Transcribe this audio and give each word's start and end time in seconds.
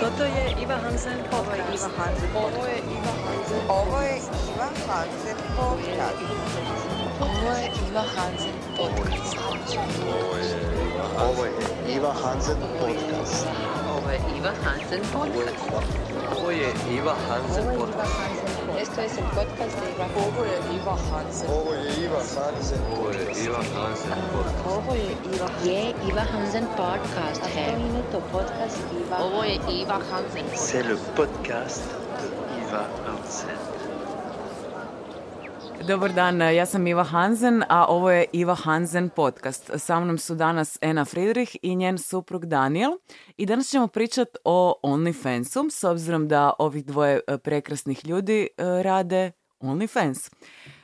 Toto 0.00 0.24
je 0.24 0.44
Iva 0.62 0.76
Hansen 0.76 1.18
podcast. 1.30 1.88
Ovo 2.34 2.64
je 2.66 2.78
Iva 2.78 3.12
Hansen. 3.24 3.60
Ovo 3.68 4.00
je 4.00 4.16
Iva 4.50 4.68
Hansen 4.86 5.38
podcast. 5.56 6.22
Ovo 7.20 7.52
je 7.54 7.66
Iva 7.88 8.04
Hansen 8.14 8.56
podcast. 8.76 9.36
Ovo 11.18 11.44
je 11.44 11.56
Iva 11.96 12.12
Hansen 12.22 12.56
podcast. 12.78 13.46
Ovo 13.90 14.10
je 14.10 14.20
Iva 14.36 14.52
Hansen 14.64 15.00
podcast. 15.12 15.66
Ovo 16.36 16.50
je 16.50 16.68
Iva 16.96 17.14
Hansen 17.28 17.64
podcast. 17.78 18.41
Esto 18.92 19.04
es 19.04 19.16
el 19.16 19.24
podcast 19.24 19.80
de 19.80 19.90
Iva. 19.90 20.06
Ovo 20.16 20.44
je 20.44 20.76
Iva 20.76 20.96
Hansen. 21.10 21.50
Ovo 21.50 21.72
je 21.72 22.04
Iva 22.04 22.18
Hansen. 22.18 22.78
Ovo 22.92 23.08
je 23.10 23.44
Iva 23.44 23.62
Hansen 23.74 24.18
podcast. 24.32 24.66
Ovo 24.66 24.94
je 24.94 25.16
Iva. 25.34 25.48
Je 25.64 25.94
Iva 26.08 26.20
Hansen 26.20 26.66
podcast 26.76 27.42
है. 27.42 27.66
तो 28.12 28.20
podcast 28.20 28.78
Iva. 28.92 29.16
Ovo 29.16 29.44
je 29.44 29.80
Iva 29.80 29.98
Hansen 30.10 30.44
C'est 30.54 30.82
le 30.82 30.96
podcast 31.16 31.82
de 32.20 32.28
Iva 32.60 32.84
Hansen. 33.06 33.81
Dobar 35.86 36.12
dan, 36.12 36.40
ja 36.40 36.66
sam 36.66 36.86
Iva 36.86 37.02
Hansen, 37.02 37.64
a 37.68 37.86
ovo 37.88 38.10
je 38.10 38.26
Iva 38.32 38.54
Hansen 38.54 39.08
podcast. 39.08 39.70
Sa 39.78 40.00
mnom 40.00 40.18
su 40.18 40.34
danas 40.34 40.78
Ena 40.80 41.04
Friedrich 41.04 41.56
i 41.62 41.76
njen 41.76 41.98
suprug 41.98 42.46
Daniel. 42.46 42.90
I 43.36 43.46
danas 43.46 43.68
ćemo 43.68 43.88
pričati 43.88 44.30
o 44.44 44.80
OnlyFansu, 44.82 45.70
s 45.70 45.84
obzirom 45.84 46.28
da 46.28 46.52
ovih 46.58 46.84
dvoje 46.84 47.20
e, 47.26 47.38
prekrasnih 47.38 48.06
ljudi 48.06 48.48
e, 48.58 48.82
rade 48.82 49.32
OnlyFans. 49.60 50.30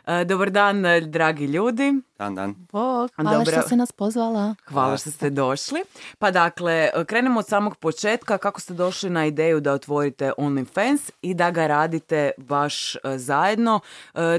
E, 0.08 0.24
Dobar 0.24 0.50
dan, 0.50 0.86
e, 0.86 1.00
dragi 1.00 1.44
ljudi. 1.44 1.92
Dan, 2.18 2.34
dan. 2.34 2.54
Bog, 2.72 3.10
hvala 3.16 3.38
Dobro. 3.38 3.52
što 3.52 3.68
si 3.68 3.76
nas 3.76 3.92
pozvala. 3.92 4.54
Hvala 4.64 4.96
što 4.96 5.10
ste 5.10 5.30
došli. 5.30 5.80
Pa 6.18 6.30
dakle, 6.30 6.90
krenemo 7.06 7.40
od 7.40 7.46
samog 7.46 7.76
početka. 7.76 8.38
Kako 8.38 8.60
ste 8.60 8.74
došli 8.74 9.10
na 9.10 9.26
ideju 9.26 9.60
da 9.60 9.72
otvorite 9.72 10.32
OnlyFans 10.38 11.10
i 11.22 11.34
da 11.34 11.50
ga 11.50 11.66
radite 11.66 12.30
baš 12.36 12.96
zajedno? 13.16 13.80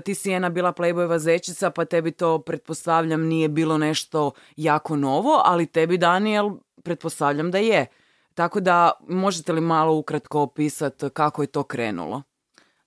Ti 0.05 0.15
si 0.15 0.29
jedna 0.29 0.49
bila 0.49 0.73
Playboyva 0.73 1.17
zečica, 1.17 1.69
pa 1.69 1.85
tebi 1.85 2.11
to, 2.11 2.39
pretpostavljam, 2.39 3.21
nije 3.21 3.49
bilo 3.49 3.77
nešto 3.77 4.31
jako 4.55 4.95
novo, 4.95 5.41
ali 5.45 5.65
tebi, 5.65 5.97
Daniel, 5.97 6.51
pretpostavljam 6.83 7.51
da 7.51 7.57
je. 7.57 7.85
Tako 8.33 8.59
da, 8.59 8.91
možete 9.07 9.53
li 9.53 9.61
malo 9.61 9.93
ukratko 9.95 10.41
opisati 10.41 11.09
kako 11.09 11.41
je 11.43 11.47
to 11.47 11.63
krenulo? 11.63 12.23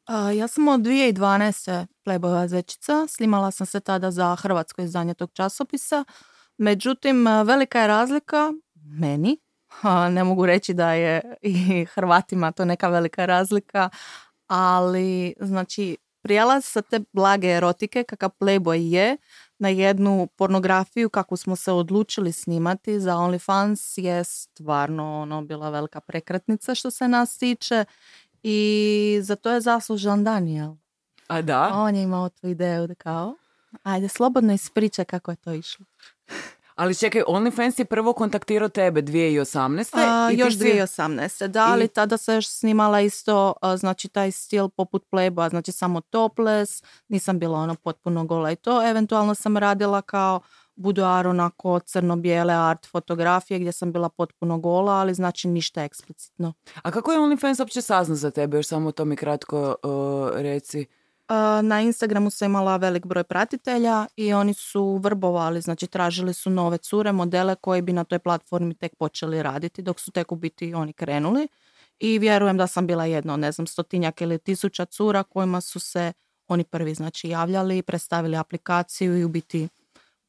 A, 0.06 0.30
ja 0.32 0.48
sam 0.48 0.68
od 0.68 0.80
2012. 0.80 1.86
Playboyva 2.04 2.46
zečica, 2.48 3.06
snimala 3.08 3.50
sam 3.50 3.66
se 3.66 3.80
tada 3.80 4.10
za 4.10 4.36
hrvatsko 4.36 4.82
izdanje 4.82 5.14
tog 5.14 5.30
časopisa. 5.32 6.04
Međutim, 6.58 7.26
velika 7.44 7.80
je 7.80 7.86
razlika 7.86 8.52
meni, 8.74 9.38
a, 9.82 10.08
ne 10.08 10.24
mogu 10.24 10.46
reći 10.46 10.74
da 10.74 10.92
je 10.92 11.36
i 11.42 11.84
Hrvatima 11.84 12.52
to 12.52 12.64
neka 12.64 12.88
velika 12.88 13.26
razlika, 13.26 13.90
ali 14.46 15.34
znači 15.40 15.96
prijelaz 16.22 16.64
sa 16.64 16.82
te 16.82 17.00
blage 17.12 17.48
erotike 17.48 18.04
kakav 18.04 18.30
Playboy 18.40 18.74
je 18.74 19.16
na 19.58 19.68
jednu 19.68 20.28
pornografiju 20.36 21.10
kako 21.10 21.36
smo 21.36 21.56
se 21.56 21.72
odlučili 21.72 22.32
snimati 22.32 23.00
za 23.00 23.14
OnlyFans 23.14 24.02
je 24.04 24.24
stvarno 24.24 25.20
ono 25.20 25.42
bila 25.42 25.70
velika 25.70 26.00
prekretnica 26.00 26.74
što 26.74 26.90
se 26.90 27.08
nas 27.08 27.38
tiče 27.38 27.84
i 28.42 28.58
za 29.22 29.36
to 29.36 29.50
je 29.50 29.60
zaslužan 29.60 30.24
Daniel. 30.24 30.74
A 31.26 31.42
da? 31.42 31.70
On 31.74 31.94
je 31.96 32.02
imao 32.02 32.28
tu 32.30 32.48
ideju 32.48 32.86
da 32.86 32.94
kao, 32.94 33.34
ajde 33.82 34.08
slobodno 34.08 34.52
ispričaj 34.52 35.04
kako 35.04 35.30
je 35.30 35.36
to 35.36 35.52
išlo. 35.52 35.86
Ali 36.74 36.94
čekaj, 36.94 37.22
OnlyFans 37.22 37.78
je 37.78 37.84
prvo 37.84 38.12
kontaktirao 38.12 38.68
tebe 38.68 39.02
2018. 39.02 39.90
A, 39.94 40.30
i 40.32 40.38
još 40.38 40.52
si- 40.52 40.58
2018. 40.60 41.46
Da, 41.46 41.64
ali 41.64 41.84
I- 41.84 41.88
tada 41.88 42.16
se 42.16 42.34
još 42.34 42.48
snimala 42.48 43.00
isto, 43.00 43.54
znači 43.76 44.08
taj 44.08 44.30
stil 44.30 44.68
poput 44.68 45.04
Playboya, 45.10 45.50
znači 45.50 45.72
samo 45.72 46.00
topless, 46.00 46.82
nisam 47.08 47.38
bila 47.38 47.58
ono 47.58 47.74
potpuno 47.74 48.24
gola 48.24 48.50
i 48.52 48.56
to. 48.56 48.90
Eventualno 48.90 49.34
sam 49.34 49.56
radila 49.56 50.02
kao 50.02 50.40
buduar 50.82 51.26
onako 51.26 51.80
crno-bijele 51.80 52.54
art 52.54 52.86
fotografije 52.86 53.58
gdje 53.58 53.72
sam 53.72 53.92
bila 53.92 54.08
potpuno 54.08 54.58
gola, 54.58 54.92
ali 54.92 55.14
znači 55.14 55.48
ništa 55.48 55.82
eksplicitno. 55.82 56.52
A 56.82 56.90
kako 56.90 57.12
je 57.12 57.18
OnlyFans 57.18 57.60
uopće 57.60 57.82
saznao 57.82 58.16
za 58.16 58.30
tebe? 58.30 58.56
Još 58.56 58.66
samo 58.66 58.92
to 58.92 59.04
mi 59.04 59.16
kratko 59.16 59.76
uh, 59.82 60.40
reci. 60.40 60.86
A, 61.28 61.60
Na 61.62 61.80
Instagramu 61.80 62.30
sam 62.30 62.50
imala 62.50 62.76
velik 62.76 63.06
broj 63.06 63.24
pratitelja 63.24 64.06
i 64.16 64.32
oni 64.32 64.54
su 64.54 65.00
vrbovali, 65.02 65.60
znači 65.60 65.86
tražili 65.86 66.34
su 66.34 66.50
nove 66.50 66.78
cure, 66.78 67.12
modele 67.12 67.54
koji 67.54 67.82
bi 67.82 67.92
na 67.92 68.04
toj 68.04 68.18
platformi 68.18 68.74
tek 68.74 68.96
počeli 68.96 69.42
raditi 69.42 69.82
dok 69.82 70.00
su 70.00 70.10
tek 70.10 70.32
u 70.32 70.36
biti 70.36 70.74
oni 70.74 70.92
krenuli. 70.92 71.48
I 72.00 72.18
vjerujem 72.18 72.56
da 72.56 72.66
sam 72.66 72.86
bila 72.86 73.04
jedna 73.04 73.36
ne 73.36 73.52
znam, 73.52 73.66
stotinjak 73.66 74.20
ili 74.20 74.38
tisuća 74.38 74.84
cura 74.84 75.22
kojima 75.22 75.60
su 75.60 75.80
se 75.80 76.12
oni 76.48 76.64
prvi 76.64 76.94
znači 76.94 77.28
javljali, 77.28 77.82
predstavili 77.82 78.36
aplikaciju 78.36 79.18
i 79.18 79.24
u 79.24 79.28
biti 79.28 79.68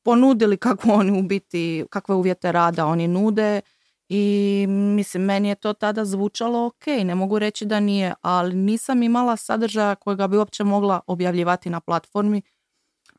ponudili 0.03 0.57
kako 0.57 0.91
oni 0.91 1.19
u 1.19 1.23
biti, 1.23 1.85
kakve 1.89 2.15
uvjete 2.15 2.51
rada 2.51 2.85
oni 2.85 3.07
nude 3.07 3.61
i 4.09 4.65
mislim, 4.69 5.23
meni 5.23 5.49
je 5.49 5.55
to 5.55 5.73
tada 5.73 6.05
zvučalo 6.05 6.65
ok, 6.65 6.87
ne 6.87 7.15
mogu 7.15 7.39
reći 7.39 7.65
da 7.65 7.79
nije, 7.79 8.13
ali 8.21 8.55
nisam 8.55 9.03
imala 9.03 9.37
sadržaja 9.37 9.95
kojega 9.95 10.27
bi 10.27 10.37
uopće 10.37 10.63
mogla 10.63 10.99
objavljivati 11.07 11.69
na 11.69 11.79
platformi 11.79 12.41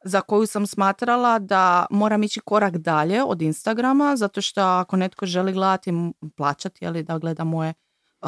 za 0.05 0.21
koju 0.21 0.47
sam 0.47 0.67
smatrala 0.67 1.39
da 1.39 1.87
moram 1.91 2.23
ići 2.23 2.41
korak 2.41 2.77
dalje 2.77 3.23
od 3.25 3.43
Instagrama, 3.43 4.17
zato 4.17 4.41
što 4.41 4.61
ako 4.61 4.97
netko 4.97 5.27
želi 5.27 5.53
gledati, 5.53 5.93
plaćati 6.37 6.85
ili 6.85 7.03
da 7.03 7.19
gleda 7.19 7.45
moje 7.45 7.75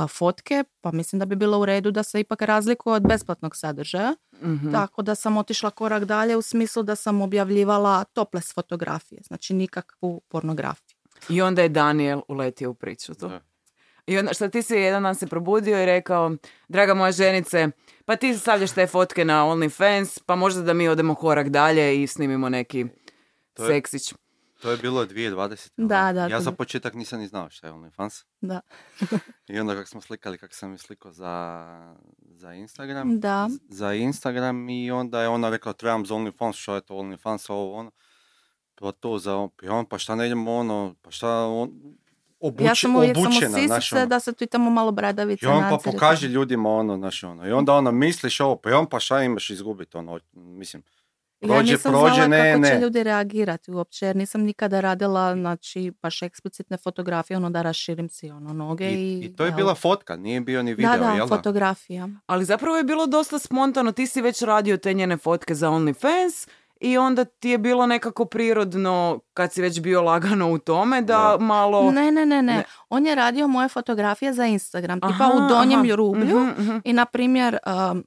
fotke, 0.08 0.64
pa 0.80 0.92
mislim 0.92 1.18
da 1.18 1.26
bi 1.26 1.36
bilo 1.36 1.58
u 1.58 1.64
redu 1.64 1.90
da 1.90 2.02
se 2.02 2.20
ipak 2.20 2.42
razlikuje 2.42 2.94
od 2.94 3.02
besplatnog 3.02 3.56
sadržaja. 3.56 4.14
Mhm. 4.34 4.72
Tako 4.72 5.02
da 5.02 5.14
sam 5.14 5.36
otišla 5.36 5.70
korak 5.70 6.04
dalje 6.04 6.36
u 6.36 6.42
smislu 6.42 6.82
da 6.82 6.96
sam 6.96 7.22
objavljivala 7.22 8.04
topless 8.04 8.54
fotografije, 8.54 9.20
znači 9.22 9.54
nikakvu 9.54 10.20
pornografiju. 10.28 10.96
I 11.28 11.42
onda 11.42 11.62
je 11.62 11.68
Daniel 11.68 12.20
uletio 12.28 12.70
u 12.70 12.74
priču 12.74 13.14
tu. 13.14 13.28
Da. 13.28 13.40
I 14.06 14.18
onda, 14.18 14.32
šta 14.32 14.48
ti 14.48 14.62
si 14.62 14.74
jedan 14.74 15.02
dan 15.02 15.14
se 15.14 15.26
probudio 15.26 15.82
i 15.82 15.86
rekao, 15.86 16.30
draga 16.68 16.94
moja 16.94 17.12
ženice, 17.12 17.68
pa 18.04 18.16
ti 18.16 18.34
stavljaš 18.34 18.72
te 18.72 18.86
fotke 18.86 19.24
na 19.24 19.44
OnlyFans, 19.44 20.20
pa 20.26 20.36
možda 20.36 20.62
da 20.62 20.72
mi 20.72 20.88
odemo 20.88 21.14
korak 21.14 21.48
dalje 21.48 22.02
i 22.02 22.06
snimimo 22.06 22.48
neki 22.48 22.86
To 23.54 23.62
je- 23.62 23.68
seksić. 23.68 24.14
To 24.62 24.70
je 24.70 24.76
bilo 24.76 25.06
2020. 25.06 25.70
Da, 25.76 26.12
da, 26.12 26.26
Ja 26.26 26.40
za 26.40 26.52
početak 26.52 26.94
nisam 26.94 27.20
ni 27.20 27.28
znao 27.28 27.50
šta 27.50 27.66
je 27.66 27.72
OnlyFans. 27.72 28.24
Da. 28.40 28.60
I 29.48 29.58
onda 29.58 29.74
kako 29.74 29.88
smo 29.88 30.00
slikali, 30.00 30.38
kako 30.38 30.54
sam 30.54 30.72
je 30.72 30.78
slikao 30.78 31.12
za, 31.12 31.66
za 32.20 32.52
Instagram. 32.52 33.20
Da. 33.20 33.48
Za 33.68 33.92
Instagram 33.94 34.68
i 34.68 34.90
onda 34.90 35.22
je 35.22 35.28
ona 35.28 35.50
rekla 35.50 35.72
trebam 35.72 36.06
za 36.06 36.14
OnlyFans, 36.14 36.52
što 36.52 36.74
je 36.74 36.80
to 36.80 36.94
OnlyFans, 36.94 37.52
ovo 37.52 37.74
ono. 37.74 37.90
Pa 38.74 38.92
to 38.92 39.18
za, 39.18 39.36
on, 39.70 39.86
pa 39.86 39.98
šta 39.98 40.14
ne 40.14 40.26
idemo 40.26 40.54
ono, 40.54 40.94
pa 41.02 41.10
šta 41.10 41.46
on, 41.46 41.70
obuče, 42.40 42.64
ja 42.64 42.74
sam 42.74 42.96
uvijek 42.96 43.16
samo 43.16 43.26
obučena, 43.26 43.66
znaš, 43.66 43.84
sisice 43.84 43.96
ono. 43.96 44.06
da 44.06 44.20
se 44.20 44.32
tu 44.32 44.44
i 44.44 44.46
tamo 44.46 44.70
malo 44.70 44.92
bradavica 44.92 45.46
I 45.46 45.48
on 45.48 45.64
pa 45.70 45.78
pokaži 45.84 46.26
ljudima 46.26 46.70
ono, 46.70 46.96
znaš, 46.96 47.24
ono. 47.24 47.48
I 47.48 47.52
onda 47.52 47.74
ono, 47.74 47.92
misliš 47.92 48.40
ovo, 48.40 48.56
pa 48.56 48.78
on 48.78 48.86
pa 48.86 49.00
šta 49.00 49.22
imaš 49.22 49.50
izgubiti, 49.50 49.96
ono, 49.96 50.20
mislim. 50.32 50.82
Ja 51.52 51.58
Prođe, 51.58 51.72
nisam 51.72 51.92
prođe, 51.92 52.14
znala 52.14 52.28
ne, 52.28 52.52
kako 52.52 52.66
će 52.66 52.80
ljudi 52.80 53.02
reagirati 53.02 53.70
uopće, 53.70 54.06
jer 54.06 54.16
nisam 54.16 54.40
nikada 54.40 54.80
radila, 54.80 55.34
znači, 55.34 55.92
baš 56.02 56.22
eksplicitne 56.22 56.76
fotografije, 56.76 57.36
ono 57.36 57.50
da 57.50 57.62
raširim 57.62 58.08
si 58.08 58.30
ono 58.30 58.52
noge 58.52 58.90
i... 58.90 58.94
I, 58.94 59.24
I 59.24 59.36
to 59.36 59.44
je 59.44 59.48
evo. 59.48 59.56
bila 59.56 59.74
fotka, 59.74 60.16
nije 60.16 60.40
bio 60.40 60.62
ni 60.62 60.74
video, 60.74 60.92
Da, 60.92 60.98
da, 60.98 61.12
jel 61.12 61.26
da? 61.28 61.36
fotografija. 61.36 62.08
Ali 62.26 62.44
zapravo 62.44 62.76
je 62.76 62.84
bilo 62.84 63.06
dosta 63.06 63.38
spontano, 63.38 63.92
ti 63.92 64.06
si 64.06 64.20
već 64.20 64.42
radio 64.42 64.76
te 64.76 64.94
njene 64.94 65.16
fotke 65.16 65.54
za 65.54 65.68
OnlyFans 65.70 66.48
i 66.80 66.98
onda 66.98 67.24
ti 67.24 67.48
je 67.48 67.58
bilo 67.58 67.86
nekako 67.86 68.24
prirodno, 68.24 69.20
kad 69.34 69.52
si 69.52 69.62
već 69.62 69.80
bio 69.80 70.02
lagano 70.02 70.50
u 70.52 70.58
tome, 70.58 71.02
da, 71.02 71.36
malo... 71.40 71.90
Ne, 71.90 72.12
ne, 72.12 72.26
ne, 72.26 72.42
ne, 72.42 72.42
Ne. 72.42 72.64
On 72.88 73.06
je 73.06 73.14
radio 73.14 73.48
moje 73.48 73.68
fotografije 73.68 74.32
za 74.32 74.46
Instagram, 74.46 75.00
tipa 75.00 75.24
Aha, 75.24 75.32
u 75.34 75.48
donjem 75.48 75.80
aha, 75.80 75.94
rublju. 75.94 76.40
mhm, 76.40 76.62
mhm. 76.62 76.78
I, 76.84 76.92
na 76.92 77.04
primjer, 77.04 77.58
um, 77.66 78.04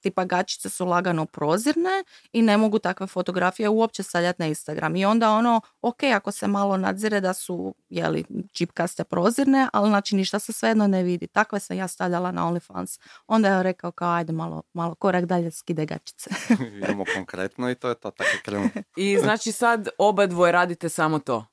tipa 0.00 0.24
gačice 0.24 0.68
su 0.68 0.86
lagano 0.86 1.26
prozirne 1.26 2.04
i 2.32 2.42
ne 2.42 2.56
mogu 2.56 2.78
takve 2.78 3.06
fotografije 3.06 3.68
uopće 3.68 4.02
stavljati 4.02 4.42
na 4.42 4.46
Instagram. 4.46 4.96
I 4.96 5.04
onda 5.04 5.30
ono, 5.30 5.60
ok, 5.82 6.02
ako 6.02 6.32
se 6.32 6.48
malo 6.48 6.76
nadzire 6.76 7.20
da 7.20 7.32
su, 7.32 7.74
jeli, 7.88 8.24
čipkaste 8.52 9.04
prozirne, 9.04 9.68
ali 9.72 9.88
znači 9.88 10.16
ništa 10.16 10.38
se 10.38 10.52
svejedno 10.52 10.86
ne 10.86 11.02
vidi. 11.02 11.26
Takve 11.26 11.60
sam 11.60 11.76
ja 11.76 11.88
stavljala 11.88 12.32
na 12.32 12.42
OnlyFans. 12.42 13.00
Onda 13.26 13.48
je 13.48 13.62
rekao 13.62 13.92
kao, 13.92 14.12
ajde 14.12 14.32
malo, 14.32 14.62
malo 14.72 14.94
korak 14.94 15.24
dalje 15.24 15.50
skide 15.50 15.86
gačice. 15.86 16.30
Idemo 16.76 17.04
konkretno 17.14 17.70
i 17.70 17.74
to 17.74 17.88
je 17.88 17.94
to, 17.94 18.10
tako 18.10 18.30
je 18.30 18.40
krenulo. 18.42 18.70
I 18.96 19.18
znači 19.18 19.52
sad 19.52 19.88
oba 19.98 20.26
dvoje 20.26 20.52
radite 20.52 20.88
samo 20.88 21.18
to. 21.18 21.46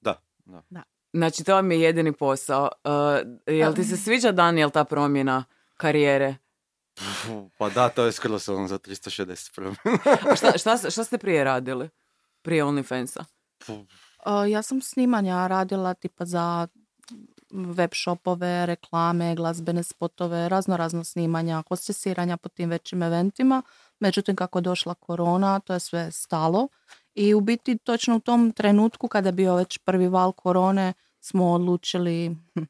Da, 0.00 0.20
da. 0.44 0.82
Znači 1.12 1.44
to 1.44 1.54
vam 1.54 1.72
je 1.72 1.80
jedini 1.80 2.12
posao. 2.12 2.68
Uh, 2.84 3.32
jel 3.46 3.74
ti 3.74 3.84
se 3.84 3.96
sviđa 3.96 4.32
Daniel 4.32 4.70
ta 4.70 4.84
promjena 4.84 5.44
karijere? 5.76 6.36
Pa 7.58 7.70
da, 7.70 7.88
to 7.88 8.04
je 8.04 8.12
skoro 8.12 8.38
sam 8.38 8.68
za 8.68 8.78
360 8.78 9.54
promjena. 9.54 9.98
A 10.30 10.36
šta, 10.36 10.58
šta, 10.58 10.90
šta 10.90 11.04
ste 11.04 11.18
prije 11.18 11.44
radili? 11.44 11.90
prije 12.42 12.64
OnlyFansa? 12.64 13.24
Uh, 13.68 14.50
ja 14.50 14.62
sam 14.62 14.80
snimanja 14.80 15.46
radila 15.46 15.94
tipa 15.94 16.24
za 16.24 16.66
web 17.50 17.90
shopove, 17.94 18.66
reklame, 18.66 19.34
glazbene 19.34 19.82
spotove, 19.82 20.48
razno 20.48 20.76
razno 20.76 21.04
snimanja, 21.04 21.62
hostesiranja 21.68 22.36
po 22.36 22.48
tim 22.48 22.70
većim 22.70 23.02
eventima. 23.02 23.62
Međutim, 24.00 24.36
kako 24.36 24.58
je 24.58 24.62
došla 24.62 24.94
korona, 24.94 25.60
to 25.60 25.72
je 25.72 25.80
sve 25.80 26.10
stalo. 26.10 26.68
I 27.14 27.34
u 27.34 27.40
biti 27.40 27.78
točno 27.78 28.16
u 28.16 28.20
tom 28.20 28.52
trenutku 28.52 29.08
kada 29.08 29.28
je 29.28 29.32
bio 29.32 29.54
već 29.54 29.78
prvi 29.78 30.08
val 30.08 30.32
korone 30.32 30.92
smo 31.20 31.52
odlučili 31.52 32.36
hm, 32.54 32.62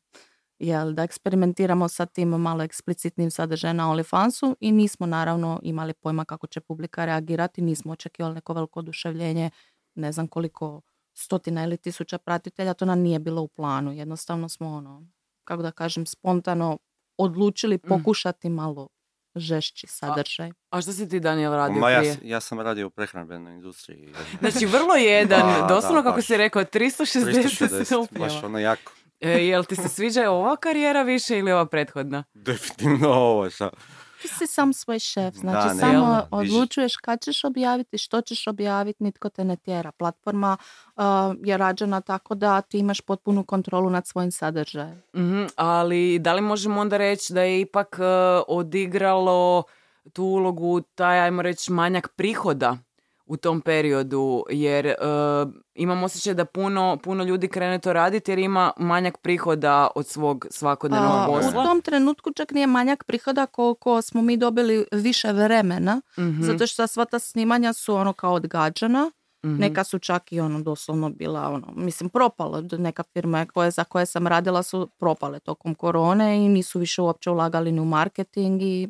jel, 0.62 0.92
da 0.92 1.02
eksperimentiramo 1.02 1.88
sa 1.88 2.06
tim 2.06 2.28
malo 2.30 2.62
eksplicitnim 2.62 3.30
sadržajem 3.30 3.76
na 3.76 3.84
OnlyFansu 3.86 4.54
i 4.60 4.72
nismo 4.72 5.06
naravno 5.06 5.60
imali 5.62 5.94
pojma 5.94 6.24
kako 6.24 6.46
će 6.46 6.60
publika 6.60 7.04
reagirati, 7.04 7.62
nismo 7.62 7.92
očekivali 7.92 8.34
neko 8.34 8.52
veliko 8.52 8.78
oduševljenje, 8.78 9.50
ne 9.94 10.12
znam 10.12 10.28
koliko 10.28 10.80
stotina 11.14 11.64
ili 11.64 11.76
tisuća 11.76 12.18
pratitelja, 12.18 12.74
to 12.74 12.84
nam 12.84 12.98
nije 13.00 13.18
bilo 13.18 13.42
u 13.42 13.48
planu. 13.48 13.92
Jednostavno 13.92 14.48
smo 14.48 14.68
ono, 14.68 15.02
kako 15.44 15.62
da 15.62 15.70
kažem, 15.72 16.06
spontano 16.06 16.78
odlučili 17.18 17.76
Mm. 17.76 17.88
pokušati 17.88 18.48
malo 18.50 18.88
žešći 19.34 19.86
sadržaj. 19.88 20.50
A 20.70 20.80
što 20.80 20.92
si 20.92 21.08
ti, 21.08 21.20
Daniel, 21.20 21.52
radio 21.52 21.80
Ma 21.80 21.90
ja, 21.90 21.98
prije? 21.98 22.14
s- 22.14 22.18
ja 22.22 22.40
sam 22.40 22.60
radio 22.60 22.86
u 22.86 22.90
prehrambenoj 22.90 23.54
industriji. 23.54 24.12
Znači, 24.40 24.66
vrlo 24.66 24.94
jedan, 25.12 25.40
Da, 25.60 25.66
doslovno 25.68 25.96
da, 25.96 26.02
kako 26.02 26.16
baš. 26.16 26.26
si 26.26 26.36
rekao, 26.36 26.64
360, 26.64 27.24
360, 27.24 27.84
stupnjeva. 27.84 28.26
baš 28.26 28.42
ono 28.42 28.58
jako. 28.58 28.92
E, 29.22 29.46
jel 29.46 29.64
ti 29.64 29.76
se 29.76 29.88
sviđa 29.88 30.30
ova 30.30 30.56
karijera 30.56 31.02
više 31.02 31.38
ili 31.38 31.52
ova 31.52 31.66
prethodna? 31.66 32.24
Definitivno 32.34 33.08
ovo, 33.08 33.50
šta. 33.50 33.70
Ti 34.22 34.28
si 34.28 34.46
sam 34.46 34.72
svoj 34.72 34.98
šef, 34.98 35.34
znači 35.34 35.68
Da, 35.68 35.74
ne, 35.74 35.80
samo 35.80 36.12
jel? 36.14 36.22
odlučuješ 36.30 36.96
kad 36.96 37.20
ćeš 37.20 37.44
objaviti, 37.44 37.98
što 37.98 38.20
ćeš 38.20 38.46
objaviti, 38.46 39.04
nitko 39.04 39.28
te 39.28 39.44
ne 39.44 39.56
tjera. 39.56 39.92
Platforma 39.92 40.56
uh, 40.96 41.02
je 41.44 41.56
rađena 41.56 42.00
tako 42.00 42.34
da 42.34 42.60
ti 42.60 42.78
imaš 42.78 43.00
potpunu 43.00 43.44
kontrolu 43.44 43.90
nad 43.90 44.06
svojim 44.06 44.32
sadržajem. 44.32 45.02
Mhm, 45.16 45.44
ali 45.56 46.18
da 46.18 46.32
li 46.34 46.40
možemo 46.40 46.80
onda 46.80 46.96
reći 46.96 47.32
da 47.32 47.42
je 47.42 47.60
ipak 47.60 47.96
e, 47.98 48.04
odigralo 48.48 49.62
tu 50.12 50.24
ulogu 50.24 50.80
taj, 50.80 51.20
ajmo 51.20 51.42
reći, 51.42 51.72
manjak 51.72 52.08
prihoda 52.16 52.76
u 53.26 53.36
tom 53.36 53.60
periodu, 53.60 54.44
jer 54.50 54.86
e, 54.86 54.94
imam 55.74 56.02
osjećaj 56.02 56.34
da 56.34 56.44
puno, 56.44 56.98
puno 57.02 57.24
ljudi 57.24 57.48
krene 57.48 57.78
to 57.78 57.92
raditi 57.92 58.30
jer 58.30 58.38
ima 58.38 58.72
manjak 58.76 59.18
prihoda 59.18 59.88
od 59.94 60.06
svog 60.06 60.46
svakodnevnog 60.50 61.10
A, 61.12 61.26
u 61.28 61.32
posla. 61.32 61.64
tom 61.64 61.80
trenutku 61.80 62.32
čak 62.32 62.50
nije 62.50 62.66
manjak 62.66 63.04
prihoda 63.04 63.46
koliko 63.46 64.02
smo 64.02 64.22
mi 64.22 64.36
dobili 64.36 64.86
više 64.92 65.32
vremena, 65.32 66.00
Mhm, 66.18 66.42
zato 66.42 66.66
što 66.66 66.86
sva 66.86 67.04
ta 67.04 67.18
snimanja 67.18 67.72
su 67.72 67.94
ono 67.94 68.12
kao 68.12 68.32
odgađana. 68.32 69.10
mhm. 69.46 69.56
Neka 69.56 69.84
su 69.84 69.98
čak 69.98 70.32
i 70.32 70.40
ono 70.40 70.60
doslovno 70.60 71.10
bila 71.10 71.48
ono, 71.48 71.72
mislim 71.76 72.10
propalo, 72.10 72.60
neka 72.72 73.02
firma 73.04 73.46
koje, 73.46 73.70
za 73.70 73.84
koje 73.84 74.06
sam 74.06 74.26
radila 74.26 74.62
su 74.62 74.88
propale 74.98 75.40
tokom 75.40 75.74
korone 75.74 76.36
i 76.36 76.48
nisu 76.48 76.78
više 76.78 77.02
uopće 77.02 77.30
ulagali 77.30 77.72
ni 77.72 77.80
u 77.80 77.84
marketing 77.84 78.62
i 78.62 78.88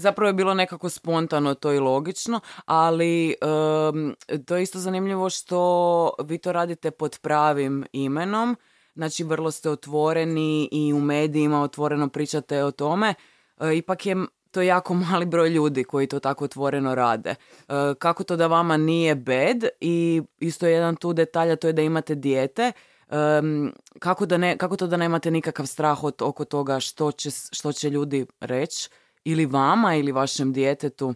Zapravo 0.00 0.28
je 0.28 0.32
bilo 0.32 0.54
nekako 0.54 0.88
spontano 0.88 1.54
to 1.54 1.72
i 1.72 1.78
logično, 1.78 2.40
ali 2.64 3.28
em, 3.28 4.14
to 4.46 4.56
je 4.56 4.62
isto 4.62 4.78
zanimljivo 4.78 5.30
što 5.30 6.10
vi 6.24 6.38
to 6.38 6.52
radite 6.52 6.90
pod 6.90 7.18
pravim 7.22 7.84
imenom, 7.92 8.56
znači 8.94 9.24
vrlo 9.24 9.50
ste 9.50 9.70
otvoreni 9.70 10.68
i 10.72 10.92
u 10.92 11.00
medijima 11.00 11.62
otvoreno 11.62 12.08
pričate 12.08 12.64
o 12.64 12.70
tome. 12.70 13.14
E, 13.60 13.76
ipak 13.76 14.06
je 14.06 14.16
to 14.50 14.62
jako 14.62 14.94
mali 15.10 15.26
broj 15.26 15.48
ljudi 15.48 15.84
koji 15.84 16.06
to 16.06 16.20
tako 16.20 16.44
otvoreno 16.44 16.94
rade. 16.94 17.30
E, 17.30 17.34
kako 17.98 18.24
to 18.24 18.36
da 18.36 18.46
vama 18.46 18.76
nije 18.76 19.14
bed 19.14 19.64
i 19.80 20.22
isto 20.38 20.66
jedan 20.66 20.96
tu 20.96 21.12
detalj, 21.12 21.52
a 21.52 21.56
to 21.56 21.66
je 21.66 21.72
da 21.72 21.82
imate 21.82 22.14
dijete, 22.14 22.72
Em, 23.10 23.72
kako, 23.98 24.26
da 24.26 24.36
ne, 24.36 24.58
kako 24.58 24.76
to 24.76 24.86
da 24.86 24.96
nemate 24.96 25.30
nikakav 25.30 25.66
strah 25.66 26.04
od, 26.04 26.22
oko 26.22 26.44
toga 26.44 26.80
što 26.80 27.12
će, 27.12 27.30
što 27.30 27.72
će 27.72 27.90
ljudi 27.90 28.26
reći 28.40 28.88
ili 29.24 29.46
vama 29.46 29.94
ili 29.94 30.12
vašem 30.12 30.52
djetetu? 30.52 31.14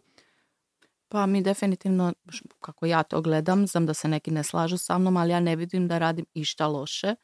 Pa 1.08 1.26
mi 1.26 1.42
definitivno, 1.42 2.12
kako 2.60 2.86
ja 2.86 3.02
to 3.02 3.20
gledam, 3.20 3.66
znam 3.66 3.86
da 3.86 3.94
se 3.94 4.08
neki 4.08 4.30
ne 4.30 4.42
slažu 4.42 4.78
sa 4.78 4.98
mnom, 4.98 5.16
ali 5.16 5.30
ja 5.32 5.40
ne 5.40 5.56
vidim 5.56 5.88
da 5.88 5.98
radim 5.98 6.26
išta 6.34 6.66
loše. 6.66 7.14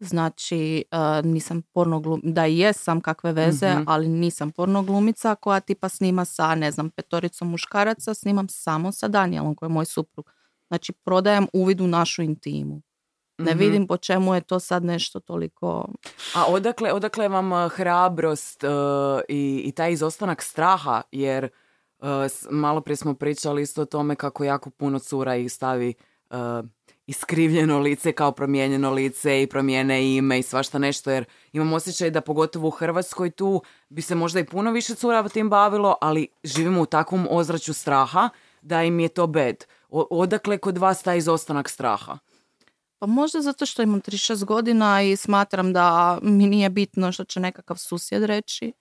Znači, 0.00 0.84
uh, 0.92 1.26
nisam 1.26 1.62
porno 1.64 2.00
glum- 2.00 2.20
da 2.24 2.46
i 2.46 2.58
jesam 2.58 3.00
kakve 3.00 3.32
veze, 3.32 3.70
Mhm. 3.70 3.82
ali 3.86 4.08
nisam 4.08 4.50
porno 4.50 4.82
glumica 4.82 5.34
koja 5.34 5.60
tipa 5.60 5.88
snima 5.88 6.24
sa, 6.24 6.54
ne 6.54 6.70
znam, 6.70 6.90
petoricom 6.90 7.50
muškaraca, 7.50 8.14
snimam 8.14 8.48
samo 8.48 8.92
sa 8.92 9.08
Danielom 9.08 9.54
koji 9.54 9.66
je 9.66 9.72
moj 9.72 9.84
suprug. 9.84 10.30
Znači, 10.68 10.92
prodajem 10.92 11.46
uvid 11.52 11.80
u 11.80 11.86
našu 11.86 12.22
intimu. 12.22 12.82
Ne 13.40 13.50
Mhm. 13.50 13.58
vidim 13.60 13.86
po 13.86 13.96
čemu 13.96 14.34
je 14.34 14.40
to 14.40 14.60
sad 14.60 14.84
nešto 14.84 15.20
toliko... 15.20 15.88
A 16.34 16.44
odakle, 16.46 16.92
odakle 16.92 17.28
vam 17.28 17.52
uh, 17.52 17.68
hrabrost 17.70 18.64
uh, 18.64 18.70
i, 19.28 19.62
i 19.64 19.72
taj 19.72 19.92
izostanak 19.92 20.42
straha, 20.42 21.02
jer 21.12 21.44
uh, 21.98 22.08
s- 22.08 22.46
malo 22.50 22.80
prije 22.80 22.96
smo 22.96 23.14
pričali 23.14 23.62
isto 23.62 23.82
o 23.82 23.86
tome 23.86 24.14
kako 24.14 24.44
jako 24.44 24.70
puno 24.70 24.98
cura 24.98 25.36
ih 25.36 25.52
stavi 25.52 25.94
uh, 26.30 26.36
iskrivljeno 27.06 27.78
lice 27.78 28.12
kao 28.12 28.32
promijenjeno 28.32 28.90
lice 28.90 29.42
i 29.42 29.46
promijene 29.46 30.14
ime 30.14 30.38
i 30.38 30.42
svašta 30.42 30.78
nešto, 30.78 31.10
jer 31.10 31.24
imam 31.52 31.72
osjećaj 31.72 32.10
da 32.10 32.20
pogotovo 32.20 32.68
u 32.68 32.72
Hrvatskoj 32.72 33.30
tu 33.30 33.62
bi 33.88 34.02
se 34.02 34.14
možda 34.14 34.40
i 34.40 34.44
puno 34.44 34.72
više 34.72 34.94
cura 34.94 35.28
tim 35.28 35.50
bavilo, 35.50 35.96
ali 36.00 36.28
živimo 36.44 36.80
u 36.82 36.86
takvom 36.86 37.26
ozračju 37.30 37.74
straha 37.74 38.28
da 38.62 38.82
im 38.82 39.00
je 39.00 39.08
to 39.08 39.26
bed. 39.26 39.56
O- 39.90 40.06
odakle 40.12 40.58
kod 40.58 40.78
vas 40.78 41.02
taj 41.02 41.18
izostanak 41.18 41.68
straha? 41.68 42.18
Pa 43.00 43.06
možda 43.06 43.40
zato 43.40 43.66
što 43.66 43.82
imam 43.82 44.00
36 44.00 44.44
godina 44.44 45.02
i 45.02 45.16
smatram 45.16 45.72
da 45.72 46.18
mi 46.22 46.46
nije 46.46 46.70
bitno 46.70 47.12
što 47.12 47.24
će 47.24 47.40
nekakav 47.40 47.76
susjed 47.76 48.24
reći. 48.24 48.72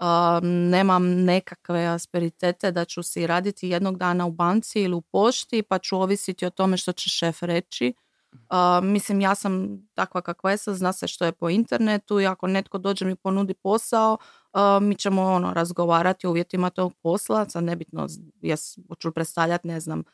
Um, 0.00 0.68
nemam 0.68 1.24
nekakve 1.24 1.86
asperitete 1.86 2.72
da 2.72 2.84
ću 2.84 3.02
si 3.02 3.26
raditi 3.26 3.68
jednog 3.68 3.96
dana 3.96 4.26
u 4.26 4.30
banci 4.30 4.80
ili 4.80 4.94
u 4.94 5.00
pošti 5.00 5.62
pa 5.62 5.78
ću 5.78 5.96
ovisiti 5.96 6.46
o 6.46 6.50
tome 6.50 6.76
što 6.76 6.92
će 6.92 7.10
šef 7.10 7.42
reći. 7.42 7.94
Uh, 8.32 8.84
mislim, 8.84 9.20
ja 9.20 9.34
sam 9.34 9.82
takva 9.94 10.20
kakva 10.20 10.50
jesam, 10.50 10.74
zna 10.74 10.92
se 10.92 11.06
što 11.06 11.24
je 11.24 11.32
po 11.32 11.50
internetu 11.50 12.20
i 12.20 12.26
ako 12.26 12.46
netko 12.46 12.78
dođe 12.78 13.04
mi 13.04 13.16
ponudi 13.16 13.54
posao, 13.54 14.16
uh, 14.52 14.60
mi 14.82 14.94
ćemo 14.94 15.22
ono, 15.22 15.52
razgovarati 15.54 16.26
o 16.26 16.30
uvjetima 16.30 16.70
tog 16.70 16.94
posla, 17.02 17.48
sad 17.48 17.64
nebitno, 17.64 18.06
jes, 18.42 18.78
hoću 18.88 19.12
predstavljati, 19.12 19.68
ne 19.68 19.80
znam, 19.80 19.98
uh, 19.98 20.04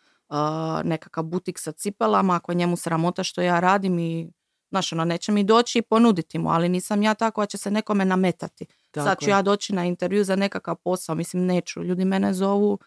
nekakav 0.84 1.24
butik 1.24 1.58
sa 1.58 1.72
cipelama, 1.72 2.34
ako 2.34 2.52
je 2.52 2.56
njemu 2.56 2.76
sramota 2.76 3.24
što 3.24 3.42
ja 3.42 3.60
radim 3.60 3.98
i 3.98 4.30
Znaš, 4.70 4.92
ono, 4.92 5.04
neće 5.04 5.32
mi 5.32 5.44
doći 5.44 5.78
i 5.78 5.82
ponuditi 5.82 6.38
mu, 6.38 6.50
ali 6.50 6.68
nisam 6.68 7.02
ja 7.02 7.14
tako 7.14 7.42
da 7.42 7.46
će 7.46 7.58
se 7.58 7.70
nekome 7.70 8.04
nametati. 8.04 8.66
Tako 8.90 9.08
Sad 9.08 9.18
ću 9.20 9.30
ja 9.30 9.42
doći 9.42 9.74
na 9.74 9.84
intervju 9.84 10.24
za 10.24 10.36
nekakav 10.36 10.76
posao, 10.76 11.14
mislim 11.14 11.46
neću. 11.46 11.82
Ljudi 11.82 12.04
mene 12.04 12.34
zovu 12.34 12.78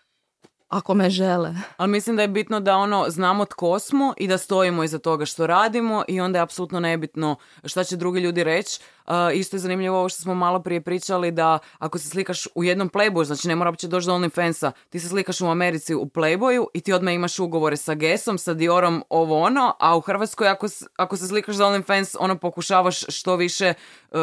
ako 0.70 0.94
me 0.94 1.10
žele. 1.10 1.54
Ali 1.78 1.92
mislim 1.92 2.16
da 2.16 2.22
je 2.22 2.28
bitno 2.28 2.60
da 2.60 2.76
ono 2.78 3.06
znamo 3.10 3.46
tko 3.46 3.80
smo 3.80 4.14
i 4.18 4.28
da 4.28 4.38
stojimo 4.38 4.84
iza 4.84 5.00
toga 5.00 5.26
što 5.26 5.48
radimo 5.48 6.04
i 6.08 6.22
onda 6.22 6.40
je 6.40 6.44
apsolutno 6.44 6.80
nebitno 6.80 7.36
šta 7.66 7.84
će 7.84 7.96
drugi 7.96 8.20
ljudi 8.20 8.44
reći. 8.44 8.80
Uh, 9.08 9.14
isto 9.34 9.56
je 9.56 9.60
zanimljivo 9.60 10.00
ovo 10.00 10.10
što 10.10 10.22
smo 10.22 10.36
malo 10.36 10.60
prije 10.60 10.82
pričali 10.82 11.32
da 11.32 11.60
ako 11.80 11.98
se 11.98 12.10
slikaš 12.10 12.48
u 12.56 12.64
jednom 12.64 12.90
Playboyu, 12.90 13.26
znači 13.26 13.48
ne 13.48 13.56
mora 13.56 13.70
uopće 13.70 13.88
doći 13.88 14.08
do 14.08 14.14
OnlyFansa, 14.14 14.72
ti 14.90 15.00
se 15.00 15.10
slikaš 15.10 15.42
u 15.42 15.48
Americi 15.48 15.96
u 15.96 16.06
Playboyu 16.06 16.66
i 16.74 16.82
ti 16.82 16.94
odmah 16.94 17.14
imaš 17.14 17.40
ugovore 17.40 17.78
sa 17.78 17.94
Gesom, 17.94 18.38
sa 18.38 18.54
Diorom, 18.54 19.04
ovo 19.10 19.42
ono, 19.42 19.74
a 19.80 19.98
u 19.98 20.02
Hrvatskoj 20.02 20.48
ako, 20.48 20.68
ako 20.96 21.18
se 21.18 21.28
slikaš 21.28 21.56
za 21.56 21.66
OnlyFans, 21.66 22.16
ono 22.20 22.38
pokušavaš 22.38 23.00
što 23.08 23.36
više 23.36 23.74
uh, 24.12 24.18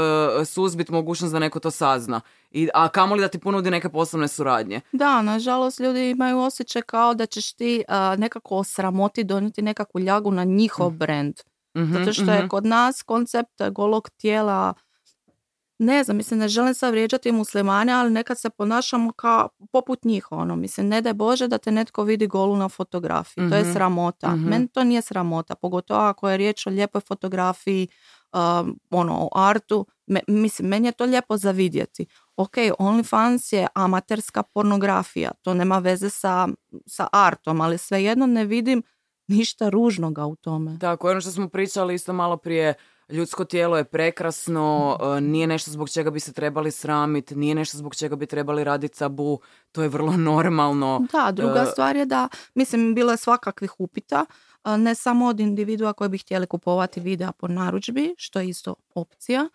suzbiti 0.45 0.93
mogućnost 0.93 1.33
da 1.33 1.39
neko 1.39 1.61
to 1.61 1.71
sazna. 1.71 2.21
I, 2.57 2.69
a 2.75 2.89
kamoli 2.89 3.21
da 3.21 3.29
ti 3.29 3.39
ponudi 3.39 3.71
neke 3.71 3.89
poslovne 3.89 4.29
suradnje. 4.29 4.81
Da, 4.93 5.23
nažalost 5.23 5.81
ljudi 5.81 6.11
imaju 6.11 6.39
osjećaj 6.39 6.83
kao 6.83 7.15
da 7.15 7.27
ćeš 7.27 7.53
ti 7.53 7.85
a, 7.89 8.17
nekako 8.19 8.57
osramoti 8.57 9.25
donijeti 9.25 9.63
nekakvu 9.63 10.01
ljagu 10.01 10.31
na 10.31 10.45
njihov 10.45 10.91
brand. 10.91 11.35
Mhm, 11.77 11.93
Zato 11.93 12.13
što 12.13 12.33
je 12.33 12.39
mhm. 12.39 12.49
kod 12.49 12.67
nas 12.67 13.03
koncept 13.03 13.63
golog 13.71 14.11
tijela 14.11 14.75
ne 15.79 16.05
znam, 16.05 16.17
mislim, 16.17 16.41
ne 16.41 16.49
želim 16.49 16.75
sad 16.75 16.91
vrijeđati 16.91 17.33
muslimane, 17.33 17.93
ali 17.93 18.11
nekad 18.11 18.41
se 18.41 18.51
ponašamo 18.51 19.13
kao 19.13 19.49
poput 19.73 20.05
njih, 20.05 20.33
ono, 20.33 20.57
mislim, 20.57 20.89
ne 20.89 21.01
daj 21.01 21.13
Bože 21.15 21.49
da 21.49 21.59
te 21.59 21.71
netko 21.73 22.03
vidi 22.03 22.27
golu 22.27 22.57
na 22.57 22.69
fotografiji, 22.69 23.51
to 23.51 23.57
je 23.57 23.63
Mhm, 23.63 23.73
sramota. 23.73 24.29
mhm. 24.29 24.49
Meni 24.49 24.69
to 24.69 24.85
nije 24.85 25.03
sramota, 25.03 25.55
pogotovo 25.55 26.01
ako 26.01 26.29
je 26.29 26.37
riječ 26.37 26.67
o 26.67 26.71
lijepoj 26.71 27.01
fotografiji, 27.01 27.89
um, 28.33 28.79
ono, 28.91 29.15
o 29.23 29.29
artu, 29.35 29.87
Me- 30.09 30.21
mislim, 30.29 30.69
meni 30.69 30.89
je 30.89 30.93
to 30.93 31.05
lijepo 31.05 31.37
za 31.37 31.51
vidjeti. 31.51 32.07
Ok, 32.37 32.57
OnlyFans 32.79 33.53
je 33.53 33.67
amaterska 33.75 34.43
pornografija, 34.43 35.31
to 35.43 35.55
nema 35.55 35.79
veze 35.79 36.11
sa, 36.11 36.49
sa 36.87 37.07
artom, 37.13 37.61
ali 37.61 37.79
svejedno 37.79 38.27
ne 38.27 38.45
vidim 38.45 38.83
ništa 39.29 39.69
ružnoga 39.69 40.25
u 40.27 40.37
tome. 40.37 40.79
Tako, 40.79 41.11
ono 41.11 41.21
što 41.21 41.31
smo 41.31 41.49
pričali 41.49 41.95
isto 41.95 42.13
malo 42.13 42.37
prije, 42.37 42.75
ljudsko 43.09 43.45
tijelo 43.45 43.77
je 43.77 43.85
prekrasno, 43.85 44.99
e, 45.17 45.21
nije 45.21 45.47
nešto 45.47 45.71
zbog 45.71 45.91
čega 45.91 46.11
bi 46.11 46.21
se 46.21 46.33
trebali 46.33 46.71
sramiti, 46.71 47.37
nije 47.37 47.55
nešto 47.55 47.79
zbog 47.79 47.95
čega 47.95 48.17
bi 48.17 48.27
trebali 48.27 48.65
raditi 48.65 48.99
tabu, 48.99 49.41
to 49.73 49.83
je 49.83 49.89
vrlo 49.89 50.13
normalno. 50.17 51.07
Da, 51.13 51.33
druga 51.33 51.63
E, 51.63 51.67
stvar 51.67 51.97
je 51.97 52.07
da, 52.07 52.29
mislim, 52.55 52.95
bilo 52.95 53.11
je 53.13 53.17
svakakvih 53.17 53.81
upita. 53.81 54.25
a, 54.63 54.77
ne 54.77 54.95
samo 54.95 55.27
od 55.27 55.41
individua 55.41 55.93
koji 55.93 56.11
bi 56.11 56.19
htjeli 56.19 56.47
kupovati 56.47 57.01
videa 57.01 57.33
po 57.33 57.49
narudžbi, 57.49 58.15
što 58.19 58.41
je 58.41 58.49
isto 58.49 58.75
opcija, 58.95 59.49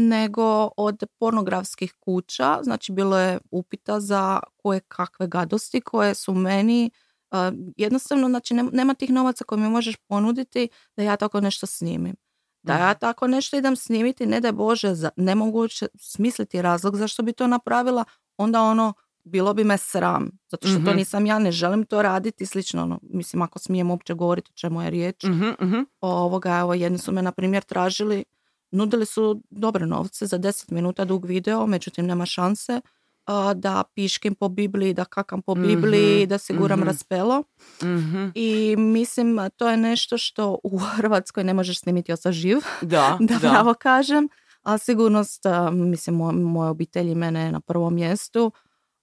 nego 0.00 0.70
od 0.76 1.02
pornografskih 1.18 1.94
kuća, 1.94 2.58
znači 2.62 2.92
bilo 2.92 3.18
je 3.18 3.38
upita 3.50 4.00
za 4.00 4.40
koje 4.56 4.80
kakve 4.80 5.26
gadosti 5.26 5.80
koje 5.80 6.14
su 6.14 6.34
meni 6.34 6.90
a, 7.30 7.52
jednostavno, 7.76 8.28
znači 8.28 8.54
nem- 8.54 8.70
nema 8.72 8.94
tih 8.94 9.10
novaca 9.10 9.44
koje 9.44 9.58
mi 9.58 9.68
možeš 9.68 9.96
ponuditi 9.98 10.68
da 10.96 11.02
ja 11.02 11.16
tako 11.16 11.40
nešto 11.40 11.66
snimim. 11.66 12.16
Da 12.62 12.74
ja 12.74 12.94
tako 12.94 13.26
nešto 13.26 13.56
idem 13.56 13.76
snimiti, 13.76 14.26
ne 14.26 14.40
daj 14.40 14.52
Bože, 14.52 14.94
za, 14.94 15.10
ne 15.16 15.34
mogu 15.34 15.58
uopće 15.58 15.86
smisliti 15.94 16.62
razlog 16.62 16.96
zašto 16.96 17.22
bi 17.22 17.32
to 17.32 17.46
napravila, 17.46 18.04
onda 18.36 18.62
ono, 18.62 18.92
bilo 19.24 19.54
bi 19.54 19.64
me 19.64 19.78
sram. 19.78 20.30
Zato 20.50 20.68
što 20.68 20.76
to 20.76 20.82
Mhm. 20.82 20.96
nisam 20.96 21.26
ja, 21.26 21.38
ne 21.38 21.52
želim 21.52 21.84
to 21.84 22.02
raditi, 22.02 22.46
slično 22.46 22.82
ono, 22.82 23.00
mislim, 23.02 23.42
ako 23.42 23.58
smijem 23.58 23.90
uopće 23.90 24.14
govoriti 24.14 24.50
o 24.50 24.56
čemu 24.56 24.82
je 24.82 24.90
riječ. 24.90 25.24
Mhm, 25.24 25.48
mhm. 25.62 25.80
Ovoga, 26.00 26.58
evo, 26.58 26.74
jedni 26.74 26.98
su 26.98 27.12
me, 27.12 27.22
na 27.22 27.32
primjer, 27.32 27.62
tražili, 27.64 28.24
nudili 28.70 29.06
su 29.06 29.42
dobre 29.50 29.86
novce 29.86 30.26
za 30.26 30.38
10 30.38 30.72
minuta 30.72 31.04
dug 31.04 31.24
video, 31.24 31.66
međutim, 31.66 32.06
nema 32.06 32.26
šanse 32.26 32.80
a, 33.26 33.54
da 33.54 33.84
piškim 33.94 34.34
po 34.34 34.48
Bibliji, 34.48 34.94
da 34.94 35.04
kakam 35.04 35.42
po 35.42 35.54
Bibliji, 35.54 36.20
Mhm, 36.22 36.28
da 36.28 36.38
si 36.38 36.54
guram 36.54 36.78
mhm. 36.78 36.88
raspelo. 36.88 37.42
Mhm. 37.82 38.26
I 38.34 38.76
mislim, 38.78 39.38
to 39.56 39.70
je 39.70 39.76
nešto 39.76 40.18
što 40.18 40.58
u 40.62 40.78
Hrvatskoj 40.78 41.44
ne 41.44 41.54
možeš 41.54 41.80
snimiti 41.80 42.12
osa 42.12 42.32
živ, 42.32 42.58
Da, 42.82 43.16
da, 43.20 43.34
da. 43.34 43.48
pravo 43.50 43.74
kažem. 43.74 44.28
A 44.62 44.78
sigurnost, 44.78 45.46
a, 45.46 45.70
mislim, 45.70 46.16
moj, 46.16 46.32
moje 46.32 46.70
obitelji 46.70 47.14
mene 47.14 47.52
na 47.52 47.60
prvom 47.60 47.94
mjestu. 47.94 48.52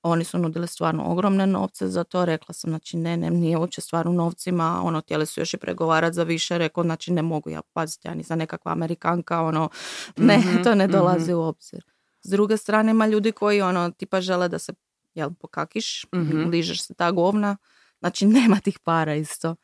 Oni 0.07 0.23
su 0.23 0.37
nudili 0.37 0.67
stvarno 0.67 1.03
ogromne 1.11 1.47
novce 1.47 1.87
za 1.87 2.03
to. 2.03 2.25
Rekla 2.25 2.53
sam, 2.53 2.69
znači 2.71 2.97
ne, 2.97 3.17
ne, 3.17 3.31
nije 3.31 3.57
uopće 3.57 3.81
stvar 3.81 4.07
u 4.07 4.13
novcima. 4.13 4.81
Ono, 4.83 5.01
htjeli 5.01 5.25
su 5.25 5.41
još 5.41 5.53
i 5.53 5.57
pregovarati 5.57 6.13
za 6.15 6.23
više. 6.23 6.57
Rekao, 6.57 6.83
znači 6.83 7.13
ne 7.13 7.21
mogu 7.21 7.49
ja, 7.49 7.61
pazite, 7.73 8.07
ja 8.07 8.13
nisam 8.15 8.37
nekakva 8.37 8.71
Amerikanka, 8.71 9.41
ono, 9.41 9.69
ne, 10.17 10.37
Mhm, 10.37 10.63
to 10.63 10.75
ne 10.75 10.83
mhm. 10.87 10.91
dolazi 10.97 11.33
u 11.33 11.41
obzir. 11.41 11.85
S 12.21 12.29
druge 12.29 12.57
strane 12.57 12.91
ima 12.91 13.07
ljudi 13.07 13.31
koji, 13.31 13.61
ono, 13.61 13.91
tipa 13.91 14.21
žele 14.21 14.49
da 14.49 14.59
se, 14.59 14.73
jel, 15.15 15.29
pokakiš, 15.39 16.05
Mhm. 16.15 16.49
ližeš 16.49 16.81
se 16.81 16.93
ta 16.93 17.11
govna. 17.11 17.57
Znači, 17.99 18.25
nema 18.25 18.59
tih 18.59 18.79
para 18.79 19.15
isto 19.15 19.55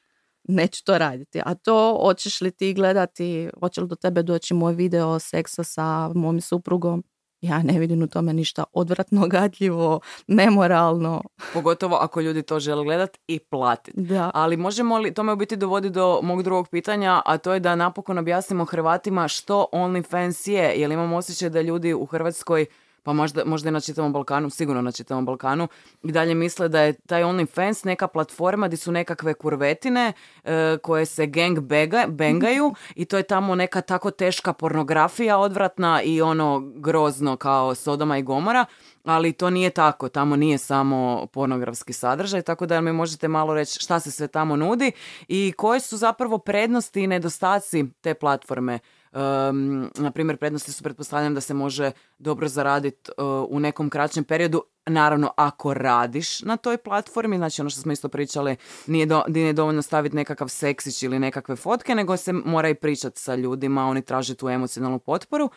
neću 0.43 0.83
to 0.83 0.97
raditi. 0.97 1.41
A 1.45 1.55
to, 1.55 1.99
hoćeš 2.05 2.41
li 2.41 2.51
ti 2.51 2.73
gledati, 2.73 3.49
hoće 3.59 3.81
li 3.81 3.87
do 3.87 3.95
tebe 3.95 4.23
doći 4.23 4.53
moj 4.53 4.73
video 4.73 5.19
seksa 5.19 5.63
sa 5.63 6.09
mojim 6.15 6.41
suprugom, 6.41 7.03
ja 7.41 7.63
ne 7.63 7.79
vidim 7.79 8.03
u 8.03 8.07
tome 8.07 8.33
ništa 8.33 8.63
odvratno, 8.73 9.27
gadljivo, 9.27 9.99
nemoralno. 10.27 11.21
Pogotovo 11.53 11.95
ako 11.95 12.21
ljudi 12.21 12.41
to 12.41 12.59
žele 12.59 12.83
gledat 12.83 13.17
i 13.27 13.39
platiti. 13.39 14.01
Da. 14.01 14.31
Ali 14.33 14.57
možemo 14.57 14.97
li, 14.97 15.13
to 15.13 15.23
me 15.23 15.33
u 15.33 15.35
biti 15.35 15.55
dovodi 15.55 15.89
do 15.89 16.19
mog 16.23 16.43
drugog 16.43 16.69
pitanja, 16.69 17.21
a 17.25 17.37
to 17.37 17.53
je 17.53 17.59
da 17.59 17.75
napokon 17.75 18.17
objasnimo 18.17 18.65
Hrvatima 18.65 19.27
što 19.27 19.67
OnlyFans 19.71 20.49
je. 20.49 20.73
Jer 20.75 20.91
imam 20.91 21.13
osjećaj 21.13 21.49
da 21.49 21.61
ljudi 21.61 21.93
u 21.93 22.05
Hrvatskoj, 22.05 22.65
pa 23.03 23.13
možda, 23.13 23.45
možda 23.45 23.69
i 23.69 23.71
na 23.71 23.79
čitavom 23.79 24.13
Balkanu, 24.13 24.49
sigurno 24.49 24.81
na 24.81 24.91
čitavom 24.91 25.25
Balkanu, 25.25 25.67
i 26.03 26.11
dalje 26.11 26.35
misle 26.35 26.69
da 26.69 26.81
je 26.81 26.93
taj 26.93 27.23
OnlyFans 27.23 27.85
neka 27.85 28.07
platforma 28.07 28.67
gdje 28.67 28.77
su 28.77 28.91
nekakve 28.91 29.33
kurvetine 29.33 30.13
e, 30.43 30.77
koje 30.83 31.05
se 31.05 31.25
gang 31.25 31.59
bega, 31.59 32.05
bengaju 32.07 32.73
i 33.01 33.05
to 33.05 33.17
je 33.17 33.23
tamo 33.23 33.55
neka 33.55 33.81
tako 33.81 34.11
teška 34.11 34.53
pornografija 34.53 35.37
odvratna 35.37 36.01
i 36.01 36.21
ono 36.21 36.59
grozno 36.75 37.37
kao 37.37 37.75
Sodoma 37.75 38.17
i 38.17 38.23
Gomora, 38.23 38.65
ali 39.03 39.33
to 39.33 39.49
nije 39.49 39.69
tako, 39.69 40.09
tamo 40.09 40.35
nije 40.35 40.57
samo 40.57 41.27
pornografski 41.33 41.93
sadržaj, 41.93 42.41
tako 42.41 42.65
da 42.65 42.81
mi 42.81 42.93
možete 42.93 43.27
malo 43.27 43.53
reći 43.53 43.79
šta 43.79 43.99
se 43.99 44.11
sve 44.11 44.27
tamo 44.27 44.55
nudi 44.55 44.91
i 45.27 45.53
koje 45.57 45.79
su 45.79 45.97
zapravo 45.97 46.37
prednosti 46.37 47.01
i 47.01 47.07
nedostaci 47.07 47.85
te 48.01 48.13
platforme. 48.13 48.79
Um, 49.13 49.89
na 49.95 50.11
primjer, 50.11 50.37
prednosti 50.37 50.71
su 50.71 50.83
pretpostavljam 50.83 51.33
da 51.33 51.41
se 51.41 51.53
može 51.53 51.91
dobro 52.19 52.47
zaraditi 52.47 53.11
u 53.49 53.59
nekom 53.59 53.89
kraćem 53.89 54.23
periodu, 54.23 54.63
naravno 54.85 55.31
ako 55.37 55.73
radiš 55.73 56.41
na 56.41 56.57
toj 56.57 56.77
platformi, 56.77 57.37
znači 57.37 57.61
ono 57.61 57.69
što 57.69 57.81
smo 57.81 57.91
isto 57.91 58.09
pričali, 58.09 58.55
nije, 58.87 59.05
do, 59.05 59.23
nije 59.27 59.53
dovoljno 59.53 59.81
staviti 59.81 60.15
nekakav 60.15 60.47
seksić 60.47 61.03
ili 61.03 61.19
nekakve 61.19 61.55
fotke, 61.55 61.95
nego 61.95 62.17
se 62.17 62.33
mora 62.33 62.69
i 62.69 62.75
pričati 62.75 63.19
sa 63.21 63.35
ljudima, 63.35 63.87
oni 63.87 64.01
traže 64.01 64.35
tu 64.35 64.49
emocionalnu 64.49 64.99
potporu. 64.99 65.49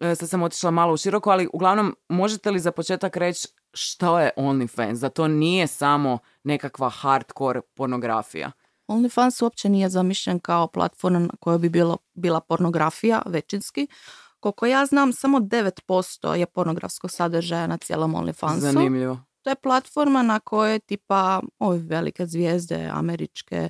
E, 0.00 0.14
sad 0.14 0.28
sam 0.28 0.42
otišla 0.42 0.70
malo 0.70 0.94
u 0.94 0.96
široko, 0.96 1.30
ali 1.30 1.48
uglavnom 1.52 1.96
možete 2.08 2.50
li 2.50 2.60
za 2.60 2.72
početak 2.72 3.16
reći 3.16 3.48
što 3.72 4.20
je 4.20 4.30
OnlyFans? 4.36 5.00
Da 5.00 5.08
to 5.08 5.28
nije 5.28 5.66
samo 5.66 6.18
nekakva 6.44 6.90
hardcore 6.90 7.60
pornografija. 7.74 8.52
OnlyFans 8.88 9.42
uopće 9.42 9.68
nije 9.68 9.88
zamišljen 9.88 10.38
kao 10.38 10.66
platforma 10.66 11.18
na 11.18 11.34
kojoj 11.40 11.58
bi 11.58 11.68
bilo, 11.68 11.96
bila 12.14 12.40
pornografija 12.40 13.22
većinski. 13.26 13.86
Koliko 14.40 14.66
ja 14.66 14.86
znam, 14.86 15.12
samo 15.12 15.38
9% 15.38 16.32
je 16.32 16.46
pornografskog 16.46 17.10
sadržaja 17.10 17.66
na 17.66 17.76
cijelom 17.76 18.14
OnlyFansu. 18.14 18.58
Zanimljivo. 18.58 19.18
To 19.42 19.50
je 19.50 19.56
platforma 19.56 20.22
na 20.22 20.40
kojoj 20.40 20.78
tipa 20.78 21.40
ove 21.58 21.78
velike 21.78 22.26
zvijezde 22.26 22.90
američke, 22.92 23.68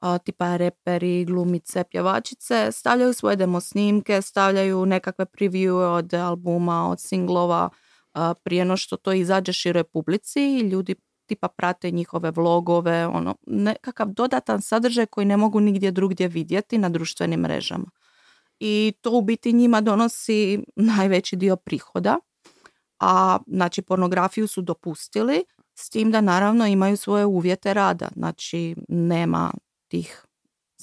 a, 0.00 0.18
tipa 0.18 0.56
reperi, 0.56 1.24
glumice, 1.24 1.84
pjevačice, 1.90 2.72
stavljaju 2.72 3.12
svoje 3.12 3.36
demo 3.36 3.60
snimke, 3.60 4.22
stavljaju 4.22 4.86
nekakve 4.86 5.24
preview 5.24 5.96
od 5.96 6.14
albuma, 6.14 6.90
od 6.90 7.00
singlova, 7.00 7.68
a, 8.14 8.34
prije 8.34 8.64
no 8.64 8.76
što 8.76 8.96
to 8.96 9.12
izađe 9.12 9.52
široj 9.52 9.84
publici 9.84 10.40
i 10.40 10.60
ljudi 10.60 10.94
tipa 11.26 11.48
prate 11.48 11.90
njihove 11.90 12.30
vlogove, 12.30 13.06
ono, 13.06 13.34
nekakav 13.46 14.08
dodatan 14.08 14.62
sadržaj 14.62 15.06
koji 15.06 15.26
ne 15.26 15.36
mogu 15.36 15.60
nigdje 15.60 15.90
drugdje 15.90 16.28
vidjeti 16.28 16.78
na 16.78 16.88
društvenim 16.88 17.40
mrežama. 17.40 17.90
I 18.60 18.92
to 19.00 19.10
u 19.10 19.22
biti 19.22 19.52
njima 19.52 19.80
donosi 19.80 20.64
najveći 20.76 21.36
dio 21.36 21.56
prihoda, 21.56 22.18
a 23.00 23.38
znači 23.46 23.82
pornografiju 23.82 24.46
su 24.46 24.62
dopustili 24.62 25.44
s 25.74 25.90
tim 25.90 26.10
da 26.10 26.20
naravno 26.20 26.66
imaju 26.66 26.96
svoje 26.96 27.26
uvjete 27.26 27.74
rada. 27.74 28.08
Znači 28.16 28.76
nema 28.88 29.50
tih 29.88 30.24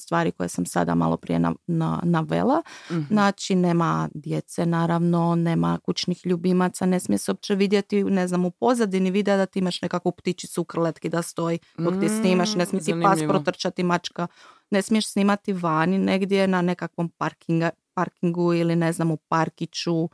stvari 0.01 0.31
koje 0.31 0.49
sam 0.49 0.65
sada 0.65 0.95
malo 0.95 1.17
prije 1.17 1.39
na, 1.39 1.53
na, 1.67 1.99
navela. 2.03 2.61
Mhm. 2.91 3.01
Znači 3.09 3.55
nema 3.55 4.09
djece 4.13 4.65
naravno, 4.65 5.35
nema 5.35 5.79
kućnih 5.83 6.25
ljubimaca, 6.25 6.85
ne 6.85 6.99
smije 6.99 7.17
se 7.17 7.31
uopće 7.31 7.55
vidjeti, 7.55 8.03
ne 8.03 8.27
znam, 8.27 8.45
u 8.45 8.51
pozadini 8.51 9.11
videa 9.11 9.37
da 9.37 9.45
ti 9.45 9.59
imaš 9.59 9.81
nekakvu 9.81 10.11
ptičicu 10.11 10.61
u 10.61 10.65
krletki 10.65 11.09
da 11.09 11.21
stoji 11.21 11.59
dok 11.77 11.93
ti 11.99 12.09
snimaš, 12.09 12.55
ne 12.55 12.65
smije 12.65 12.83
ti 12.83 12.93
pas 13.03 13.19
protrčati 13.19 13.83
mačka, 13.83 14.27
ne 14.71 14.81
smiješ 14.81 15.11
snimati 15.11 15.53
vani 15.53 15.97
negdje 15.97 16.47
na 16.47 16.61
nekakvom 16.61 17.09
parkinga, 17.09 17.69
parkingu 17.93 18.53
ili 18.53 18.75
ne 18.75 18.93
znam 18.93 19.11
u 19.11 19.17
parkiću, 19.17 20.09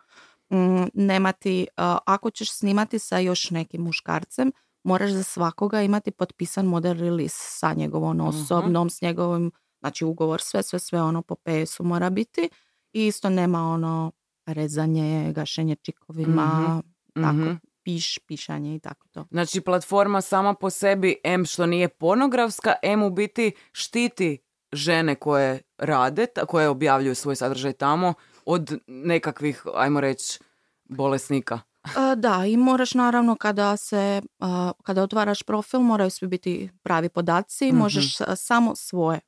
Mm, 0.49 0.83
nema 0.93 1.31
ti, 1.31 1.67
a, 1.77 1.97
ako 2.05 2.29
ćeš 2.29 2.51
snimati 2.51 2.99
sa 2.99 3.19
još 3.19 3.49
nekim 3.49 3.81
muškarcem, 3.81 4.51
moraš 4.83 5.11
za 5.11 5.23
svakoga 5.23 5.81
imati 5.81 6.11
potpisan 6.11 6.65
model 6.65 6.93
release 6.93 7.37
sa 7.39 7.73
njegovom 7.73 8.21
osobnom, 8.21 8.89
s 8.89 9.01
njegovim, 9.01 9.51
znači 9.79 10.05
ugovor, 10.05 10.41
sve, 10.41 10.63
sve, 10.63 10.79
sve 10.79 11.01
ono 11.01 11.21
po 11.21 11.35
PS-u 11.35 11.83
mora 11.83 12.09
biti. 12.09 12.49
I 12.93 13.07
isto 13.07 13.29
nema 13.29 13.61
ono 13.63 14.11
rezanje, 14.45 15.33
gašenje 15.33 15.75
čikovima, 15.75 16.81
tako, 17.13 17.27
mhm. 17.33 17.51
piš, 17.83 18.19
pišanje 18.19 18.75
i 18.75 18.79
tako 18.79 19.07
to. 19.07 19.25
Znači, 19.31 19.61
platforma 19.61 20.21
sama 20.21 20.53
po 20.53 20.69
sebi, 20.69 21.15
M 21.23 21.45
što 21.45 21.65
nije 21.65 21.87
pornografska, 21.87 22.73
M 22.83 23.03
u 23.03 23.09
biti 23.09 23.51
štiti 23.71 24.39
žene 24.71 25.15
koje 25.15 25.61
rade, 25.77 26.27
koje 26.47 26.69
objavljuju 26.69 27.15
svoj 27.15 27.35
sadržaj 27.35 27.73
tamo 27.73 28.13
od 28.45 28.79
nekakvih, 28.87 29.63
ajmo 29.75 30.01
reći, 30.01 30.39
bolesnika. 30.85 31.59
A, 31.95 32.15
Da, 32.15 32.45
i 32.45 32.57
moraš 32.57 32.93
naravno 32.93 33.35
kada 33.35 33.77
se, 33.77 34.21
a, 34.39 34.71
kada 34.83 35.03
otvaraš 35.03 35.43
profil, 35.43 35.79
moraju 35.79 36.09
svi 36.09 36.27
biti 36.27 36.69
pravi 36.83 37.09
podaci, 37.09 37.67
Mhm. 37.67 37.77
možeš 37.77 38.21
a, 38.21 38.35
samo 38.35 38.75
svoje 38.75 39.19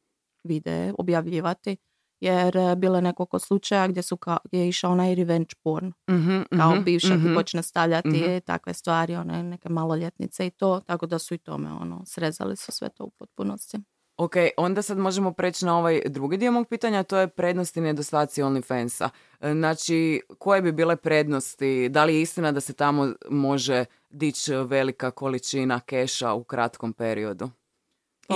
videe 0.44 0.94
objavljivati, 0.98 1.78
jer 2.20 2.58
e, 2.58 2.76
bilo 2.76 2.96
je 2.96 3.02
nekoliko 3.02 3.40
slučaja 3.40 3.88
gdje, 3.88 4.02
su 4.02 4.18
ka, 4.18 4.38
gdje 4.46 4.60
je 4.60 4.70
išao 4.70 4.92
onaj 4.92 5.16
revenge 5.16 5.54
porn, 5.64 5.92
Mhm, 6.10 6.42
kao 6.58 6.76
bivša 6.86 7.16
mhm. 7.16 7.28
ti 7.28 7.36
počne 7.36 7.64
stavljati 7.64 8.10
mhm. 8.10 8.38
takve 8.46 8.74
stvari, 8.74 9.16
one 9.16 9.44
neke 9.44 9.70
maloljetnice 9.70 10.48
i 10.48 10.50
to, 10.50 10.82
tako 10.86 11.06
da 11.06 11.20
su 11.20 11.34
i 11.34 11.38
tome 11.38 11.72
ono, 11.72 12.04
srezali 12.06 12.56
su 12.56 12.72
sve 12.72 12.90
to 12.90 13.04
u 13.04 13.10
potpunosti. 13.10 13.78
Ok, 14.20 14.34
onda 14.58 14.82
sad 14.82 14.98
možemo 14.98 15.34
preći 15.34 15.66
na 15.66 15.78
ovaj 15.78 16.02
drugi 16.06 16.38
dio 16.38 16.52
mog 16.52 16.68
pitanja, 16.68 17.04
to 17.04 17.18
je 17.18 17.28
prednosti 17.28 17.80
i 17.80 17.84
nedostaci 17.84 18.42
OnlyFansa. 18.42 19.10
E, 19.40 19.54
Znači, 19.54 20.22
koje 20.40 20.62
bi 20.62 20.72
bile 20.72 20.96
prednosti? 20.96 21.90
Da 21.90 22.06
li 22.06 22.16
je 22.16 22.22
istina 22.22 22.52
da 22.52 22.60
se 22.60 22.74
tamo 22.74 23.14
može 23.30 23.86
dići 24.10 24.54
velika 24.54 25.12
količina 25.12 25.80
keša 25.80 26.34
u 26.34 26.44
kratkom 26.44 26.94
periodu? 26.94 27.50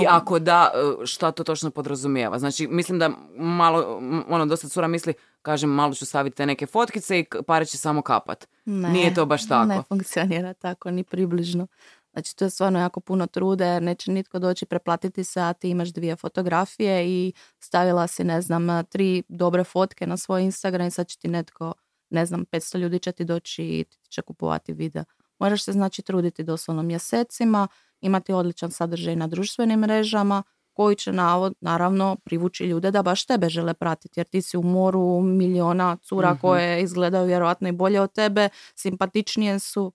I 0.01 0.05
ako 0.09 0.39
da, 0.39 0.71
e, 0.73 1.05
šta 1.05 1.31
to 1.31 1.43
točno 1.43 1.71
podrazumijeva? 1.71 2.39
Znači, 2.39 2.67
mislim 2.67 2.99
da 2.99 3.09
malo, 3.35 4.01
ono, 4.29 4.45
dosta 4.45 4.69
cura 4.69 4.87
misli, 4.87 5.13
kažem, 5.41 5.69
malo 5.69 5.93
ću 5.93 6.05
staviti 6.05 6.35
te 6.35 6.45
neke 6.45 6.65
fotkice 6.65 7.19
i 7.19 7.25
pare 7.47 7.65
će 7.65 7.77
samo 7.77 8.01
kapat. 8.01 8.47
Ne, 8.65 8.89
Nije 8.89 9.13
to 9.13 9.25
baš 9.25 9.47
tako. 9.47 9.67
Ne 9.67 9.81
funkcionira 9.89 10.53
tako, 10.53 10.91
ni 10.91 11.03
približno. 11.03 11.67
Znači 12.13 12.35
to 12.35 12.45
je 12.45 12.49
stvarno 12.49 12.79
jako 12.79 12.99
puno 12.99 13.27
trude 13.27 13.65
jer 13.65 13.83
neće 13.83 14.11
nitko 14.11 14.39
doći 14.39 14.65
preplatiti 14.65 15.23
se, 15.23 15.41
a 15.41 15.53
ti 15.53 15.69
imaš 15.69 15.89
dvije 15.89 16.15
fotografije 16.15 17.07
i 17.07 17.33
stavila 17.59 18.07
si, 18.07 18.23
ne 18.23 18.41
znam, 18.41 18.85
tri 18.85 19.23
dobre 19.27 19.63
fotke 19.63 20.07
na 20.07 20.17
svoj 20.17 20.43
Instagram 20.43 20.87
i 20.87 20.91
sad 20.91 21.07
će 21.07 21.17
ti 21.17 21.27
netko, 21.27 21.73
ne 22.09 22.25
znam, 22.25 22.45
500 22.45 22.77
ljudi 22.77 22.99
će 22.99 23.11
ti 23.11 23.25
doći 23.25 23.63
i 23.63 23.83
ti 23.83 23.97
će 24.09 24.21
kupovati 24.21 24.73
video. 24.73 25.03
Moraš 25.39 25.63
se 25.63 25.71
znači 25.71 26.01
truditi 26.01 26.43
doslovno 26.43 26.83
mjesecima, 26.83 27.67
imati 28.03 28.33
odličan 28.33 28.71
sadržaj 28.71 29.15
na 29.15 29.27
društvenim 29.27 29.79
mrežama 29.79 30.43
koji 30.73 30.95
će 30.95 31.11
navod, 31.11 31.53
naravno 31.61 32.17
privući 32.23 32.63
ljude 32.65 32.91
da 32.91 33.03
baš 33.03 33.25
tebe 33.25 33.49
žele 33.49 33.73
pratiti 33.73 34.19
jer 34.19 34.27
ti 34.27 34.41
si 34.41 34.57
u 34.57 34.63
moru 34.63 35.21
miliona 35.21 35.97
cura 36.01 36.31
Mhm. 36.33 36.39
koje 36.41 36.81
izgledaju 36.83 37.25
vjerojatno 37.27 37.67
i 37.69 37.71
bolje 37.71 38.01
od 38.01 38.13
tebe, 38.13 38.49
simpatičnije 38.75 39.59
su, 39.59 39.93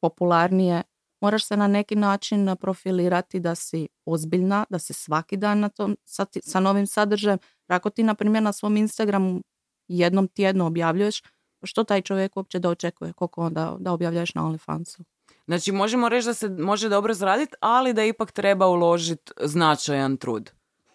popularnije. 0.00 0.82
Moraš 1.20 1.44
se 1.46 1.56
na 1.56 1.66
neki 1.66 1.96
način 1.96 2.56
profilirati 2.60 3.40
da 3.40 3.54
si 3.54 3.88
ozbiljna, 4.06 4.64
da 4.70 4.78
si 4.78 4.92
svaki 4.92 5.36
dan 5.36 5.60
na 5.60 5.68
tom, 5.68 5.96
sa, 6.04 6.26
sa 6.42 6.60
novim 6.60 6.86
sadržajem. 6.86 7.38
Ako 7.66 7.90
ti, 7.90 8.02
na 8.02 8.14
primjer, 8.14 8.42
na 8.42 8.52
svom 8.52 8.76
Instagramu 8.76 9.40
jednom 9.88 10.28
tjedno 10.28 10.66
objavljuješ, 10.66 11.22
pa 11.60 11.66
što 11.66 11.84
taj 11.84 12.02
čovjek 12.02 12.36
uopće 12.36 12.58
da 12.58 12.70
očekuje 12.70 13.12
koliko 13.12 13.42
onda 13.42 13.76
da 13.80 13.92
objavljuješ 13.92 14.34
na 14.34 14.42
OnlyFansu? 14.42 15.02
Znači 15.48 15.72
možemo 15.72 16.08
reći 16.08 16.26
da 16.26 16.34
se 16.34 16.48
može 16.48 16.88
dobro 16.88 17.14
zaraditi, 17.14 17.52
ali 17.60 17.92
da 17.92 18.04
ipak 18.04 18.32
treba 18.32 18.66
uložiti 18.66 19.32
značajan 19.42 20.16
trud. 20.16 20.50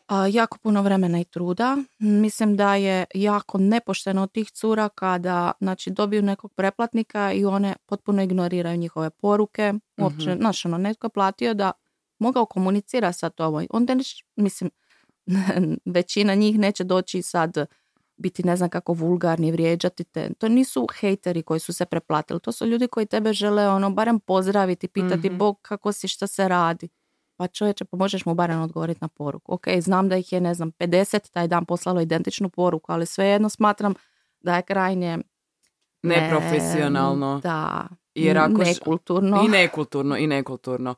A, 0.07 0.27
jako 0.27 0.57
puno 0.57 0.81
vremena 0.81 1.19
i 1.19 1.23
truda. 1.25 1.77
Mislim 1.99 2.55
da 2.55 2.75
je 2.75 3.05
jako 3.13 3.57
nepošteno 3.57 4.23
od 4.23 4.31
tih 4.31 4.51
cura 4.51 4.89
kada 4.89 5.51
znači, 5.61 5.91
dobiju 5.91 6.21
nekog 6.21 6.53
preplatnika 6.53 7.31
i 7.31 7.45
one 7.45 7.75
potpuno 7.85 8.23
ignoriraju 8.23 8.77
njihove 8.77 9.09
poruke. 9.09 9.73
Uopće, 9.97 10.29
Mhm. 10.29 10.39
znaš, 10.39 10.65
ono, 10.65 10.77
netko 10.77 11.07
je 11.07 11.11
platio 11.11 11.53
da 11.53 11.71
mogao 12.19 12.45
komunicira 12.45 13.13
sa 13.13 13.29
tobom. 13.29 13.67
Onda, 13.69 13.95
mislim, 14.35 14.69
većina 15.95 16.35
njih 16.35 16.59
neće 16.59 16.83
doći 16.83 17.21
sad 17.21 17.65
biti 18.15 18.43
ne 18.43 18.57
znam 18.57 18.69
kako 18.69 18.93
vulgarni, 18.93 19.51
vrijeđati 19.51 20.03
te. 20.03 20.29
To 20.31 20.47
nisu 20.47 20.87
hejteri 20.91 21.43
koji 21.43 21.59
su 21.59 21.73
se 21.73 21.85
preplatili. 21.85 22.39
To 22.39 22.51
su 22.51 22.65
ljudi 22.65 22.87
koji 22.87 23.05
tebe 23.05 23.33
žele 23.33 23.69
ono 23.69 23.89
barem 23.89 24.19
pozdraviti, 24.19 24.87
pitati 24.87 25.29
Mhm. 25.29 25.37
Bog 25.37 25.59
kako 25.61 25.91
si, 25.91 26.07
šta 26.07 26.27
se 26.27 26.47
radi. 26.47 26.89
Pa 27.35 27.47
čovječe, 27.47 27.85
pa 27.85 27.97
možeš 27.97 28.25
mu 28.25 28.33
barem 28.33 28.61
odgovoriti 28.61 28.97
na 29.01 29.07
poruku. 29.07 29.53
Ok, 29.53 29.63
znam 29.79 30.09
da 30.09 30.17
ih 30.17 30.33
je, 30.33 30.41
ne 30.41 30.53
znam, 30.53 30.71
50 30.71 31.31
taj 31.31 31.47
dan 31.47 31.65
poslalo 31.65 32.01
identičnu 32.01 32.49
poruku, 32.49 32.91
ali 32.91 33.05
svejedno 33.05 33.49
smatram 33.49 33.93
da 34.41 34.55
je 34.55 34.61
krajnje... 34.63 35.17
ne- 36.03 36.21
Neprofesionalno. 36.21 37.39
Da, 37.39 37.87
Jer 38.15 38.37
ako 38.39 38.53
š- 38.55 38.69
nekulturno. 38.69 39.43
I 39.45 39.49
nekulturno, 39.49 40.17
i 40.17 40.27
nekulturno. 40.27 40.95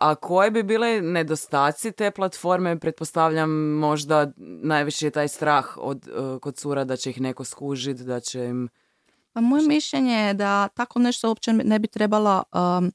A 0.00 0.14
koje 0.14 0.50
bi 0.50 0.62
bile 0.62 1.00
nedostaci 1.00 1.92
te 1.92 2.10
platforme? 2.10 2.78
Pretpostavljam 2.78 3.50
možda 3.78 4.32
najviše 4.62 5.06
je 5.06 5.10
taj 5.10 5.28
strah 5.28 5.66
od, 5.76 6.08
uh, 6.08 6.40
kod 6.40 6.56
cura 6.56 6.84
da 6.84 6.96
će 6.96 7.10
ih 7.10 7.20
neko 7.20 7.44
skužit, 7.44 7.96
da 7.96 8.20
će 8.20 8.44
im... 8.44 8.68
Pa 9.32 9.40
moje 9.40 9.68
mišljenje 9.68 10.14
je 10.14 10.34
da 10.34 10.68
tako 10.68 10.98
nešto 10.98 11.28
uopće 11.28 11.52
ne 11.52 11.78
bi 11.78 11.88
trebala 11.88 12.42
um, 12.52 12.92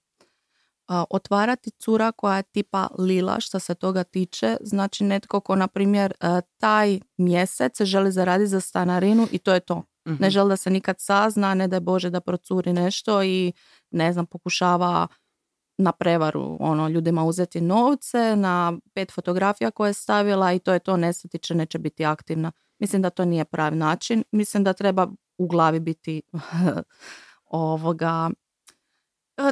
otvarati 1.09 1.71
cura 1.71 2.11
koja 2.11 2.37
je 2.37 2.43
tipa 2.43 2.87
lila 2.99 3.39
što 3.39 3.59
se 3.59 3.75
toga 3.75 4.03
tiče. 4.03 4.57
Znači 4.61 5.03
netko 5.03 5.39
ko, 5.39 5.55
na 5.55 5.67
primjer, 5.67 6.13
a, 6.19 6.41
taj 6.57 6.99
mjesec 7.17 7.81
želi 7.81 8.11
zaraditi 8.11 8.47
za 8.47 8.59
stanarinu 8.59 9.27
i 9.31 9.37
to 9.37 9.53
je 9.53 9.59
to. 9.59 9.83
Mhm. 10.07 10.23
Ne 10.23 10.29
želi 10.29 10.49
da 10.49 10.57
se 10.57 10.69
nikad 10.69 10.95
sazna, 10.99 11.53
ne 11.53 11.67
daj 11.67 11.79
Bože 11.79 12.09
da 12.09 12.21
procuri 12.21 12.73
nešto 12.73 13.23
i 13.23 13.53
ne 13.91 14.13
znam, 14.13 14.25
pokušava 14.25 15.07
na 15.77 15.91
prevaru 15.91 16.57
ono, 16.59 16.87
ljudima 16.87 17.23
uzeti 17.23 17.61
novce, 17.61 18.35
na 18.35 18.73
pet 18.93 19.11
fotografija 19.11 19.71
koje 19.71 19.89
je 19.89 19.93
stavila 19.93 20.53
i 20.53 20.59
to 20.59 20.73
je 20.73 20.79
to, 20.79 20.97
nestati 20.97 21.39
će, 21.39 21.55
neće 21.55 21.79
biti 21.79 22.05
aktivna. 22.05 22.51
Mislim 22.79 23.01
da 23.01 23.09
to 23.09 23.25
nije 23.25 23.45
pravi 23.45 23.75
način. 23.75 24.23
Mislim 24.31 24.63
da 24.63 24.73
treba 24.73 25.07
u 25.37 25.47
glavi 25.47 25.79
biti 25.79 26.21
ovoga, 27.45 28.29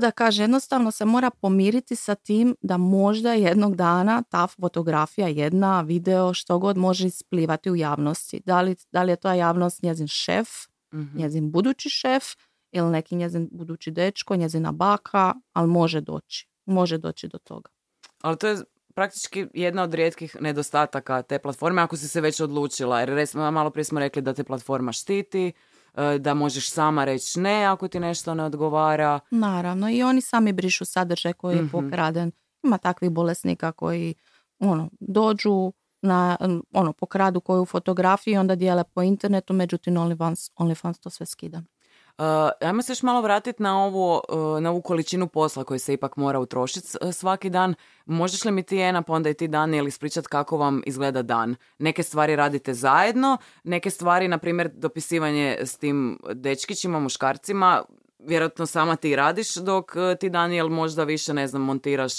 da 0.02 0.12
kaže, 0.12 0.44
jednostavno 0.44 0.92
se 0.92 1.06
mora 1.06 1.30
pomiriti 1.30 1.96
sa 1.96 2.16
tim 2.16 2.56
da 2.62 2.78
možda 2.78 3.34
jednog 3.34 3.76
dana 3.76 4.24
ta 4.30 4.48
fotografija, 4.48 5.28
jedna, 5.28 5.82
video, 5.82 6.34
što 6.34 6.60
god 6.60 6.78
može 6.78 7.08
isplivati 7.08 7.72
u 7.72 7.76
javnosti. 7.76 8.42
Da 8.46 8.62
li, 8.62 8.76
da 8.92 9.04
li 9.04 9.12
je 9.12 9.16
ta 9.16 9.34
javnost 9.34 9.84
njezin 9.84 10.08
šef, 10.08 10.48
Mhm. 10.94 11.18
njezin 11.18 11.52
budući 11.52 11.90
šef 11.90 12.24
ili 12.76 12.90
neki 12.92 13.16
njezin 13.16 13.50
budući 13.52 13.92
dečko, 13.92 14.36
njezina 14.36 14.72
baka, 14.72 15.34
ali 15.54 15.68
može 15.68 16.02
doći. 16.02 16.48
Može 16.66 16.98
doći 16.98 17.28
do 17.28 17.38
toga. 17.38 17.70
Ali 18.22 18.38
to 18.38 18.48
je 18.48 18.58
praktički 18.96 19.48
jedna 19.54 19.84
od 19.84 19.94
rijetkih 19.94 20.36
nedostataka 20.42 21.22
te 21.22 21.40
platforme 21.40 21.82
ako 21.82 21.98
si 21.98 22.08
se 22.08 22.22
već 22.22 22.40
odlučila. 22.40 23.00
Jer 23.00 23.10
recimo, 23.10 23.52
malo 23.52 23.70
prije 23.70 23.84
smo 23.86 24.00
rekli 24.00 24.22
da 24.22 24.34
te 24.34 24.44
platforma 24.44 24.92
štiti, 24.92 25.54
e, 25.94 26.20
da 26.20 26.34
možeš 26.34 26.70
sama 26.72 27.06
reći 27.06 27.40
ne 27.40 27.66
ako 27.66 27.88
ti 27.88 28.00
nešto 28.00 28.34
ne 28.34 28.44
odgovara. 28.44 29.20
Naravno, 29.32 29.90
i 29.90 30.04
oni 30.04 30.22
sami 30.22 30.54
brišu 30.54 30.86
sadržaj 30.86 31.34
koji 31.34 31.56
je 31.56 31.62
Mhm. 31.62 31.72
pokraden. 31.72 32.32
Ima 32.64 32.78
takvih 32.78 33.10
bolesnika 33.12 33.72
koji 33.72 34.14
ono, 34.60 34.90
dođu 35.00 35.74
na, 36.02 36.38
ono, 36.74 36.94
pokradu 36.94 37.42
koju 37.42 37.66
fotografiju 37.66 38.34
i 38.34 38.38
onda 38.38 38.56
dijele 38.56 38.84
po 38.84 39.02
internetu, 39.02 39.54
međutim 39.54 39.94
OnlyFans, 39.96 40.52
OnlyFans 40.56 41.00
to 41.00 41.10
sve 41.10 41.26
skida. 41.26 41.62
Uh, 42.18 42.26
ajmo 42.62 42.82
se 42.82 42.92
još 42.92 43.04
malo 43.04 43.22
vratiti 43.22 43.64
na, 43.64 43.84
ovo, 43.84 44.22
uh, 44.30 44.62
na 44.62 44.70
ovu 44.70 44.82
količinu 44.82 45.28
posla 45.28 45.64
koji 45.64 45.80
se 45.80 45.94
ipak 45.94 46.18
mora 46.18 46.40
utrošiti 46.40 46.88
s- 46.88 46.98
svaki 47.12 47.50
dan. 47.50 47.76
Možeš 48.06 48.46
li 48.46 48.52
mi 48.52 48.64
ti 48.64 48.78
Ena, 48.78 49.02
pa 49.02 49.14
onda 49.14 49.30
i 49.30 49.34
ti 49.34 49.48
Daniel 49.48 49.88
ispričati 49.88 50.28
kako 50.28 50.58
vam 50.58 50.82
izgleda 50.86 51.22
dan? 51.22 51.56
Neke 51.80 52.04
stvari 52.04 52.36
radite 52.36 52.74
zajedno, 52.74 53.38
neke 53.64 53.90
stvari, 53.90 54.28
na 54.28 54.38
primjer, 54.38 54.70
dopisivanje 54.74 55.58
s 55.62 55.78
tim 55.78 56.20
dečkićima, 56.34 57.00
muškarcima, 57.00 57.84
vjerojatno 58.20 58.66
sama 58.66 58.96
ti 58.96 59.16
radiš, 59.16 59.56
dok 59.56 59.92
ti 60.20 60.30
Daniel 60.30 60.68
možda 60.68 61.04
više, 61.04 61.34
ne 61.34 61.48
znam, 61.48 61.62
montiraš 61.62 62.14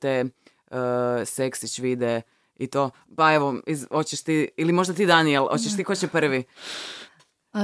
te 0.00 0.24
seksić 1.24 1.78
vide 1.78 2.22
i 2.56 2.66
to. 2.66 2.90
Pa 3.16 3.34
evo, 3.34 3.54
iz, 3.66 3.86
hoćeš 3.90 4.22
ti, 4.22 4.48
ili 4.56 4.72
možda 4.72 4.94
ti 4.94 5.06
Daniel, 5.06 5.46
hoćeš 5.48 5.76
ti 5.76 5.84
ko 5.84 5.94
će 5.94 6.08
prvi? 6.08 6.44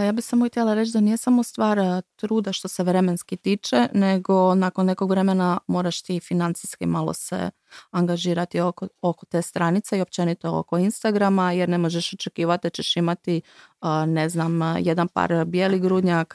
Ja 0.01 0.13
bih 0.13 0.25
samo 0.25 0.49
htjela 0.49 0.75
reći 0.75 0.93
da 0.93 1.01
nije 1.01 1.17
samo 1.17 1.43
stvar 1.43 1.79
a, 1.79 2.01
truda 2.17 2.53
što 2.53 2.69
se 2.69 2.83
vremenski 2.83 3.37
tiče, 3.37 3.89
nego 3.95 4.55
nakon 4.55 4.87
nekog 4.87 5.11
vremena 5.11 5.59
moraš 5.67 6.03
ti 6.03 6.21
financijski 6.21 6.87
malo 6.87 7.13
se 7.13 7.51
angažirati 7.91 8.61
oko, 8.61 8.89
oko 9.03 9.27
te 9.27 9.43
stranice 9.43 9.99
i 9.99 10.01
općenito 10.01 10.59
oko 10.59 10.79
Instagrama, 10.79 11.53
jer 11.53 11.69
ne 11.69 11.79
možeš 11.79 12.13
očekivati 12.13 12.67
da 12.67 12.71
ćeš 12.71 12.97
imati, 12.97 13.43
ne 14.07 14.29
znam, 14.29 14.63
a, 14.63 14.79
jedan 14.79 15.09
par 15.09 15.45
bijeli 15.45 15.81
grudnjak 15.81 16.35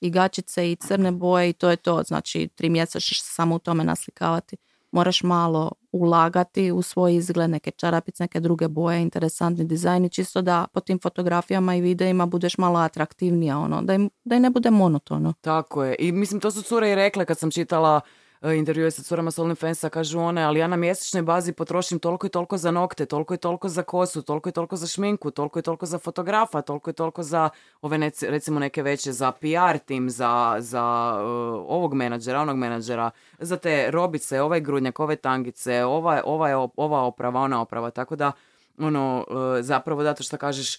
i 0.00 0.10
gačice 0.10 0.72
i 0.72 0.76
crne 0.76 1.10
boje 1.12 1.48
i 1.50 1.52
to 1.52 1.70
je 1.70 1.76
to. 1.76 2.02
Znači, 2.02 2.48
tri 2.54 2.70
mjeseca 2.70 3.00
ćeš 3.00 3.22
se 3.22 3.30
samo 3.30 3.54
u 3.54 3.58
tome 3.58 3.84
naslikavati. 3.84 4.56
Moraš 4.92 5.22
malo 5.22 5.72
ulagati 5.94 6.72
u 6.72 6.82
svoj 6.82 7.14
izgled, 7.14 7.50
neke 7.50 7.70
čarapice, 7.70 8.24
neke 8.24 8.40
druge 8.40 8.68
boje, 8.68 9.02
interesantni 9.02 9.64
dizajni, 9.64 10.10
čisto 10.10 10.42
da 10.42 10.66
po 10.72 10.80
tim 10.80 10.98
fotografijama 11.02 11.74
i 11.74 11.80
videima 11.80 12.26
budeš 12.26 12.58
malo 12.58 12.78
atraktivnija, 12.78 13.58
ono, 13.58 13.82
da 13.82 13.94
im, 13.94 14.10
da 14.24 14.36
im 14.36 14.42
ne 14.42 14.50
bude 14.50 14.70
monotono. 14.70 15.34
Tako 15.40 15.84
je. 15.84 15.96
I 15.98 16.12
mislim, 16.12 16.40
to 16.40 16.50
su 16.50 16.62
cure 16.62 16.90
i 16.90 16.94
rekle 16.94 17.24
kad 17.24 17.38
sam 17.38 17.50
čitala 17.50 18.00
e, 18.44 18.56
intervjue 18.56 18.90
sa 18.90 19.02
curama 19.02 19.30
s 19.30 19.38
OnlyFansa, 19.38 19.88
kažu 19.88 20.20
one, 20.20 20.42
ali 20.42 20.60
ja 20.60 20.66
na 20.66 20.76
mjesečnoj 20.76 21.22
bazi 21.22 21.52
potrošim 21.52 21.98
toliko 21.98 22.26
i 22.26 22.30
toliko 22.30 22.58
za 22.58 22.70
nokte, 22.70 23.06
toliko 23.06 23.34
i 23.34 23.36
toliko 23.36 23.68
za 23.68 23.82
kosu, 23.82 24.22
toliko 24.22 24.48
i 24.48 24.52
toliko 24.52 24.76
za 24.76 24.86
šminku, 24.86 25.30
toliko 25.30 25.58
i 25.58 25.62
toliko 25.62 25.86
za 25.86 25.98
fotografa, 25.98 26.62
toliko 26.62 26.90
i 26.90 26.92
toliko 26.92 27.22
za 27.22 27.50
ove 27.82 28.10
recimo 28.28 28.60
neke 28.60 28.82
veće 28.82 29.12
za 29.12 29.32
PR 29.32 29.78
tim, 29.86 30.10
za, 30.10 30.56
za 30.58 31.14
e, 31.18 31.22
ovog 31.68 31.94
menadžera, 31.94 32.40
onog 32.40 32.56
menadžera, 32.56 33.10
za 33.38 33.56
te 33.56 33.90
robice, 33.90 34.40
ovaj 34.40 34.60
grudnjak, 34.60 35.00
ove 35.00 35.16
tangice, 35.16 35.84
ova, 35.84 36.22
ova, 36.24 36.68
ova 36.76 37.02
oprava, 37.02 37.40
ona 37.40 37.60
oprava, 37.60 37.90
tako 37.90 38.16
da 38.16 38.32
ono, 38.78 39.26
e, 39.58 39.62
zapravo 39.62 40.02
zato 40.02 40.22
što 40.22 40.36
kažeš 40.36 40.78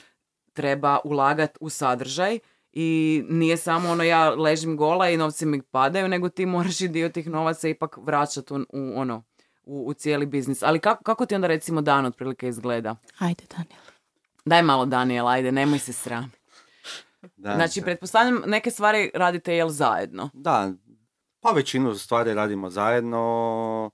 treba 0.54 0.99
ulagati 1.04 1.58
u 1.62 1.69
sadržaj 1.69 2.39
i 2.76 3.24
nije 3.30 3.58
samo 3.58 3.90
ono 3.90 4.04
ja 4.04 4.30
ležim 4.30 4.78
gola 4.78 5.10
i 5.10 5.18
novci 5.18 5.46
mi 5.46 5.62
padaju, 5.62 6.08
nego 6.08 6.30
ti 6.30 6.46
moraš 6.46 6.82
i 6.82 6.88
dio 6.88 7.10
tih 7.10 7.30
novaca 7.30 7.68
ipak 7.68 7.98
vraćati 7.98 8.54
u, 8.54 8.58
u, 8.58 8.94
ono, 8.96 9.24
u, 9.64 9.88
u 9.88 9.94
cijeli 9.94 10.26
biznis. 10.26 10.64
Ali 10.64 10.80
kako, 10.80 11.04
kako 11.04 11.26
ti 11.26 11.36
onda 11.36 11.48
recimo 11.48 11.82
dan 11.82 12.06
otprilike 12.06 12.48
izgleda? 12.48 12.96
Ajde, 13.18 13.44
Daniel. 13.50 13.82
Daj 14.46 14.62
malo 14.64 14.86
Daniel, 14.86 15.28
ajde, 15.28 15.52
nemoj 15.52 15.80
se 15.80 15.94
sram. 15.94 16.32
Da, 17.36 17.56
Znači, 17.56 17.80
da. 17.80 17.86
pretpostavljam 17.86 18.42
neke 18.46 18.72
stvari 18.72 19.12
radite 19.14 19.56
jel 19.56 19.70
zajedno? 19.70 20.30
Da, 20.34 20.72
pa 21.40 21.52
većinu 21.52 21.96
stvari 21.96 22.34
radimo 22.34 22.70
zajedno, 22.70 23.92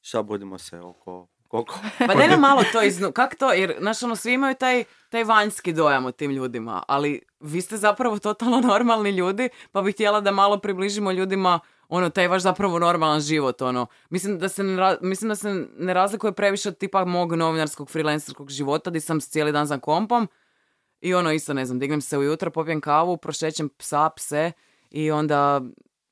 šta 0.00 0.22
budimo 0.22 0.58
se 0.58 0.80
oko... 0.80 1.28
Koliko? 1.48 1.78
Pa 1.98 2.14
daj 2.14 2.28
nam 2.28 2.40
malo 2.40 2.62
to 2.72 2.82
iznu... 2.82 3.12
Kak 3.12 3.34
to? 3.34 3.52
Jer, 3.52 3.76
znaš, 3.80 4.02
ono, 4.02 4.16
svi 4.16 4.32
imaju 4.32 4.54
taj, 4.54 4.84
taj 5.08 5.24
vanjski 5.24 5.72
dojam 5.72 6.06
o 6.06 6.12
tim 6.12 6.30
ljudima, 6.30 6.82
ali 6.88 7.20
vi 7.40 7.60
ste 7.60 7.76
zapravo 7.76 8.18
totalno 8.18 8.60
normalni 8.60 9.10
ljudi, 9.10 9.48
pa 9.72 9.82
bih 9.82 9.94
htjela 9.94 10.20
da 10.20 10.30
malo 10.30 10.58
približimo 10.58 11.12
ljudima 11.12 11.60
ono, 11.88 12.10
taj 12.10 12.28
vaš 12.28 12.42
zapravo 12.42 12.78
normalan 12.78 13.20
život, 13.20 13.62
ono. 13.62 13.86
Mislim 14.10 14.38
da 14.38 14.48
se 14.48 14.64
ne, 14.64 14.76
ra- 14.76 14.98
mislim 15.00 15.28
da 15.28 15.36
se 15.36 15.66
ne 15.78 15.94
razlikuje 15.94 16.32
previše 16.32 16.68
od 16.68 16.78
tipa 16.78 17.04
mog 17.04 17.32
novinarskog, 17.32 17.90
freelancerskog 17.90 18.50
života, 18.50 18.90
di 18.90 19.00
sam 19.00 19.20
cijeli 19.20 19.52
dan 19.52 19.66
za 19.66 19.78
kompom 19.78 20.28
i 21.00 21.14
ono, 21.14 21.32
isto 21.32 21.54
ne 21.54 21.66
znam, 21.66 21.78
dignem 21.78 22.00
se 22.00 22.18
ujutro, 22.18 22.50
popijem 22.50 22.80
kavu, 22.80 23.16
prošećem 23.16 23.68
psa, 23.68 24.10
pse 24.16 24.52
i 24.90 25.10
onda 25.10 25.60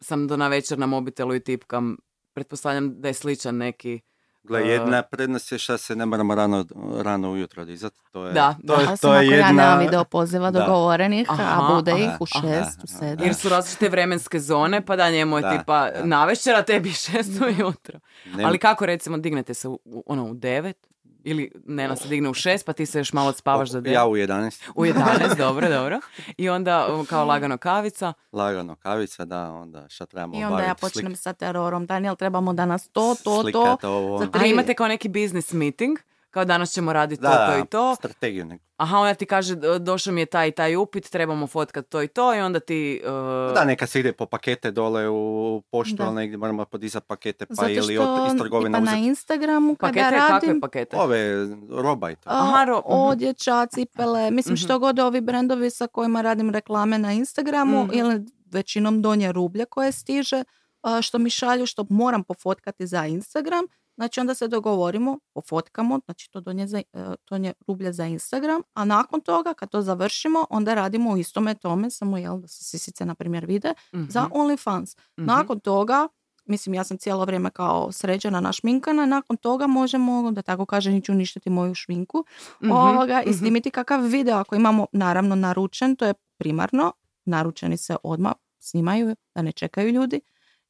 sam 0.00 0.26
do 0.26 0.36
na 0.36 0.48
večer 0.48 0.78
na 0.78 0.86
mobitelu 0.86 1.34
i 1.34 1.40
tipkam. 1.40 1.96
Pretpostavljam 2.32 3.00
da 3.00 3.08
je 3.08 3.14
sličan 3.14 3.56
neki 3.56 4.00
Gle, 4.44 4.60
jedna 4.62 5.02
prednost 5.02 5.52
je 5.52 5.58
šta 5.58 5.78
se 5.78 5.96
ne 5.96 6.06
moramo 6.06 6.34
rano, 6.34 6.64
rano 6.96 7.30
ujutro 7.30 7.64
dizati. 7.64 7.96
To 8.12 8.26
je, 8.26 8.32
Da, 8.32 8.54
to, 8.66 8.74
je- 8.74 8.78
Da, 8.78 8.90
to 8.90 8.96
samo 8.96 9.12
je 9.14 9.18
ako 9.18 9.24
jedna... 9.26 9.46
ja 9.46 9.52
nemam 9.52 9.78
video 9.80 10.04
poziva 10.04 10.50
Da. 10.50 10.60
dogovorenih, 10.60 11.26
Aha, 11.30 11.42
a 11.42 11.74
bude 11.74 11.92
ih 11.92 12.10
u 12.20 12.26
aha, 12.26 12.40
šest, 12.42 12.78
u 12.78 12.86
aha. 12.88 12.98
sedam. 12.98 13.26
Jer 13.26 13.34
su 13.34 13.48
različite 13.48 13.88
vremenske 13.88 14.40
zone, 14.40 14.80
pa 14.82 14.96
da 14.96 15.10
njemu 15.10 15.36
je 15.38 15.42
Da, 15.42 15.50
tipa 15.50 15.90
da. 15.90 16.04
navečer, 16.04 16.54
a 16.54 16.62
tebi 16.62 16.90
šest 16.92 17.30
ujutro. 17.42 17.98
Ne- 18.26 18.44
Ali 18.44 18.58
kako 18.58 18.86
recimo 18.86 19.18
dignete 19.18 19.54
se 19.54 19.68
u, 19.68 19.78
u- 19.84 20.02
ono 20.06 20.24
u 20.24 20.34
devet? 20.34 20.86
Ili 21.24 21.50
Nena 21.66 21.96
se 21.96 22.08
digne 22.08 22.28
u 22.28 22.34
šest, 22.34 22.66
pa 22.66 22.72
ti 22.72 22.86
se 22.86 22.98
još 22.98 23.12
malo 23.12 23.32
spavaš 23.32 23.70
za 23.70 23.80
devet? 23.80 23.94
Ja 23.94 24.06
u 24.06 24.12
11. 24.12 24.62
U 24.74 24.84
11, 24.84 25.36
dobro, 25.36 25.68
dobro. 25.68 26.00
I 26.36 26.48
onda 26.48 26.88
kao 27.08 27.24
lagano 27.24 27.58
kavica. 27.58 28.12
Lagano 28.32 28.76
kavica, 28.76 29.24
da, 29.24 29.50
onda 29.50 29.88
šta 29.88 30.06
trebamo 30.06 30.40
I 30.40 30.44
onda 30.44 30.62
ja 30.62 30.74
počnem 30.74 31.12
slik- 31.12 31.18
sa 31.18 31.32
terorom. 31.32 31.86
Daniel, 31.86 32.16
trebamo 32.16 32.52
danas 32.52 32.88
to, 32.88 33.14
to, 33.24 33.42
to. 33.52 33.88
ovo, 33.88 34.18
za. 34.18 34.28
A 34.32 34.46
imate 34.46 34.74
kao 34.74 34.88
neki 34.88 35.08
business 35.08 35.52
meeting, 35.52 35.98
kao 36.34 36.44
danas 36.44 36.70
ćemo 36.70 36.92
raditi 36.92 37.22
to, 37.22 37.28
Da, 37.28 37.46
to 37.48 37.58
i 37.58 37.66
to. 37.66 37.94
strategiju 37.94 38.44
neku. 38.44 38.64
Aha, 38.76 38.98
onda 38.98 39.14
ti 39.14 39.26
kaže, 39.26 39.54
"Do- 39.56 39.78
došao 39.80 40.12
mi 40.12 40.20
je 40.20 40.26
taj 40.26 40.48
i 40.48 40.52
taj 40.52 40.76
upit, 40.76 41.04
trebamo 41.06 41.46
fotkat 41.46 41.86
to 41.86 42.02
i 42.02 42.08
to 42.08 42.34
i 42.34 42.40
onda 42.40 42.60
ti... 42.60 43.02
uh, 43.04 43.54
Da, 43.54 43.64
neka 43.64 43.86
se 43.86 44.00
ide 44.00 44.12
po 44.12 44.26
pakete 44.26 44.70
dole 44.70 45.08
u 45.08 45.22
poštu, 45.62 45.96
Da. 45.96 46.04
ali 46.04 46.14
negdje 46.14 46.36
moramo 46.38 46.64
podizati 46.64 47.06
pakete, 47.06 47.46
pa 47.46 47.54
Zato 47.54 47.68
ili 47.68 47.94
što 47.94 48.14
od, 48.14 48.26
iz 48.28 48.38
trgovina 48.38 48.78
tipa 48.78 48.84
na 48.84 48.92
uzeti 48.92 49.06
Instagramu 49.06 49.74
kada 49.74 49.92
pakete, 49.92 50.10
radim... 50.12 50.30
kakve 50.40 50.60
pakete? 50.60 50.96
ove 50.96 51.46
roba 51.72 52.10
i 52.10 52.16
to. 52.16 52.22
Aha, 52.26 52.64
ro- 52.64 52.78
mhm. 52.80 53.00
odjeća, 53.00 53.66
cipele, 53.66 54.30
mislim 54.30 54.56
što 54.56 54.78
god 54.78 54.98
ovi 54.98 55.20
brendovi 55.20 55.70
sa 55.70 55.86
kojima 55.86 56.20
radim 56.20 56.50
reklame 56.50 56.98
na 56.98 57.12
Instagramu 57.12 57.84
Mhm. 57.84 57.92
ili 57.94 58.20
većinom 58.46 59.02
donje 59.02 59.32
rublje 59.32 59.64
koje 59.64 59.92
stiže, 59.92 60.44
a, 60.82 61.02
što 61.02 61.18
mi 61.18 61.30
šalju, 61.30 61.66
što 61.66 61.86
moram 61.90 62.24
pofotkati 62.24 62.86
za 62.86 63.06
Instagram, 63.06 63.64
znači 63.96 64.20
onda 64.20 64.34
se 64.34 64.48
dogovorimo, 64.48 65.18
pofotkamo, 65.34 66.00
znači 66.04 66.30
to 66.30 66.40
donje, 66.40 66.66
za, 66.66 66.78
e, 66.78 66.82
donje 67.30 67.52
rublje 67.66 67.92
za 67.92 68.06
Instagram, 68.06 68.62
a 68.74 68.84
nakon 68.84 69.20
toga 69.20 69.54
kad 69.54 69.70
to 69.70 69.82
završimo, 69.82 70.46
onda 70.50 70.74
radimo 70.74 71.10
u 71.10 71.16
istome 71.16 71.54
tome, 71.54 71.90
samo 71.90 72.18
jel 72.18 72.38
da 72.38 72.48
se 72.48 72.64
sisice 72.64 73.04
na 73.06 73.14
primjer 73.14 73.46
vide, 73.46 73.74
za 73.92 74.22
Mhm, 74.22 74.32
OnlyFans. 74.32 74.96
mhm. 75.18 75.26
Nakon 75.26 75.60
toga, 75.60 76.08
mislim 76.46 76.74
ja 76.74 76.84
sam 76.84 76.98
cijelo 76.98 77.24
vrijeme 77.24 77.50
kao 77.50 77.92
sređena 77.92 78.40
našminkana, 78.40 79.06
nakon 79.06 79.36
toga 79.36 79.66
možemo, 79.66 80.30
da 80.32 80.42
tako 80.42 80.66
kažem, 80.66 80.94
ići 80.94 81.12
uništiti 81.12 81.50
moju 81.50 81.74
šminku 81.74 82.24
Mhm, 82.62 82.72
ovoga, 82.72 83.22
i 83.22 83.28
mhm. 83.30 83.38
snimiti 83.38 83.70
kakav 83.70 84.00
video 84.02 84.38
ako 84.38 84.54
imamo 84.56 84.86
naravno 84.92 85.34
naručen, 85.34 85.96
to 85.96 86.06
je 86.06 86.14
primarno, 86.38 86.92
naručeni 87.24 87.76
se 87.76 87.96
odmah 88.02 88.32
snimaju, 88.58 89.16
da 89.34 89.42
ne 89.42 89.52
čekaju 89.52 89.90
ljudi. 89.90 90.20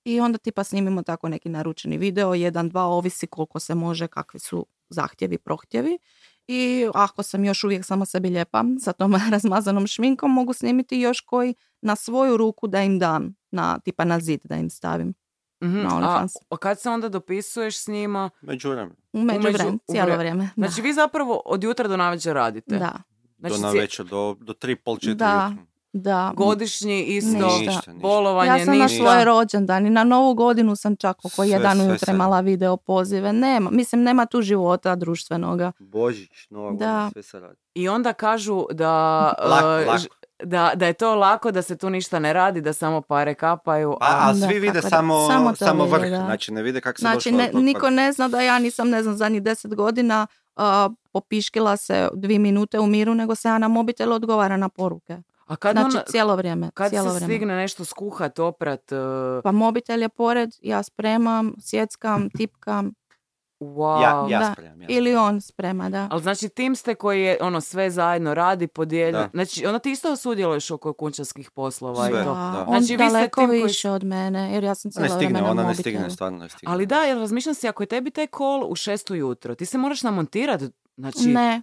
I 0.04 0.20
onda 0.20 0.38
tipa 0.38 0.64
snimimo 0.64 1.02
tako 1.02 1.28
neki 1.28 1.48
naručeni 1.48 1.98
video, 1.98 2.34
jedan, 2.34 2.68
dva, 2.68 2.82
ovisi 2.82 3.26
koliko 3.26 3.60
se 3.60 3.74
može, 3.74 4.06
kakvi 4.06 4.40
su 4.40 4.66
zahtjevi, 4.88 5.38
prohtjevi. 5.38 5.98
I 6.48 6.86
ako 6.94 7.22
sam 7.22 7.44
još 7.44 7.64
uvijek 7.64 7.84
sama 7.84 8.04
sebi 8.06 8.28
lijepa 8.28 8.64
sa 8.80 8.92
tom 8.92 9.14
razmazanom 9.32 9.86
šminkom, 9.86 10.32
mogu 10.32 10.52
snimiti 10.52 10.98
još 10.98 11.20
koji 11.20 11.54
na 11.82 11.96
svoju 11.96 12.36
ruku 12.36 12.66
da 12.66 12.82
im 12.82 12.98
dam, 12.98 13.34
na, 13.50 13.78
tipa 13.78 14.04
na 14.04 14.20
zid 14.20 14.40
da 14.44 14.56
im 14.56 14.70
stavim. 14.70 15.14
Mhm, 15.64 15.78
na 15.78 15.88
A, 16.02 16.26
a 16.50 16.56
kad 16.56 16.80
se 16.80 16.90
onda 16.90 17.08
dopisuješ 17.08 17.78
s 17.78 17.88
njima? 17.88 18.30
Međuvremenu, 18.42 18.96
U 19.12 19.20
međuvremenu, 19.20 19.78
u 19.78 19.92
cijelo 19.92 20.16
vrijeme. 20.16 20.48
Znači 20.56 20.82
vi 20.82 20.92
zapravo 20.92 21.42
od 21.44 21.64
jutra 21.64 21.88
do 21.88 21.96
navečer 21.96 22.34
radite. 22.34 22.78
da, 22.78 22.92
Znači 23.38 23.54
do 23.54 23.60
na 23.60 23.68
cije- 23.68 23.80
večer, 23.80 24.06
do, 24.06 24.36
do 24.40 24.52
tri, 24.52 24.76
pol, 24.76 24.96
četiri 24.96 25.14
Da. 25.14 25.46
ujutro. 25.48 25.73
Da. 25.94 26.32
godišnji 26.36 27.04
isto, 27.04 27.28
Ništa. 27.58 27.92
Bolovanje, 27.92 28.50
Ja 28.50 28.64
sam 28.64 28.78
na 28.78 28.84
ništa. 28.84 28.98
svoj 28.98 29.24
rođendan 29.24 29.86
i 29.86 29.90
na 29.90 30.04
novu 30.04 30.34
godinu 30.34 30.76
sam 30.76 30.96
čak 30.96 31.18
oko 31.18 31.28
Sve, 31.28 31.48
jedan 31.48 31.80
ujutro 31.80 32.14
imala 32.14 32.40
video 32.40 32.76
pozive. 32.76 33.32
Nema, 33.32 33.70
mislim, 33.70 34.02
nema 34.02 34.26
tu 34.26 34.42
života 34.42 34.94
društvenoga. 34.94 35.72
Božić, 35.78 36.30
Nova 36.50 36.70
Da. 36.70 36.74
godina, 36.76 37.10
sve 37.12 37.22
se 37.22 37.40
radi. 37.40 37.56
I 37.74 37.88
onda 37.88 38.12
kažu 38.12 38.66
da, 38.72 38.90
Lako, 39.40 39.66
uh, 39.80 39.86
lako. 39.86 40.02
da, 40.44 40.72
da 40.74 40.86
je 40.86 40.92
to 40.92 41.14
lako, 41.14 41.50
da 41.50 41.62
se 41.62 41.76
tu 41.76 41.90
ništa 41.90 42.18
ne 42.18 42.32
radi, 42.32 42.60
da 42.60 42.72
samo 42.72 43.00
pare 43.00 43.34
kapaju. 43.34 43.92
A, 43.92 43.96
a 44.20 44.32
Da, 44.32 44.46
svi 44.46 44.58
vide 44.60 44.72
tako 44.74 44.88
samo, 44.88 45.26
samo 45.28 45.54
samo, 45.56 45.84
vrh, 45.84 46.10
da. 46.10 46.16
znači 46.18 46.52
ne 46.52 46.62
vide 46.62 46.80
kako 46.80 46.98
se 46.98 47.00
Znači, 47.00 47.30
došlo 47.30 47.46
tog 47.46 47.62
niko 47.62 47.90
ne 47.90 48.12
zna 48.12 48.28
da 48.28 48.40
ja 48.40 48.58
nisam, 48.58 48.88
ne 48.88 49.02
znam, 49.02 49.16
zadnjih 49.16 49.42
deset 49.42 49.74
godina 49.74 50.26
a, 50.56 50.88
popiškila 51.12 51.76
se 51.76 52.08
dvije 52.14 52.38
minute 52.38 52.80
u 52.80 52.86
miru, 52.86 53.14
nego 53.14 53.34
se 53.34 53.48
ja 53.48 53.58
na 53.58 53.68
mobitel 53.68 54.12
odgovara 54.12 54.56
na 54.56 54.68
poruke. 54.68 55.18
A 55.46 55.56
kad, 55.56 55.72
Znači, 55.72 55.96
ona- 55.96 56.04
cijelo 56.04 56.36
vrijeme. 56.36 56.70
kad 56.74 56.90
cijelo 56.90 57.08
se 57.08 57.14
vrijeme. 57.14 57.34
stigne 57.34 57.56
nešto 57.56 57.84
skuhat, 57.84 58.38
oprat, 58.38 58.92
uh, 58.92 58.98
Pa 59.42 59.52
mobitel 59.52 60.02
je 60.02 60.08
pored, 60.08 60.50
ja 60.60 60.82
spremam, 60.82 61.54
sjeckam, 61.60 62.28
tipkam 62.38 62.92
wow. 63.60 64.02
Ja, 64.02 64.26
ja 64.30 64.38
Da. 64.38 64.52
spremam, 64.52 64.82
ja 64.82 64.86
ili 64.90 65.16
on 65.16 65.40
sprema, 65.40 65.90
da. 65.90 66.08
Ali 66.10 66.22
znači 66.22 66.48
tim 66.48 66.76
ste 66.76 66.94
koji 66.94 67.22
je 67.22 67.38
ono 67.40 67.60
sve 67.60 67.90
zajedno 67.90 68.34
radi, 68.34 68.66
podijelja. 68.66 69.12
Da. 69.12 69.28
Znači 69.34 69.66
onda 69.66 69.78
ti 69.78 69.90
isto 69.90 70.16
sudjeluješ 70.16 70.70
oko 70.70 70.92
kućanskih 70.92 71.50
poslova 71.50 72.06
Sve. 72.06 72.20
i 72.20 72.24
to. 72.24 72.30
Da, 72.30 72.40
da. 72.50 72.64
on 72.68 72.78
Znači, 72.78 72.92
vi 72.92 73.04
ste 73.04 73.12
daleko 73.12 73.40
tim 73.40 73.48
koji- 73.48 73.62
više 73.62 73.90
od 73.90 74.04
mene, 74.04 74.52
jer 74.52 74.64
ja 74.64 74.74
sam 74.74 74.88
Ne 74.88 74.92
cijelo 74.92 75.08
stigne, 75.08 75.26
vrijeme 75.28 75.40
na 75.44 75.50
ona 75.52 75.62
ne 75.62 75.74
stigne, 75.74 76.10
stvarno 76.10 76.38
ne 76.38 76.48
stigne. 76.48 76.72
Ali 76.72 76.86
da, 76.86 76.96
jer 76.96 77.18
razmišljam 77.18 77.54
si, 77.54 77.68
ako 77.68 77.82
je 77.82 77.86
tebi 77.86 78.10
taj 78.10 78.26
call 78.28 78.64
u 78.64 78.74
šest 78.74 79.10
ujutro, 79.10 79.54
ti 79.54 79.66
se 79.66 79.78
moraš 79.78 80.02
namontirati. 80.02 80.64
Znači, 80.96 81.28
Ne, 81.28 81.62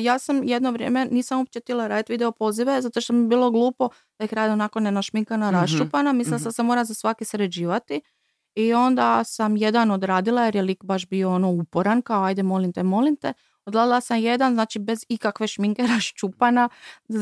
ja 0.00 0.18
sam 0.18 0.44
jedno 0.44 0.70
vrijeme 0.70 1.04
nisam 1.10 1.38
uopće 1.38 1.60
htjela 1.60 1.86
raditi 1.86 2.12
video 2.12 2.32
pozive 2.32 2.82
zato 2.82 3.00
što 3.00 3.12
mi 3.12 3.22
je 3.22 3.28
bilo 3.28 3.50
glupo 3.50 3.88
da 4.18 4.24
ih 4.24 4.34
radim 4.34 4.52
onako 4.52 4.80
nenašminkana, 4.80 5.50
Mhm, 5.50 5.60
raščupana. 5.60 6.12
Mislila 6.12 6.38
sam 6.38 6.48
mhm. 6.48 6.54
se 6.54 6.62
mora 6.62 6.84
za 6.84 6.94
svaki 6.94 7.24
sređivati. 7.24 8.00
I 8.54 8.74
onda 8.74 9.24
sam 9.24 9.56
jedan 9.56 9.90
odradila 9.90 10.44
jer 10.44 10.56
je 10.56 10.62
lik 10.62 10.84
baš 10.84 11.08
bio 11.08 11.30
ono 11.30 11.50
uporan 11.50 12.02
kao 12.02 12.24
ajde 12.24 12.42
molim 12.42 12.72
te, 12.72 12.82
molim 12.82 13.16
te. 13.16 13.32
Odradila 13.66 14.00
sam 14.00 14.18
jedan, 14.18 14.54
znači 14.54 14.78
bez 14.78 15.04
ikakve 15.08 15.46
šminke 15.46 15.82
raščupana. 15.94 16.68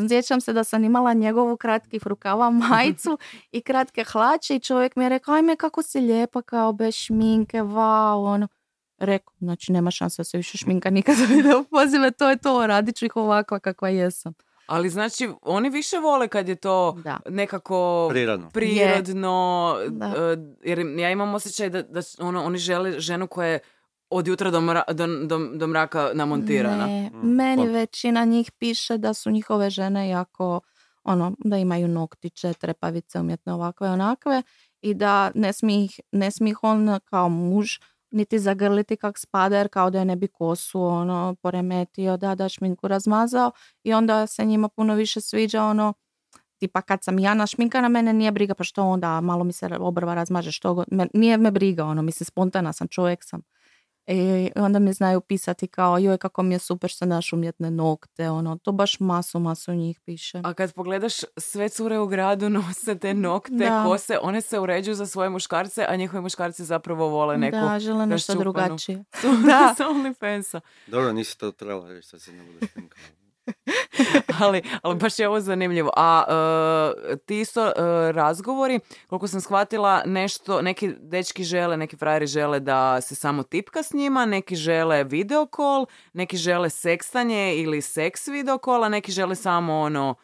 Sjećam 0.09 0.41
se 0.41 0.53
da 0.53 0.65
sam 0.65 0.85
imala 0.85 1.13
njegovu 1.13 1.57
kratkih 1.57 2.07
rukava 2.07 2.51
majicu 2.71 3.19
i 3.53 3.61
kratke 3.61 4.05
hlače 4.05 4.57
i 4.57 4.61
čovjek 4.61 4.97
mi 4.97 5.05
je 5.05 5.09
rekao 5.09 5.35
ajme 5.35 5.57
kako 5.57 5.83
si 5.83 6.01
lijepa 6.01 6.43
kao 6.43 6.73
bez 6.73 6.95
šminke, 6.95 7.59
wow, 7.59 8.35
ono. 8.35 8.49
Rekao, 8.99 9.35
znači 9.39 9.73
nema 9.73 9.91
šanse 9.91 10.21
da 10.21 10.25
se 10.25 10.37
više 10.37 10.59
šminka 10.59 10.91
nikad 10.91 11.17
za 11.19 11.25
video 11.27 11.65
pozive, 11.65 12.11
to 12.11 12.31
je 12.31 12.37
to, 12.37 12.67
radit 12.67 12.97
ću 12.97 13.05
ih 13.05 13.17
ovakva 13.17 13.59
kakva 13.59 13.89
jesam. 13.91 14.35
ali 14.67 14.91
znači 14.91 15.29
oni 15.43 15.71
više 15.71 15.97
vole 15.99 16.29
kad 16.29 16.49
je 16.49 16.55
to 16.55 16.93
Da. 16.95 17.19
nekako 17.29 18.07
Prirodno. 18.11 18.51
prirodno, 18.51 19.75
Da. 19.91 20.07
e, 20.07 20.37
jer 20.63 20.79
ja 20.79 21.11
imam 21.11 21.35
osjećaj 21.35 21.71
da, 21.71 21.83
da 21.83 22.01
ono, 22.19 22.45
oni 22.45 22.59
žele 22.59 23.01
ženu 23.01 23.27
koja 23.27 23.49
je 23.49 23.59
od 24.11 24.29
jutra 24.29 24.51
do, 24.51 24.61
mra- 24.61 24.93
do, 24.93 25.07
do, 25.27 25.51
do 25.51 25.67
mraka 25.67 26.11
namontirana. 26.15 26.87
Ne, 26.87 27.11
Mm, 27.13 27.27
meni 27.27 27.63
pa- 27.65 27.71
većina 27.71 28.25
njih 28.25 28.53
piše 28.53 28.99
da 28.99 29.15
su 29.15 29.31
njihove 29.31 29.71
žene 29.71 30.09
jako, 30.09 30.61
ono, 31.05 31.33
da 31.39 31.57
imaju 31.57 31.89
noktiće, 31.89 32.53
trepavice, 32.53 33.21
umjetne 33.21 33.53
ovakve, 33.53 33.91
onakve 33.91 34.43
i 34.81 34.95
da 34.95 35.31
ne 35.35 35.53
smije 35.53 35.85
ih, 35.85 36.01
ne 36.13 36.31
smije 36.31 36.51
ih 36.51 36.59
on 36.63 36.99
kao 37.05 37.29
muž 37.29 37.71
niti 38.11 38.39
zagrliti 38.39 38.97
kak 38.97 39.19
spada 39.19 39.59
jer 39.59 39.69
kao 39.69 39.91
da 39.91 39.99
je 39.99 40.05
ne 40.05 40.17
bi 40.17 40.29
kosu 40.29 40.83
ono 40.83 41.37
poremetio, 41.43 42.17
da 42.17 42.35
da 42.35 42.49
šminku 42.49 42.89
razmazao 42.89 43.51
i 43.85 43.93
onda 43.93 44.27
se 44.27 44.45
njima 44.45 44.69
puno 44.69 44.95
više 44.95 45.21
sviđa 45.21 45.65
ono 45.65 45.95
tipa 46.59 46.83
kad 46.83 47.05
sam 47.05 47.19
ja 47.19 47.35
našminkana 47.35 47.89
mene 47.89 48.13
nije 48.13 48.33
briga 48.33 48.55
pa 48.55 48.65
što 48.65 48.83
onda 48.85 49.21
malo 49.21 49.45
mi 49.45 49.53
se 49.53 49.69
obrva 49.81 50.15
razmaže 50.15 50.53
što 50.53 50.75
god, 50.75 50.87
me- 50.91 51.09
nije 51.15 51.37
me 51.37 51.51
briga 51.51 51.85
ono 51.85 52.03
mislim 52.03 52.25
spontana 52.25 52.73
sam 52.73 52.89
čovjek 52.89 53.25
sam 53.25 53.41
i 54.07 54.51
onda 54.57 54.79
mi 54.79 54.93
znaju 54.93 55.21
pisati 55.21 55.67
kao 55.67 55.99
joj 55.99 56.19
kako 56.19 56.43
mi 56.43 56.55
je 56.55 56.59
super 56.59 56.91
što 56.91 57.07
daš 57.07 57.33
umjetne 57.33 57.71
nokte 57.71 58.31
ono 58.31 58.59
to 58.59 58.73
baš 58.73 59.01
masu 59.01 59.39
masu 59.39 59.75
njih 59.75 60.01
piše 60.01 60.41
A 60.45 60.55
kad 60.55 60.73
pogledaš, 60.75 61.15
sve 61.37 61.69
cure 61.69 61.99
u 61.99 62.07
gradu 62.07 62.49
nose 62.59 62.99
te 62.99 63.15
nokte, 63.15 63.55
Da. 63.55 63.85
kose, 63.87 64.19
one 64.23 64.41
se 64.41 64.59
uređuju 64.59 64.95
za 64.95 65.07
svoje 65.07 65.31
muškarce, 65.31 65.87
a 65.89 65.97
njihovi 65.97 66.23
muškarci 66.23 66.65
zapravo 66.65 67.09
vole 67.09 67.37
neku 67.37 67.57
da 67.57 67.79
žele 67.79 68.07
nešto 68.07 68.35
drugačije 68.35 69.05
da. 69.47 69.75
sa 69.77 69.85
OnlyFansa. 69.85 70.61
Dobro, 70.87 71.13
nisi 71.13 71.39
to 71.39 71.51
trebala 71.51 71.89
reći, 71.89 72.09
sad 72.09 72.21
se 72.21 72.33
ne 72.33 72.45
budeš. 72.45 72.71
ali, 74.41 74.63
ali 74.83 74.97
baš 74.97 75.19
je 75.19 75.29
ovo 75.29 75.41
zanimljivo. 75.41 75.91
A 75.97 76.25
e, 77.13 77.17
ti 77.17 77.41
isto 77.41 77.67
e, 77.67 77.73
razgovori, 78.13 78.81
koliko 79.07 79.29
sam 79.29 79.41
shvatila, 79.41 80.03
nešto, 80.07 80.63
neki 80.63 80.95
dečki 81.01 81.45
žele, 81.45 81.77
neki 81.77 81.97
frajeri 81.97 82.27
žele 82.27 82.61
da 82.61 83.01
se 83.01 83.15
samo 83.15 83.43
tipka 83.43 83.83
s 83.83 83.93
njima, 83.93 84.27
neki 84.27 84.57
žele 84.57 85.05
video 85.05 85.47
call, 85.57 85.87
neki 86.13 86.37
žele 86.37 86.71
sekstanje 86.71 87.57
ili 87.57 87.83
seks 87.83 88.29
video 88.29 88.59
call, 88.65 88.85
a 88.85 88.89
neki 88.89 89.13
žele 89.13 89.35
samo 89.35 89.81
ono 89.81 90.15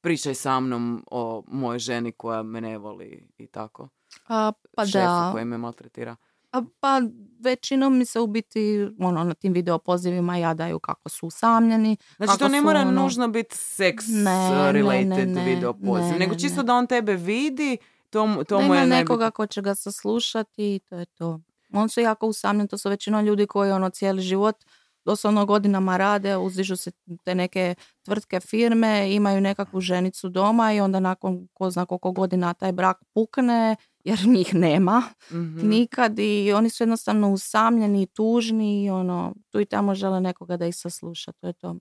pričaj 0.00 0.34
sa 0.34 0.60
mnom 0.60 1.04
o 1.10 1.42
mojoj 1.46 1.78
ženi 1.78 2.12
koja 2.12 2.42
me 2.42 2.60
ne 2.60 2.78
voli 2.78 3.28
i 3.38 3.46
tako. 3.46 3.88
A, 4.28 4.52
pa 4.76 4.86
šefu 4.86 5.04
da. 5.04 5.30
koji 5.32 5.44
me 5.44 5.58
maltretira. 5.58 6.16
A, 6.52 6.62
pa 6.80 7.00
većinom 7.40 7.98
mi 7.98 8.04
se 8.04 8.20
u 8.20 8.26
biti 8.26 8.88
ono, 9.00 9.24
na 9.24 9.34
tim 9.34 9.52
video 9.52 9.78
pozivima 9.78 10.36
jadaju 10.36 10.78
kako 10.78 11.08
su 11.08 11.26
usamljeni. 11.26 11.96
Znači 12.16 12.28
kako 12.28 12.38
to 12.38 12.48
ne 12.48 12.58
su, 12.58 12.64
mora 12.64 12.80
ono- 12.80 13.02
nužno 13.02 13.28
biti 13.28 13.56
seks 13.56 14.04
Ne, 14.08 14.50
uh, 14.50 14.56
ne, 14.56 14.72
related 14.72 15.28
ne, 15.28 15.34
ne, 15.34 15.54
video 15.54 15.72
poziv, 15.72 16.12
ne, 16.12 16.18
nego 16.18 16.32
ne, 16.32 16.38
čisto 16.38 16.56
ne. 16.62 16.66
da 16.66 16.74
on 16.74 16.86
tebe 16.86 17.14
vidi, 17.14 17.76
to, 18.10 18.44
to 18.48 18.56
da 18.58 18.64
mu 18.66 18.74
ima 18.74 18.76
je 18.76 18.86
nekoga 18.86 19.30
ko 19.30 19.46
će 19.46 19.62
ga 19.62 19.74
saslušati 19.74 20.74
i 20.74 20.80
to 20.88 20.96
je 20.96 21.06
to. 21.06 21.40
On 21.72 21.88
su 21.88 22.00
jako 22.00 22.26
usamljeni, 22.26 22.68
to 22.68 22.78
su 22.78 22.88
većinom 22.88 23.24
ljudi 23.24 23.46
koji 23.46 23.70
ono 23.70 23.90
cijeli 23.90 24.22
život 24.22 24.56
doslovno 25.08 25.46
godinama 25.46 25.96
rade, 25.96 26.36
uzdižu 26.38 26.76
se 26.76 26.90
te 27.24 27.34
neke 27.34 27.74
tvrtke 28.02 28.40
firme, 28.40 28.90
imaju 29.10 29.40
nekakvu 29.40 29.80
ženicu 29.82 30.28
doma 30.28 30.72
i 30.72 30.80
onda 30.80 31.00
nakon 31.00 31.48
ko 31.54 31.70
zna 31.70 31.86
koliko 31.86 32.12
godina 32.12 32.54
taj 32.54 32.72
brak 32.72 32.96
pukne, 33.14 33.76
jer 34.04 34.18
njih 34.26 34.54
nema 34.56 35.02
Mhm. 35.30 35.68
nikad 35.68 36.18
i 36.18 36.52
oni 36.52 36.70
su 36.70 36.82
jednostavno 36.82 37.30
usamljeni, 37.30 38.06
tužni 38.08 38.84
i 38.84 38.90
ono, 38.90 39.34
tu 39.50 39.60
i 39.60 39.66
tamo 39.66 39.94
žele 39.94 40.20
nekoga 40.20 40.56
da 40.56 40.66
ih 40.66 40.76
sasluša, 40.76 41.32
to 41.32 41.46
je 41.46 41.52
to. 41.52 41.76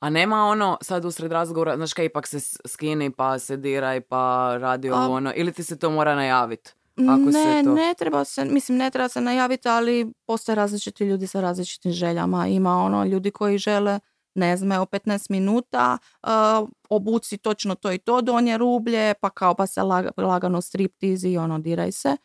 A 0.00 0.10
nema 0.10 0.44
ono 0.44 0.78
sad 0.82 1.04
usred 1.04 1.32
razgovora, 1.32 1.76
znaš 1.76 1.92
kaj 1.92 2.04
ipak 2.04 2.26
se 2.26 2.38
skini 2.66 3.10
pa 3.10 3.38
se 3.38 3.56
diraj 3.56 4.00
pa 4.00 4.22
radi 4.58 4.90
A- 4.90 4.94
ovo 4.94 5.14
ono, 5.14 5.32
ili 5.36 5.52
ti 5.52 5.62
se 5.62 5.78
to 5.78 5.90
mora 5.90 6.14
najaviti? 6.14 6.70
Ako 6.96 7.24
ne, 7.24 7.32
se 7.32 7.62
to- 7.64 7.74
ne 7.74 7.94
treba 7.98 8.24
se, 8.24 8.44
mislim 8.44 8.78
ne 8.78 8.90
treba 8.90 9.08
se 9.08 9.20
najaviti, 9.20 9.68
ali 9.68 10.12
postoje 10.26 10.56
različiti 10.56 11.04
ljudi 11.04 11.26
sa 11.26 11.40
različitim 11.40 11.92
željama. 11.92 12.46
Ima 12.46 12.76
ono 12.76 13.04
ljudi 13.04 13.30
koji 13.30 13.58
žele, 13.58 14.00
ne 14.34 14.56
znam, 14.56 14.72
evo 14.72 14.86
15 14.86 15.30
minuta, 15.30 15.98
uh, 16.22 16.68
obuci 16.90 17.38
točno 17.38 17.74
to 17.74 17.92
i 17.92 17.98
to, 17.98 18.20
donje 18.20 18.58
rublje, 18.58 19.14
pa 19.20 19.30
kao 19.30 19.54
pa 19.54 19.66
se 19.66 19.80
lag- 19.80 20.10
lagano 20.16 20.60
striptizi 20.60 21.28
i 21.28 21.38
ono, 21.38 21.58
diraj 21.58 21.92
se. 21.92 22.16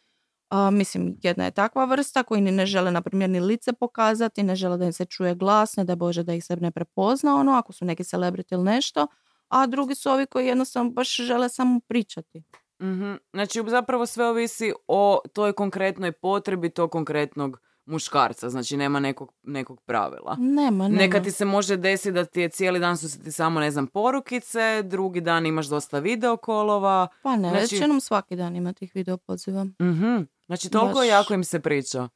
Uh, 0.51 0.73
mislim, 0.73 1.17
jedna 1.23 1.45
je 1.45 1.51
takva 1.51 1.85
vrsta 1.85 2.23
koji 2.23 2.41
ni 2.41 2.51
ne 2.51 2.65
žele, 2.65 2.91
na 2.91 3.01
primjer, 3.01 3.29
ni 3.29 3.39
lice 3.39 3.73
pokazati, 3.73 4.43
ne 4.43 4.55
žele 4.55 4.77
da 4.77 4.85
im 4.85 4.93
se 4.93 5.05
čuje 5.05 5.35
glas, 5.35 5.75
ne 5.75 5.83
da 5.83 5.95
Bože 5.95 6.23
da 6.23 6.33
ih 6.33 6.45
se 6.45 6.55
ne 6.55 6.71
prepozna, 6.71 7.35
ono, 7.35 7.51
ako 7.51 7.73
su 7.73 7.85
neki 7.85 8.03
celebrity 8.03 8.53
ili 8.53 8.63
nešto. 8.63 9.07
A 9.49 9.65
drugi 9.67 9.95
su 9.95 10.09
ovi 10.09 10.25
koji 10.25 10.47
jednostavno 10.47 10.91
baš 10.91 11.15
žele 11.15 11.49
samo 11.49 11.79
pričati. 11.87 12.43
Mhm. 12.81 13.13
Znači 13.33 13.63
zapravo 13.67 14.05
sve 14.05 14.25
ovisi 14.25 14.73
o 14.87 15.19
toj 15.33 15.53
konkretnoj 15.53 16.11
potrebi 16.11 16.69
tog 16.69 16.91
konkretnog 16.91 17.57
muškarca, 17.85 18.49
znači 18.49 18.77
nema 18.77 18.99
nekog, 18.99 19.33
nekog 19.43 19.81
pravila. 19.81 20.35
Nema, 20.39 20.87
nema. 20.87 20.97
Neka 20.97 21.21
ti 21.21 21.31
se 21.31 21.45
može 21.45 21.77
desiti 21.77 22.11
da 22.11 22.25
ti 22.25 22.41
je 22.41 22.49
cijeli 22.49 22.79
dan 22.79 22.97
su 22.97 23.23
ti 23.23 23.31
samo, 23.31 23.59
ne 23.59 23.71
znam, 23.71 23.87
porukice, 23.87 24.83
drugi 24.83 25.21
dan 25.21 25.45
imaš 25.45 25.65
dosta 25.65 25.99
videokolova. 25.99 27.07
Pa 27.23 27.35
ne, 27.35 27.49
Znači- 27.49 27.75
većinom 27.75 28.01
svaki 28.01 28.35
dan 28.35 28.55
ima 28.55 28.73
tih 28.73 28.91
video 28.95 29.17
poziva. 29.17 29.63
Mhm. 29.63 30.17
Znači 30.45 30.69
toliko 30.69 30.99
Baš- 30.99 31.07
jako 31.07 31.33
im 31.33 31.43
se 31.43 31.59
priča. 31.59 32.09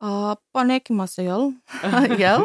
A, 0.00 0.34
pa 0.52 0.64
nekima 0.64 1.06
se, 1.06 1.24
jel? 1.24 1.40
jel? 2.18 2.40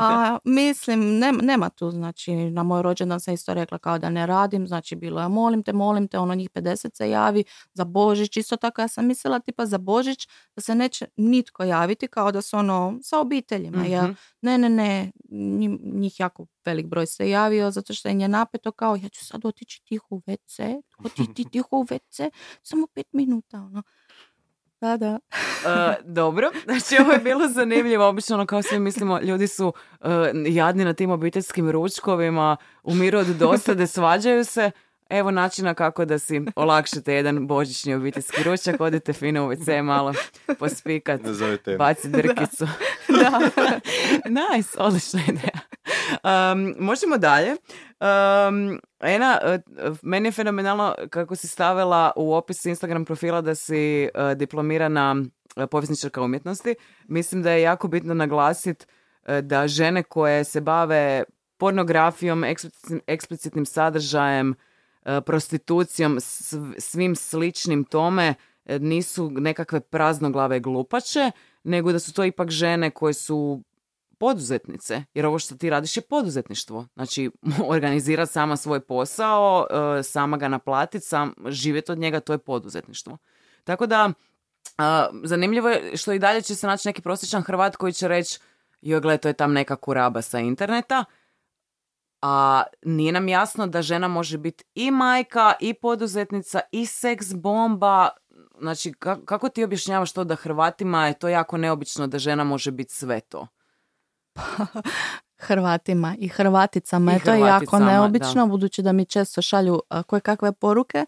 A, 0.00 0.38
mislim, 0.44 1.00
nem- 1.18 1.40
nema 1.42 1.68
tu, 1.70 1.90
znači, 1.90 2.34
na 2.34 2.62
moj 2.62 2.82
rođendan 2.82 3.20
sam 3.20 3.34
isto 3.34 3.54
rekla 3.54 3.78
kao 3.78 3.98
da 3.98 4.10
ne 4.10 4.26
radim, 4.26 4.66
znači 4.66 4.96
bilo 4.96 5.22
je 5.22 5.28
molim 5.28 5.62
te, 5.62 5.72
molim 5.72 6.08
te, 6.08 6.18
ono 6.18 6.34
njih 6.34 6.50
50 6.50 6.96
se 6.96 7.10
javi 7.10 7.44
za 7.74 7.84
Božić, 7.84 8.36
isto 8.36 8.56
tako 8.56 8.80
ja 8.80 8.88
sam 8.88 9.06
mislila 9.06 9.38
tipa 9.40 9.66
za 9.66 9.78
Božić 9.78 10.28
da 10.56 10.62
se 10.62 10.74
neće 10.74 11.06
nitko 11.16 11.64
javiti 11.64 12.08
kao 12.08 12.32
da 12.32 12.42
su 12.42 12.56
ono 12.56 12.98
sa 13.02 13.20
obiteljima, 13.20 13.84
jel? 13.84 14.04
Mhm. 14.04 14.12
Ne, 14.42 14.58
ne, 14.58 14.68
ne, 14.68 15.12
njih 15.94 16.20
jako 16.20 16.46
velik 16.64 16.86
broj 16.86 17.06
se 17.06 17.30
javio 17.30 17.70
zato 17.70 17.94
što 17.94 18.08
im 18.08 18.20
je 18.20 18.28
napeto 18.28 18.72
kao 18.72 18.96
ja 18.96 19.08
ću 19.08 19.26
sad 19.26 19.44
otići 19.44 19.82
tiho 19.84 20.06
u 20.10 20.20
WC, 20.20 20.82
otići 21.04 21.44
tiho 21.50 21.76
u 21.76 21.84
WC, 21.84 22.30
samo 22.62 22.86
pet 22.94 23.06
minuta, 23.12 23.56
ono. 23.56 23.82
Da, 24.82 24.96
da. 24.96 25.18
E, 25.66 25.96
dobro, 26.04 26.50
znači 26.64 27.02
ovo 27.02 27.12
je 27.12 27.18
bilo 27.18 27.48
zanimljivo, 27.48 28.08
obično 28.08 28.36
ono 28.36 28.46
kao 28.46 28.62
svi 28.62 28.78
mislimo, 28.78 29.20
ljudi 29.20 29.48
su 29.48 29.72
e, 30.00 30.06
jadni 30.46 30.84
na 30.84 30.94
tim 30.94 31.10
obiteljskim 31.10 31.70
ručkovima, 31.70 32.56
umiru 32.82 33.18
od 33.18 33.26
dosade, 33.26 33.86
svađaju 33.96 34.44
se. 34.44 34.70
Evo 35.10 35.30
načina 35.30 35.74
kako 35.74 36.04
da 36.04 36.18
si 36.18 36.40
olakšate 36.56 37.14
jedan 37.14 37.46
božićni 37.46 37.94
obiteljski 37.94 38.42
ručak, 38.42 38.80
odite 38.80 39.12
fino 39.12 39.46
u 39.46 39.50
WC 39.50 39.82
malo 39.82 40.14
pospikat, 40.58 41.20
baci 41.78 42.08
drkicu. 42.08 42.66
da. 43.20 43.40
nice, 44.28 44.78
odlična 44.78 45.20
ideja. 45.28 45.71
Um, 46.52 46.74
možemo 46.78 47.18
dalje. 47.18 47.50
Um, 47.50 48.80
Ena, 49.00 49.38
e, 49.42 49.58
meni 50.02 50.28
je 50.28 50.32
fenomenalno 50.32 50.94
kako 51.10 51.36
si 51.36 51.48
stavila 51.48 52.12
u 52.16 52.34
opis 52.34 52.64
Instagram 52.64 53.04
profila 53.04 53.40
da 53.40 53.54
si 53.54 54.02
e, 54.04 54.10
diplomirana 54.36 55.16
e, 55.56 55.66
povjesničarka 55.66 56.22
umjetnosti. 56.22 56.74
Mislim 57.08 57.42
da 57.42 57.50
je 57.50 57.62
jako 57.62 57.88
bitno 57.88 58.14
naglasiti 58.14 58.86
da 59.42 59.68
žene 59.68 60.02
koje 60.02 60.44
se 60.44 60.60
bave 60.60 61.24
pornografijom, 61.56 62.44
eksplicitnim, 62.44 63.00
eksplicitnim 63.06 63.66
sadržajem, 63.66 64.54
prostitucijom, 65.26 66.16
sv- 66.16 66.74
svim 66.78 67.16
sličnim 67.16 67.84
tome, 67.84 68.34
nisu 68.66 69.30
nekakve 69.30 69.80
praznoglave 69.80 70.60
glupače, 70.60 71.30
nego 71.64 71.92
da 71.92 71.98
su 71.98 72.12
to 72.12 72.24
ipak 72.24 72.50
žene 72.50 72.90
koje 72.90 73.14
su 73.14 73.62
poduzetnice, 74.22 75.04
jer 75.14 75.26
ovo 75.26 75.38
što 75.38 75.56
ti 75.56 75.70
radiš 75.70 75.96
je 75.96 76.00
poduzetništvo. 76.00 76.86
Znači, 76.94 77.30
organizirati 77.74 78.32
sama 78.32 78.56
svoj 78.56 78.80
posao, 78.80 79.66
e, 79.70 80.02
sama 80.02 80.36
ga 80.36 80.48
naplatiti, 80.48 81.04
sam 81.04 81.34
živjeti 81.46 81.92
od 81.92 81.98
njega, 81.98 82.20
to 82.20 82.32
je 82.32 82.38
poduzetništvo. 82.38 83.18
Tako 83.64 83.86
da, 83.86 84.12
a, 84.78 85.08
zanimljivo 85.24 85.68
je 85.68 85.96
što 85.96 86.12
i 86.12 86.18
dalje 86.18 86.42
će 86.42 86.54
se 86.54 86.66
naći 86.66 86.88
neki 86.88 87.02
prosječan 87.02 87.42
Hrvat 87.42 87.76
koji 87.76 87.92
će 87.92 88.08
reći 88.08 88.38
joj, 88.80 89.00
gle, 89.00 89.18
to 89.18 89.28
je 89.28 89.34
tam 89.34 89.52
neka 89.52 89.76
kuraba 89.76 90.22
sa 90.22 90.38
interneta, 90.38 91.04
a 92.20 92.62
nije 92.82 93.12
nam 93.12 93.28
jasno 93.28 93.66
da 93.66 93.82
žena 93.82 94.08
može 94.08 94.38
biti 94.38 94.64
i 94.74 94.90
majka, 94.90 95.52
i 95.60 95.74
poduzetnica, 95.74 96.60
i 96.72 96.86
seks 96.86 97.34
bomba. 97.34 98.08
Znači, 98.60 98.90
ka- 98.90 99.24
kako 99.24 99.48
ti 99.48 99.64
objašnjavaš 99.64 100.12
to 100.12 100.24
da 100.24 100.34
Hrvatima 100.34 101.06
je 101.06 101.18
to 101.18 101.28
jako 101.28 101.56
neobično 101.56 102.06
da 102.06 102.18
žena 102.18 102.44
može 102.44 102.70
biti 102.70 102.94
sve 102.94 103.20
to? 103.20 103.46
Hrvatima 105.38 106.16
i 106.18 106.28
Hrvaticama 106.28 107.12
I 107.12 107.14
je 107.14 107.20
to 107.20 107.34
jako 107.34 107.46
Hrvaticama, 107.46 107.92
neobično, 107.92 108.46
budući 108.46 108.82
da 108.82 108.92
mi 108.92 109.04
često 109.04 109.42
šalju 109.42 109.80
koje 110.06 110.20
kakve 110.20 110.52
poruke. 110.52 111.06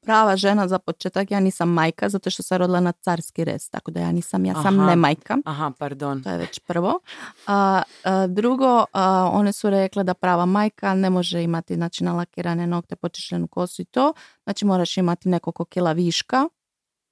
Prava 0.00 0.36
žena 0.36 0.68
za 0.68 0.78
početak, 0.78 1.30
ja 1.30 1.40
nisam 1.40 1.68
majka, 1.68 2.08
zato 2.08 2.30
što 2.30 2.42
sam 2.42 2.58
rodila 2.58 2.80
na 2.80 2.92
carski 2.92 3.44
res, 3.44 3.70
tako 3.70 3.90
da 3.90 4.00
ja 4.00 4.12
nisam, 4.12 4.44
ja 4.44 4.54
sam 4.54 4.80
Aha. 4.80 4.90
ne 4.90 4.96
majka. 4.96 5.36
Aha, 5.44 5.72
pardon. 5.78 6.22
To 6.22 6.30
je 6.30 6.38
već 6.38 6.58
prvo. 6.58 7.00
A, 7.46 7.82
a, 8.04 8.26
drugo, 8.26 8.84
a, 8.92 9.30
one 9.32 9.52
su 9.52 9.70
rekle 9.70 10.04
da 10.04 10.14
prava 10.14 10.46
majka 10.46 10.94
ne 10.94 11.10
može 11.10 11.42
imati 11.42 11.74
znači, 11.74 12.04
nalakirane 12.04 12.66
nokte, 12.66 12.96
počišljenu 12.96 13.48
kosu 13.48 13.82
i 13.82 13.84
to. 13.84 14.12
Znači 14.44 14.64
moraš 14.64 14.96
imati 14.96 15.28
nekoliko 15.28 15.64
kila 15.64 15.92
viška 15.92 16.48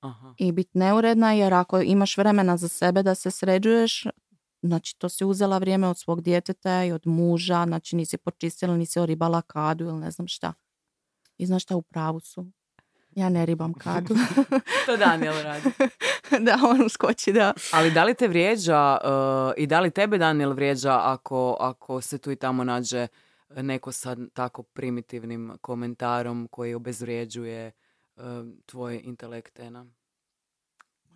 Aha. 0.00 0.34
i 0.38 0.52
biti 0.52 0.78
neuredna, 0.78 1.32
jer 1.32 1.54
ako 1.54 1.80
imaš 1.80 2.16
vremena 2.16 2.56
za 2.56 2.68
sebe 2.68 3.02
da 3.02 3.14
se 3.14 3.30
sređuješ, 3.30 4.06
znači 4.68 4.98
to 4.98 5.08
si 5.08 5.24
uzela 5.24 5.58
vrijeme 5.58 5.88
od 5.88 5.98
svog 5.98 6.20
djeteta 6.20 6.84
i 6.84 6.92
od 6.92 7.06
muža, 7.06 7.64
znači 7.66 7.96
nisi 7.96 8.16
počistila, 8.16 8.76
nisi 8.76 8.98
oribala 8.98 9.42
kadu 9.42 9.84
ili 9.84 9.98
ne 9.98 10.10
znam 10.10 10.28
šta. 10.28 10.52
I 11.38 11.46
znaš 11.46 11.62
šta 11.62 11.76
u 11.76 11.82
pravu 11.82 12.20
su? 12.20 12.46
Ja 13.10 13.28
ne 13.28 13.46
ribam 13.46 13.74
kadu. 13.74 14.14
To 14.86 14.96
Daniel 14.96 15.42
radi. 15.42 15.70
da, 16.46 16.58
on 16.64 16.82
uskoči, 16.86 17.32
da. 17.32 17.52
Ali 17.72 17.90
da 17.90 18.04
li 18.04 18.14
te 18.14 18.28
vrijeđa 18.28 18.98
uh, 19.04 19.52
i 19.56 19.66
da 19.66 19.80
li 19.80 19.90
tebe 19.90 20.18
Daniel 20.18 20.52
vrijeđa 20.52 21.00
ako, 21.02 21.56
ako 21.60 22.00
se 22.00 22.18
tu 22.18 22.30
i 22.30 22.36
tamo 22.36 22.64
nađe 22.64 23.06
neko 23.56 23.92
sa 23.92 24.16
tako 24.32 24.62
primitivnim 24.62 25.52
komentarom 25.60 26.48
koji 26.50 26.74
obezvrijeđuje 26.74 27.72
uh, 28.16 28.22
tvoj 28.66 29.00
intelekt, 29.04 29.58
Ena? 29.58 29.86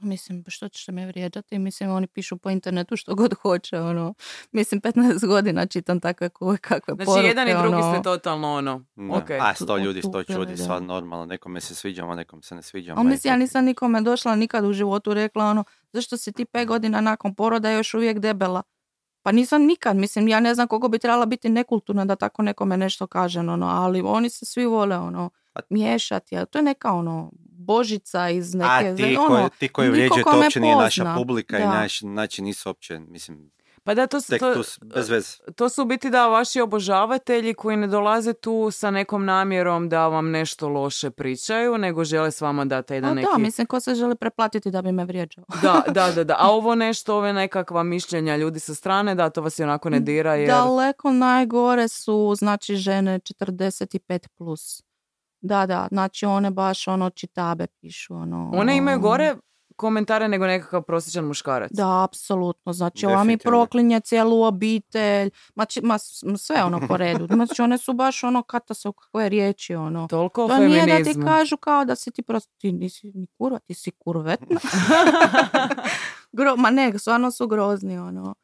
Mislim, 0.00 0.44
pa 0.44 0.50
što 0.50 0.68
ćete 0.68 0.92
me 0.92 1.06
vrijeđati? 1.06 1.58
Mislim, 1.58 1.90
oni 1.90 2.06
pišu 2.06 2.36
po 2.36 2.50
internetu 2.50 2.96
što 2.96 3.14
god 3.14 3.34
hoće, 3.34 3.80
ono. 3.80 4.14
Mislim, 4.52 4.80
15 4.80 5.26
godina 5.26 5.66
čitam 5.66 6.00
takve 6.00 6.28
koje 6.28 6.58
kakve 6.58 6.94
Znači, 6.94 7.06
poruke, 7.06 7.26
jedan 7.26 7.48
i 7.48 7.52
drugi 7.52 7.74
ono. 7.74 7.92
ste 7.94 8.02
totalno 8.02 8.54
ono, 8.54 8.84
Da. 8.96 9.14
ok. 9.14 9.30
A 9.40 9.54
sto 9.54 9.76
ljudi, 9.76 10.02
sto 10.02 10.22
čudi, 10.22 10.56
sva 10.56 10.80
normalno. 10.80 11.26
Nekome 11.26 11.60
se 11.60 11.74
sviđamo, 11.74 12.14
nekom 12.14 12.42
se 12.42 12.54
ne 12.54 12.62
sviđamo. 12.62 13.00
Ali 13.00 13.08
i 13.08 13.10
mislim, 13.10 13.32
ja 13.32 13.36
nisam 13.36 13.64
nikome 13.64 14.00
došla 14.00 14.36
nikad 14.36 14.64
u 14.64 14.72
životu 14.72 15.14
rekla 15.14 15.44
ono, 15.44 15.64
zašto 15.92 16.16
si 16.16 16.32
ti 16.32 16.44
pet 16.44 16.68
godina 16.68 17.00
nakon 17.00 17.34
poroda 17.34 17.70
još 17.70 17.94
uvijek 17.94 18.18
debela? 18.18 18.62
Pa 19.22 19.32
nisam 19.32 19.62
nikad, 19.62 19.96
mislim, 19.96 20.28
ja 20.28 20.40
ne 20.40 20.54
znam 20.54 20.68
koliko 20.68 20.88
bi 20.88 20.98
trebala 20.98 21.26
biti 21.26 21.48
nekulturna 21.48 22.04
da 22.04 22.16
tako 22.16 22.42
nekome 22.42 22.76
nešto 22.76 23.06
kaže, 23.06 23.40
ono, 23.40 23.66
ali 23.66 24.02
oni 24.04 24.30
se 24.30 24.46
svi 24.46 24.66
vole, 24.66 24.96
ono, 24.98 25.30
miješati, 25.70 26.36
a 26.36 26.44
to 26.44 26.58
je 26.58 26.62
neka, 26.62 26.92
ono, 26.92 27.30
Božica 27.68 28.28
iz 28.30 28.54
neke... 28.54 28.88
A 28.88 28.96
ti, 28.96 29.16
ono, 29.16 29.28
koji, 29.28 29.50
ti 29.58 29.68
koji 29.68 29.90
vrijeđaju, 29.90 30.24
to 30.24 30.40
uopće 30.40 30.60
nije 30.60 30.76
naša 30.76 31.14
publika 31.16 31.58
i 31.58 31.62
Da. 31.62 31.68
naš, 31.68 32.00
znači 32.00 32.42
nisu 32.42 32.68
uopće, 32.68 32.98
mislim, 32.98 33.50
Pa 33.84 33.94
da, 33.94 34.06
to, 34.06 34.20
su- 34.20 34.30
tek 34.30 34.40
to, 34.40 34.62
bez 34.84 35.08
veze. 35.08 35.36
to 35.56 35.68
su 35.68 35.82
u 35.82 35.84
biti 35.84 36.10
da 36.10 36.26
vaši 36.28 36.60
obožavatelji 36.60 37.54
koji 37.54 37.76
ne 37.76 37.86
dolaze 37.86 38.32
tu 38.32 38.70
sa 38.70 38.90
nekom 38.90 39.24
namjerom 39.24 39.88
da 39.88 40.06
vam 40.08 40.30
nešto 40.30 40.68
loše 40.68 41.10
pričaju, 41.10 41.78
nego 41.78 42.04
žele 42.04 42.30
s 42.30 42.40
vama 42.40 42.64
dati 42.64 42.92
A 42.92 42.96
jedan 42.96 43.14
neki... 43.14 43.28
da, 43.32 43.38
mislim, 43.38 43.66
ko 43.66 43.80
se 43.80 43.94
želi 43.94 44.16
preplatiti 44.16 44.70
da 44.70 44.82
bi 44.82 44.92
me 44.92 45.04
vrijeđao. 45.04 45.44
Da, 45.62 45.82
da, 45.88 46.12
da, 46.12 46.24
da. 46.24 46.36
A 46.38 46.50
ovo 46.58 46.74
nešto, 46.74 47.16
ove 47.16 47.32
nekakva 47.32 47.82
mišljenja 47.82 48.36
ljudi 48.36 48.60
sa 48.60 48.74
strane, 48.74 49.14
da, 49.14 49.30
to 49.30 49.40
vas 49.42 49.58
i 49.58 49.62
onako 49.62 49.90
ne 49.90 50.00
dira 50.00 50.34
jer... 50.34 50.48
Daleko 50.48 51.10
najgore 51.12 51.88
su, 51.88 52.34
znači, 52.38 52.76
žene 52.76 53.18
45+. 53.18 54.28
Plus. 54.38 54.82
Da, 55.40 55.66
da, 55.66 55.88
znači 55.90 56.26
one 56.26 56.50
baš 56.50 56.88
ono 56.88 57.10
čitabe 57.10 57.66
pišu, 57.66 58.14
ono... 58.14 58.50
One 58.54 58.76
imaju 58.76 59.00
gore 59.00 59.36
komentare 59.76 60.28
nego 60.28 60.46
nekakav 60.46 60.82
prosječan 60.82 61.24
muškarac. 61.24 61.70
Da, 61.72 62.04
apsolutno. 62.04 62.72
Znači, 62.72 63.06
ova 63.06 63.24
mi 63.24 63.38
proklinje 63.38 64.00
cijelu 64.00 64.42
obitelj, 64.42 65.30
ma, 65.54 65.64
či- 65.64 65.80
ma 65.82 65.98
sve 66.38 66.64
ono 66.64 66.80
po 66.88 66.96
redu. 66.96 67.26
Znači, 67.34 67.62
one 67.62 67.78
su 67.78 67.92
baš 67.92 68.24
ono 68.24 68.42
kata 68.42 68.74
kakve 69.00 69.28
riječi, 69.28 69.74
ono. 69.74 70.08
Toliko 70.08 70.44
o 70.44 70.48
To 70.48 70.58
nije 70.58 70.80
da 70.80 70.86
ti 70.86 71.04
feminizmu. 71.04 71.26
kažu 71.26 71.56
kao 71.56 71.84
da 71.84 71.96
si 71.96 72.10
ti 72.10 72.22
prosto, 72.22 72.52
ti 72.58 72.72
nisi 72.72 73.12
ni 73.14 73.26
kurva, 73.38 73.58
ti 73.58 73.74
si 73.74 73.90
kurvetna. 73.90 74.60
Gro, 76.32 76.56
ma 76.56 76.70
ne, 76.70 76.98
stvarno 76.98 77.30
su 77.30 77.48
grozni, 77.48 77.98
ono. 77.98 78.34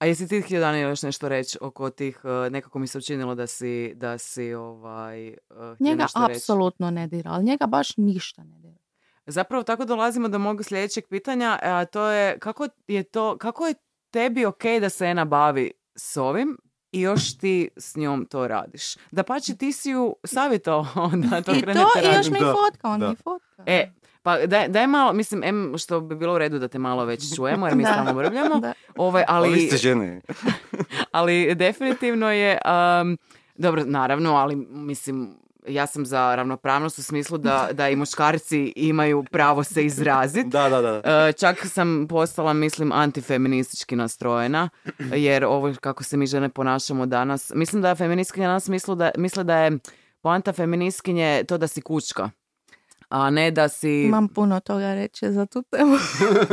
A 0.00 0.06
jesi 0.06 0.28
ti 0.28 0.40
htio 0.40 0.60
Daniel 0.60 0.88
još 0.88 1.02
nešto 1.02 1.28
reći 1.28 1.58
oko 1.60 1.90
tih, 1.90 2.20
uh, 2.24 2.52
nekako 2.52 2.78
mi 2.78 2.86
se 2.86 2.98
učinilo 2.98 3.34
da 3.34 3.46
si, 3.46 3.92
da 3.94 4.18
si 4.18 4.54
ovaj, 4.54 5.36
htio 5.50 5.76
Njega 5.80 6.02
nešto 6.02 6.26
reći. 6.26 6.38
apsolutno 6.38 6.90
ne 6.90 7.06
dira, 7.06 7.30
ali 7.30 7.44
njega 7.44 7.66
baš 7.66 7.96
ništa 7.96 8.44
ne 8.44 8.58
dira. 8.58 8.78
Zapravo 9.26 9.62
tako 9.62 9.84
dolazimo 9.84 10.28
do 10.28 10.38
mog 10.38 10.64
sljedećeg 10.64 11.04
pitanja, 11.08 11.58
a 11.62 11.84
to 11.84 12.06
je 12.06 12.38
kako 12.38 12.68
je 12.86 13.02
to, 13.02 13.38
kako 13.38 13.66
je 13.66 13.74
tebi 14.10 14.44
ok 14.44 14.62
da 14.80 14.88
se 14.88 15.06
Ena 15.06 15.24
bavi 15.24 15.70
s 15.94 16.16
ovim 16.16 16.58
i 16.92 17.00
još 17.00 17.38
ti 17.38 17.68
s 17.76 17.96
njom 17.96 18.26
to 18.30 18.48
radiš. 18.48 18.94
Da 19.10 19.22
pači 19.22 19.56
ti 19.56 19.72
si 19.72 19.90
ju 19.90 20.16
savjetovao 20.24 21.10
da 21.30 21.42
to 21.42 21.52
I 21.54 21.62
krenete 21.62 21.80
to, 22.02 22.10
i 22.12 22.16
još 22.16 22.30
mi 22.30 22.38
Da, 22.38 22.54
fotka, 22.54 22.88
on 22.88 23.00
da. 23.00 23.08
mi 23.08 23.16
fotka. 23.16 23.62
E, 23.66 23.92
pa 24.22 24.46
daj, 24.46 24.68
daj 24.68 24.86
malo, 24.86 25.12
mislim, 25.12 25.42
em, 25.44 25.74
što 25.78 26.00
bi 26.00 26.16
bilo 26.16 26.34
u 26.34 26.38
redu 26.38 26.58
da 26.58 26.68
te 26.68 26.78
malo 26.78 27.04
već 27.04 27.36
čujemo, 27.36 27.66
jer 27.66 27.76
mi 27.76 27.82
Da. 27.84 27.88
stalno 27.88 28.14
brbljamo. 28.14 28.60
Da. 28.60 28.72
Ovaj, 28.96 29.24
Ali 29.28 29.48
vi 29.48 29.54
ali, 29.54 29.66
ste 29.66 29.76
žene. 29.76 30.20
ali 31.12 31.54
definitivno 31.54 32.32
je, 32.32 32.58
um, 33.02 33.18
dobro, 33.54 33.84
naravno, 33.84 34.36
ali 34.36 34.56
mislim, 34.56 35.36
ja 35.66 35.86
sam 35.86 36.06
za 36.06 36.34
ravnopravnost 36.34 36.98
u 36.98 37.02
smislu 37.02 37.38
da, 37.38 37.68
da 37.72 37.88
i 37.88 37.96
muškarci 37.96 38.72
imaju 38.76 39.24
pravo 39.30 39.64
se 39.64 39.84
izraziti. 39.84 40.48
Da, 40.48 40.68
da, 40.68 40.80
da. 40.80 41.02
E, 41.28 41.32
čak 41.32 41.66
sam 41.66 42.06
postala, 42.08 42.52
mislim, 42.52 42.92
antifeministički 42.92 43.96
nastrojena, 43.96 44.68
jer 44.98 45.44
ovo 45.44 45.74
kako 45.80 46.04
se 46.04 46.16
mi 46.16 46.26
žene 46.26 46.48
ponašamo 46.48 47.06
danas, 47.06 47.52
mislim 47.54 47.82
da 47.82 47.94
feministkinje 47.94 48.46
danas 48.46 48.68
misle 48.68 48.96
da, 48.96 49.10
misle 49.16 49.44
da 49.44 49.56
je 49.56 49.78
poanta 50.20 50.52
feministkinje 50.52 51.44
to 51.48 51.58
da 51.58 51.66
si 51.66 51.80
kučka, 51.80 52.30
a 53.10 53.30
ne 53.30 53.50
da 53.50 53.68
si... 53.68 54.02
Imam 54.02 54.28
puno 54.28 54.60
toga 54.60 54.94
reći 54.94 55.32
za 55.32 55.46
tu 55.46 55.62
temu. 55.62 55.96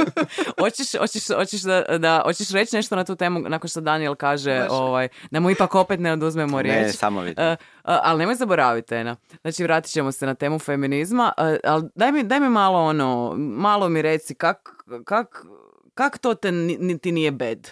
Hoćeš, 0.62 0.96
hoćeš, 1.00 1.28
hoćeš, 1.28 1.62
da, 1.62 1.98
da, 1.98 2.22
hoćeš 2.26 2.50
reći 2.50 2.76
nešto 2.76 2.96
na 2.96 3.04
tu 3.04 3.16
temu 3.16 3.40
nakon 3.40 3.70
što 3.70 3.82
Daniel 3.82 4.16
kaže 4.16 4.68
ovaj, 4.70 5.08
da 5.32 5.40
mu 5.40 5.50
ipak 5.50 5.76
opet 5.76 6.00
ne 6.00 6.14
oduzmemo 6.14 6.62
riječ? 6.62 6.86
Ne, 6.86 6.94
samo 6.94 7.22
vidim. 7.22 7.44
E, 7.44 7.56
a, 7.84 8.00
ali 8.04 8.20
nemoj 8.20 8.36
zaboraviti, 8.36 8.96
Ena. 8.96 9.16
Znači, 9.42 9.64
vratit 9.64 9.92
ćemo 9.92 10.12
se 10.12 10.26
na 10.26 10.36
temu 10.36 10.60
feminizma, 10.60 11.34
e, 11.38 11.60
ali 11.64 11.84
daj 11.96 12.12
mi, 12.12 12.24
daj 12.24 12.40
mi 12.40 12.50
malo 12.50 12.80
ono, 12.80 13.34
malo 13.38 13.90
mi 13.90 14.02
reci 14.02 14.36
kak, 14.36 14.70
kak, 15.06 15.46
kak 15.94 16.18
to 16.18 16.34
te 16.34 16.52
ni- 16.52 16.98
ti 16.98 17.12
nije 17.12 17.32
bed? 17.32 17.70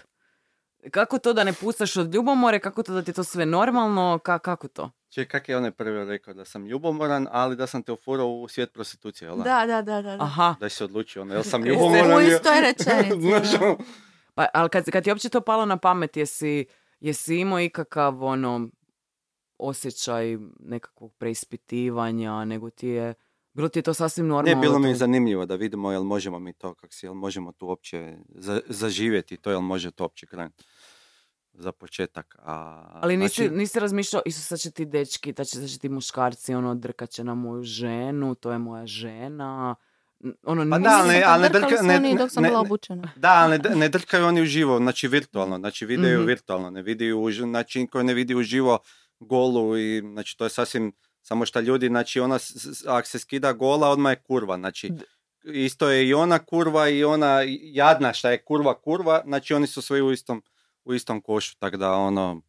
Kako 0.91 1.19
to 1.19 1.33
da 1.33 1.43
ne 1.43 1.53
pustaš 1.53 1.97
od 1.97 2.13
ljubomore, 2.13 2.59
kako 2.59 2.83
to 2.83 2.93
da 2.93 3.01
ti 3.01 3.09
je 3.09 3.15
to 3.15 3.23
sve 3.23 3.45
normalno, 3.45 4.19
ka, 4.23 4.39
kako 4.39 4.67
to? 4.67 4.91
Čekaj, 5.15 5.39
kak 5.39 5.49
je 5.49 5.57
onaj 5.57 5.71
prvi 5.71 6.05
rekao 6.05 6.33
da 6.33 6.45
sam 6.45 6.65
ljubomoran, 6.65 7.27
ali 7.31 7.55
da 7.55 7.67
sam 7.67 7.83
te 7.83 7.91
ufurao 7.91 8.27
u 8.27 8.47
svijet 8.47 8.73
prostitucije, 8.73 9.27
jel 9.27 9.37
da? 9.37 9.65
Da, 9.65 9.81
da, 9.81 10.01
da. 10.01 10.17
Aha, 10.19 10.55
Da 10.59 10.69
si 10.69 10.75
se 10.75 10.83
odlučio, 10.83 11.21
ono, 11.21 11.33
jel 11.33 11.43
sam 11.51 11.63
ljubomoran? 11.63 12.17
U 12.17 12.21
istoj 12.21 12.61
rečenici, 12.67 13.21
Znaš, 13.21 13.61
ono, 13.61 13.77
pa, 14.33 14.47
ali 14.53 14.69
kad, 14.69 14.91
kad 14.91 15.03
ti 15.03 15.09
je 15.09 15.13
uopće 15.13 15.29
to 15.29 15.41
palo 15.41 15.65
na 15.65 15.77
pamet, 15.77 16.17
jesi, 16.17 16.65
jesi 16.99 17.35
imao 17.35 17.59
ikakav 17.59 18.23
ono, 18.23 18.69
osjećaj 19.57 20.37
nekakvog 20.59 21.13
preispitivanja, 21.17 22.45
nego 22.45 22.69
ti 22.69 22.87
je, 22.87 23.13
bilo 23.53 23.69
ti 23.69 23.79
je 23.79 23.83
to 23.83 23.93
sasvim 23.93 24.27
normalno? 24.27 24.55
Ne, 24.55 24.61
bilo 24.61 24.79
mi 24.79 24.87
je 24.87 24.95
zanimljivo 24.95 25.45
da 25.45 25.55
vidimo 25.55 25.91
jel 25.91 26.03
možemo 26.03 26.39
mi 26.39 26.53
to, 26.53 26.73
kak 26.73 26.93
si, 26.93 27.05
jel 27.05 27.13
možemo 27.13 27.51
tu 27.51 27.67
uopće 27.67 28.17
za, 28.29 28.61
zaživjeti 28.67 29.37
to, 29.37 29.51
jel 29.51 29.61
može 29.61 29.91
to 29.91 30.03
uopće 30.03 30.25
krenuti 30.25 30.63
za 31.55 31.71
početak. 31.71 32.35
A, 32.39 32.83
Ali 32.93 33.17
nisi, 33.17 33.35
znači, 33.35 33.49
nisi 33.51 33.79
razmišljao, 33.79 34.21
isto 34.25 34.41
sad 34.41 34.59
će 34.59 34.71
ti 34.71 34.85
dečki, 34.87 35.33
da 35.33 35.43
će, 35.43 35.67
će 35.67 35.79
ti 35.79 35.89
muškarci, 35.89 36.53
ono, 36.53 36.75
drkat 36.75 37.09
će 37.09 37.23
na 37.23 37.33
moju 37.35 37.63
ženu, 37.63 38.35
to 38.35 38.51
je 38.51 38.57
moja 38.59 38.85
žena. 38.87 39.75
Ono, 40.43 40.69
Pa 40.69 40.79
da, 40.79 40.89
ali 40.91 41.07
ne- 41.09 41.23
ali 41.25 41.41
ne 41.41 41.49
drka- 41.49 41.81
ne- 41.81 41.95
oni 41.95 42.09
ne- 42.09 42.17
dok 42.17 42.31
sam 42.31 42.43
ne- 42.43 42.49
bila 42.49 42.61
ne- 42.61 42.65
obučena. 42.67 43.11
Da, 43.15 43.29
ali 43.33 43.59
ne, 43.59 43.75
ne 43.75 43.89
drkaju 43.89 44.25
oni 44.25 44.41
uživo, 44.41 44.77
znači 44.77 45.07
virtualno, 45.07 45.57
znači 45.57 45.85
videju 45.85 46.17
Mhm. 46.19 46.27
virtualno, 46.27 46.69
ne 46.69 46.81
vidiju, 46.81 47.17
uži- 47.19 47.43
znači 47.43 47.87
koji 47.87 48.03
ne 48.03 48.13
vidi 48.13 48.35
uživo 48.35 48.79
golu 49.19 49.77
i 49.77 50.01
znači 50.03 50.37
to 50.37 50.43
je 50.43 50.49
sasvim, 50.49 50.91
samo 51.21 51.45
što 51.45 51.59
ljudi, 51.59 51.87
znači 51.87 52.19
ona, 52.19 52.39
ako 52.87 53.07
se 53.07 53.19
skida 53.19 53.53
gola, 53.53 53.89
odmah 53.89 54.11
je 54.11 54.15
kurva, 54.17 54.57
znači 54.57 54.91
isto 55.45 55.89
je 55.89 56.07
i 56.07 56.13
ona 56.13 56.39
kurva 56.39 56.89
i 56.89 57.03
ona 57.03 57.41
jadna 57.63 58.13
šta 58.13 58.31
je 58.31 58.37
kurva 58.39 58.73
kurva, 58.75 59.21
znači 59.25 59.53
oni 59.53 59.67
su 59.67 59.81
svi 59.81 60.01
u 60.01 60.11
istom, 60.11 60.41
u 60.85 60.93
istom 60.93 61.21
košu, 61.21 61.57
tako 61.59 61.77
da 61.77 61.91
ono, 61.91 62.41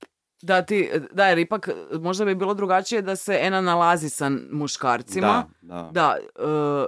Da, 0.42 0.62
ti, 0.62 0.90
da, 1.12 1.26
jer 1.26 1.38
ipak 1.38 1.68
možda 2.00 2.24
bi 2.24 2.34
bilo 2.34 2.54
drugačije 2.54 3.02
da 3.02 3.16
se 3.16 3.38
Ena 3.42 3.60
nalazi 3.60 4.08
sa 4.08 4.30
muškarcima. 4.50 5.44
da, 5.60 5.74
da. 5.74 5.90
Da, 5.92 6.16
e, 6.18 6.86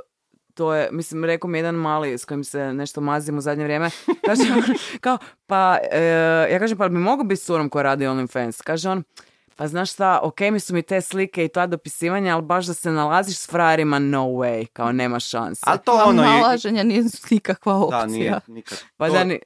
to 0.55 0.75
je, 0.75 0.89
mislim, 0.93 1.25
rekao 1.25 1.51
mi 1.51 1.59
jedan 1.59 1.75
mali 1.75 2.19
s 2.19 2.25
kojim 2.25 2.45
se 2.45 2.73
nešto 2.73 3.01
mazim 3.01 3.39
u 3.39 3.41
zadnje 3.41 3.65
vrijeme. 3.65 3.91
Kaže, 4.27 4.43
kao, 5.01 5.19
pa, 5.47 5.79
e, 5.91 6.03
ja 6.51 6.59
kažem, 6.59 6.79
pa 6.79 6.89
bi 6.89 6.99
mogu 6.99 7.25
biti 7.25 7.41
s 7.41 7.51
urom 7.51 7.69
koja 7.69 7.83
radi 7.83 8.05
OnlyFans? 8.05 8.63
Kaže 8.63 8.89
on, 8.89 9.03
pa 9.57 9.69
znaš 9.69 9.93
šta, 9.93 10.21
ok 10.23 10.41
mi 10.41 10.61
su 10.61 10.75
mi 10.75 10.83
te 10.83 11.01
slike 11.01 11.45
i 11.45 11.49
ta 11.49 11.67
dopisivanja, 11.67 12.35
ali 12.35 12.43
baš 12.43 12.67
da 12.67 12.75
se 12.75 12.91
nalaziš 12.91 13.37
s 13.39 13.51
frajerima, 13.51 13.99
no 13.99 14.25
way, 14.25 14.67
kao 14.67 14.93
nema 14.93 15.21
šanse. 15.21 15.61
Ali 15.67 15.79
to 15.85 15.93
A 15.93 16.05
ono 16.05 16.23
je, 16.23 16.29
nalaženja 16.29 16.83
nisu 16.83 17.27
nikakva 17.31 17.75
opcija. 17.75 18.01
da, 18.01 18.07
nije 18.07 18.41
nikad. 18.47 18.79
pa 18.97 19.07
to, 19.07 19.13
da 19.13 19.25
ni, 19.25 19.41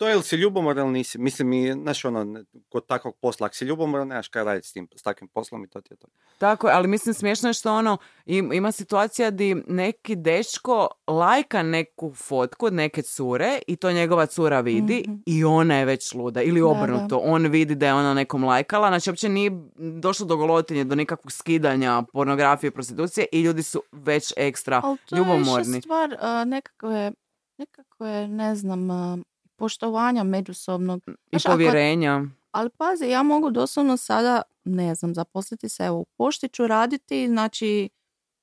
to 0.00 0.08
je 0.08 0.16
li 0.16 0.22
si 0.22 0.36
ljubomoran 0.36 0.84
ili 0.84 0.92
nisi, 0.92 1.18
mislim 1.18 1.52
i, 1.52 1.72
znaš 1.74 2.04
ono, 2.04 2.26
kod 2.68 2.86
takvog 2.86 3.16
posla, 3.16 3.46
ako 3.46 3.54
si 3.54 3.64
ljubomoran, 3.64 4.08
nemaš 4.08 4.28
kaj 4.28 4.44
raditi 4.44 4.68
s 4.68 4.72
tim, 4.72 4.88
s 4.92 5.02
takvim 5.02 5.28
poslom 5.28 5.64
i 5.64 5.68
to 5.68 5.80
ti 5.80 5.92
je 5.92 5.96
to. 5.96 6.08
Tako 6.38 6.68
je, 6.68 6.74
ali 6.74 6.88
mislim 6.88 7.14
smiješno 7.14 7.48
je 7.48 7.54
što 7.54 7.72
ono, 7.72 7.96
im- 8.26 8.52
ima 8.52 8.72
situacija 8.72 9.30
di 9.30 9.54
neki 9.66 10.16
dečko 10.16 10.88
lajka 11.08 11.62
neku 11.64 12.14
fotku 12.14 12.66
od 12.66 12.74
neke 12.74 13.02
cure 13.02 13.58
i 13.66 13.76
to 13.76 13.92
njegova 13.92 14.26
cura 14.26 14.60
vidi 14.60 15.02
Mhm. 15.02 15.16
i 15.26 15.44
ona 15.44 15.76
je 15.76 15.84
već 15.84 16.14
luda. 16.14 16.42
Ili 16.42 16.60
Da, 16.60 16.66
obrnuto, 16.66 17.18
on 17.18 17.46
vidi 17.46 17.74
da 17.74 17.86
je 17.86 17.94
ona 17.94 18.14
nekom 18.14 18.44
lajkala, 18.44 18.88
znači 18.88 19.10
uopće 19.10 19.28
nije 19.28 19.50
došlo 19.76 20.26
do 20.26 20.36
golotinje, 20.36 20.84
do 20.84 20.94
nikakvog 20.94 21.32
skidanja 21.32 22.02
pornografije, 22.12 22.70
prostitucije 22.70 23.26
i 23.32 23.42
ljudi 23.42 23.62
su 23.62 23.82
već 23.92 24.32
ekstra 24.36 24.80
Ali 24.84 24.98
to 25.00 25.14
je 25.14 25.18
ljubomorni. 25.18 25.82
stvar 25.82 26.10
uh, 26.10 26.18
nekakve, 26.46 27.12
nekakve, 27.58 28.28
ne 28.28 28.54
znam, 28.54 28.90
uh, 28.90 29.18
poštovanja 29.60 30.24
međusobnog. 30.24 31.02
I 31.06 31.12
Znaš, 31.30 31.46
ako- 31.46 31.52
povjerenja. 31.52 32.22
Ali 32.50 32.70
pazi, 32.70 33.06
ja 33.06 33.22
mogu 33.22 33.50
doslovno 33.50 33.96
sada, 33.96 34.42
ne 34.64 34.94
znam, 34.94 35.14
zaposliti 35.14 35.68
se 35.68 35.84
evo, 35.84 35.98
u 35.98 36.04
pošti 36.04 36.48
ću 36.48 36.66
raditi, 36.66 37.28
znači 37.28 37.88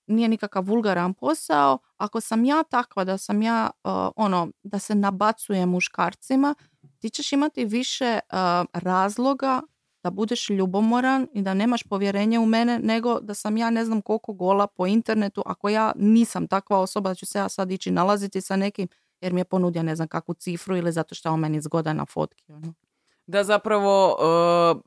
nije 0.07 0.27
nikakav 0.29 0.63
vulgaran 0.63 1.13
posao. 1.13 1.77
Ako 1.97 2.21
sam 2.21 2.45
ja 2.45 2.63
takva 2.63 3.03
da 3.03 3.17
sam 3.17 3.41
ja, 3.41 3.69
uh, 3.83 3.91
ono, 4.15 4.47
da 4.63 4.79
se 4.79 4.95
nabacujem 4.95 5.69
muškarcima, 5.69 6.55
ti 6.99 7.09
ćeš 7.09 7.33
imati 7.33 7.65
više 7.65 8.19
uh, 8.31 8.37
razloga 8.73 9.61
da 10.03 10.11
budeš 10.11 10.49
ljubomoran 10.49 11.27
i 11.33 11.41
da 11.41 11.53
nemaš 11.53 11.83
povjerenje 11.83 12.39
u 12.39 12.45
mene 12.45 12.79
nego 12.79 13.19
da 13.19 13.33
sam 13.33 13.57
ja 13.57 13.69
ne 13.69 13.85
znam 13.85 14.01
koliko 14.01 14.33
gola 14.33 14.67
po 14.67 14.87
internetu 14.87 15.43
ako 15.45 15.69
ja 15.69 15.91
nisam 15.95 16.47
takva 16.47 16.79
osoba 16.79 17.09
da 17.09 17.15
ću 17.15 17.25
se 17.25 17.37
ja 17.37 17.49
sad 17.49 17.71
ići 17.71 17.91
nalaziti 17.91 18.41
sa 18.41 18.55
nekim 18.55 18.87
jer 19.21 19.33
mi 19.33 19.39
je 19.39 19.45
ponudio 19.45 19.83
ne 19.83 19.95
znam 19.95 20.07
kakvu 20.07 20.33
cifru 20.33 20.77
ili 20.77 20.91
zato 20.91 21.15
što 21.15 21.29
je 21.29 21.33
on 21.33 21.39
meni 21.39 21.61
zgodan 21.61 21.97
na 21.97 22.05
fotki. 22.05 22.43
Ono. 22.49 22.73
Da 23.27 23.43
zapravo 23.43 24.17
uh, 24.71 24.81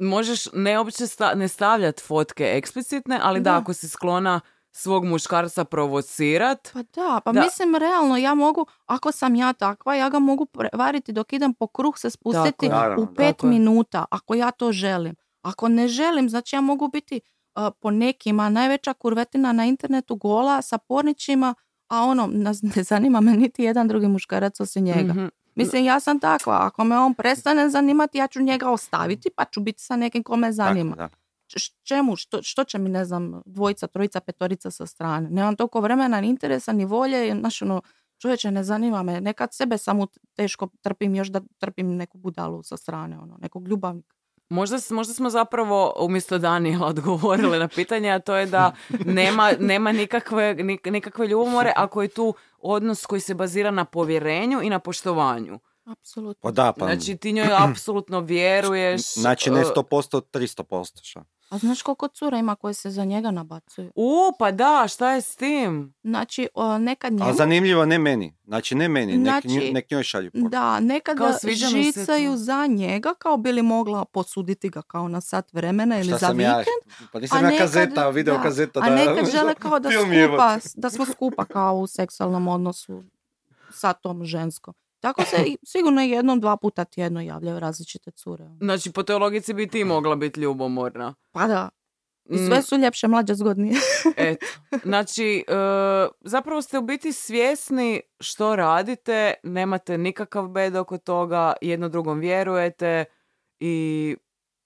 možeš 0.00 0.48
ne 0.52 0.78
uopće 0.78 1.06
sta- 1.06 1.34
ne 1.34 1.48
stavljati 1.48 2.02
fotke 2.02 2.44
eksplicitne, 2.46 3.20
ali 3.22 3.40
da, 3.40 3.50
Da. 3.52 3.56
ako 3.56 3.72
si 3.72 3.88
sklona 3.88 4.40
svog 4.72 5.04
muškarca 5.04 5.64
provocirat, 5.64 6.68
Pa 6.72 6.82
da, 6.84 7.20
pa 7.24 7.32
Da. 7.32 7.40
mislim 7.40 7.74
realno 7.74 8.16
ja 8.16 8.34
mogu, 8.34 8.66
ako 8.86 9.12
sam 9.12 9.34
ja 9.34 9.52
takva, 9.52 9.94
ja 9.94 10.08
ga 10.08 10.18
mogu 10.18 10.46
prevariti 10.46 11.12
dok 11.12 11.32
idem 11.32 11.54
po 11.54 11.66
kruh 11.66 11.98
se 11.98 12.10
spustiti 12.10 12.68
Tako 12.68 13.02
u 13.02 13.06
pet 13.06 13.16
tako 13.28 13.46
je. 13.46 13.50
minuta, 13.50 14.04
ako 14.10 14.34
ja 14.34 14.50
to 14.50 14.72
želim. 14.72 15.14
Ako 15.42 15.68
ne 15.68 15.88
želim, 15.88 16.28
znači 16.28 16.56
ja 16.56 16.60
mogu 16.60 16.88
biti 16.88 17.20
a, 17.54 17.70
po 17.72 17.90
nekima 17.90 18.48
najveća 18.48 18.94
kurvetina 18.94 19.52
na 19.52 19.64
internetu 19.64 20.16
gola 20.16 20.62
sa 20.62 20.78
pornićima, 20.78 21.54
a 21.88 22.02
ono, 22.02 22.30
ne 22.76 22.82
zanima 22.82 23.20
me 23.20 23.32
niti 23.32 23.62
jedan 23.62 23.88
drugi 23.88 24.08
muškarac 24.08 24.60
osim 24.60 24.84
njega. 24.84 25.12
Mhm. 25.12 25.26
Mislim, 25.54 25.84
ja 25.84 26.00
sam 26.00 26.20
takva, 26.20 26.58
ako 26.66 26.84
me 26.84 26.98
on 26.98 27.14
prestane 27.14 27.70
zanimati, 27.70 28.18
ja 28.18 28.26
ću 28.26 28.42
njega 28.42 28.70
ostaviti, 28.70 29.30
pa 29.36 29.44
ću 29.44 29.60
biti 29.60 29.82
sa 29.82 29.96
nekim 29.96 30.22
ko 30.22 30.36
me 30.36 30.52
zanima. 30.52 30.96
Tako, 30.96 31.08
da. 31.08 31.18
Č- 31.46 31.72
čemu, 31.82 32.16
što, 32.16 32.42
što 32.42 32.64
će 32.64 32.78
mi, 32.78 32.88
ne 32.88 33.04
znam, 33.04 33.42
dvojica, 33.46 33.86
trojica, 33.86 34.20
petorica 34.20 34.70
sa 34.70 34.86
strane. 34.86 35.30
Nemam 35.30 35.56
toliko 35.56 35.80
vremena, 35.80 36.20
ni 36.20 36.28
interesa, 36.28 36.72
ni 36.72 36.84
volje, 36.84 37.36
znaš, 37.40 37.62
ono, 37.62 37.82
čovječe, 38.18 38.50
ne 38.50 38.64
zanima 38.64 39.02
me, 39.02 39.20
nekad 39.20 39.54
sebe 39.54 39.78
samo 39.78 40.06
teško 40.34 40.68
trpim, 40.80 41.14
još 41.14 41.28
da 41.28 41.40
trpim 41.58 41.96
neku 41.96 42.18
budalu 42.18 42.62
sa 42.62 42.76
strane, 42.76 43.18
ono, 43.18 43.38
nekog 43.40 43.68
ljubavnika. 43.68 44.17
Možda, 44.48 44.76
možda 44.90 45.14
smo 45.14 45.30
zapravo 45.30 45.94
umjesto 45.98 46.38
Danijela 46.38 46.86
odgovorili 46.94 47.58
na 47.58 47.68
pitanje, 47.68 48.10
a 48.10 48.18
to 48.18 48.36
je 48.36 48.46
da 48.46 48.72
nema, 49.04 49.52
nema 49.60 49.92
nikakve, 49.92 50.54
nik- 50.54 50.90
nikakve 50.90 51.26
ljubomore 51.26 51.72
ako 51.76 52.02
je 52.02 52.08
tu 52.08 52.34
odnos 52.58 53.06
koji 53.06 53.20
se 53.20 53.34
bazira 53.34 53.70
na 53.70 53.84
povjerenju 53.84 54.62
i 54.62 54.70
na 54.70 54.78
poštovanju. 54.78 55.58
Apsolutno. 55.84 56.40
Pa 56.42 56.50
da, 56.50 56.72
pa... 56.72 56.84
Znači 56.84 57.16
ti 57.16 57.32
njoj 57.32 57.48
apsolutno 57.58 58.20
vjeruješ. 58.20 59.14
Znači 59.14 59.50
ne 59.50 59.60
e, 59.60 59.64
100%, 59.64 60.20
300%. 60.32 61.00
Šta? 61.02 61.24
A 61.48 61.58
znaš 61.58 61.82
koliko 61.82 62.08
cura 62.08 62.38
ima 62.38 62.56
koje 62.56 62.74
se 62.74 62.90
za 62.90 63.04
njega 63.04 63.30
nabacuju? 63.30 63.92
U, 63.94 64.10
pa 64.38 64.50
da, 64.52 64.84
šta 64.88 65.10
je 65.10 65.20
s 65.20 65.36
tim? 65.36 65.94
Znači, 66.02 66.48
o, 66.54 66.78
nekad 66.78 67.12
njemu... 67.12 67.24
Ali 67.24 67.36
zanimljivo 67.36 67.86
ne 67.86 67.98
meni. 67.98 68.34
Znači 68.44 68.74
ne 68.74 68.88
meni, 68.88 69.12
nek, 69.12 69.22
Znači, 69.22 69.48
nju- 69.48 69.72
nek 69.72 69.90
njoj 69.90 70.02
šalju 70.02 70.30
poruku. 70.30 70.48
Da, 70.48 70.80
nekada 70.80 71.38
žicaju 71.70 72.36
za 72.36 72.66
njega 72.66 73.14
kao 73.14 73.36
bi 73.36 73.52
li 73.52 73.62
mogla 73.62 74.04
posuditi 74.04 74.68
ga 74.68 74.82
kao 74.82 75.08
na 75.08 75.20
sat 75.20 75.52
vremena 75.52 75.96
ili 75.96 76.06
Šta 76.06 76.18
za 76.18 76.26
sam 76.26 76.40
ja? 76.40 76.58
vikend. 76.58 77.10
Pa 77.12 77.20
nisam 77.20 77.38
a 77.38 77.40
ja 77.40 77.46
nekad- 77.46 77.58
kazeta, 77.58 78.08
video 78.08 78.36
da, 78.36 78.42
kazeta. 78.42 78.80
A 78.80 78.88
da, 78.88 78.94
nekad 78.96 79.30
žele 79.32 79.54
kao 79.54 79.78
da, 79.78 79.90
skupa, 79.90 80.58
da 80.74 80.90
smo 80.90 81.04
skupa 81.06 81.44
kao 81.44 81.74
u 81.74 81.86
seksualnom 81.86 82.48
odnosu 82.48 83.02
sa 83.70 83.92
tom 83.92 84.24
ženskom. 84.24 84.74
Tako 85.00 85.22
se 85.24 85.36
i 85.46 85.56
sigurno 85.72 86.00
jednom, 86.02 86.40
dva 86.40 86.56
puta 86.56 86.84
tjedno 86.84 87.20
javljaju 87.20 87.58
različite 87.58 88.10
cure. 88.10 88.44
Znači, 88.60 88.92
po 88.92 89.02
toj 89.02 89.16
logici 89.16 89.54
bi 89.54 89.66
ti 89.66 89.84
mogla 89.84 90.16
biti 90.16 90.40
ljubomorna. 90.40 91.14
Pa 91.32 91.46
da, 91.46 91.68
i 92.30 92.36
Mm, 92.36 92.46
sve 92.46 92.62
su 92.62 92.76
ljepše, 92.76 93.08
mlađe, 93.08 93.34
zgodnije. 93.34 93.74
Eto. 94.16 94.46
Znači, 94.84 95.44
e, 95.48 95.52
zapravo 96.20 96.62
ste 96.62 96.78
u 96.78 96.82
biti 96.82 97.12
svjesni 97.12 98.00
što 98.20 98.56
radite, 98.56 99.34
nemate 99.42 99.98
nikakav 99.98 100.48
bed 100.48 100.76
oko 100.76 100.98
toga, 100.98 101.52
jedno 101.62 101.88
drugom 101.88 102.18
vjerujete 102.18 103.04
i 103.60 104.16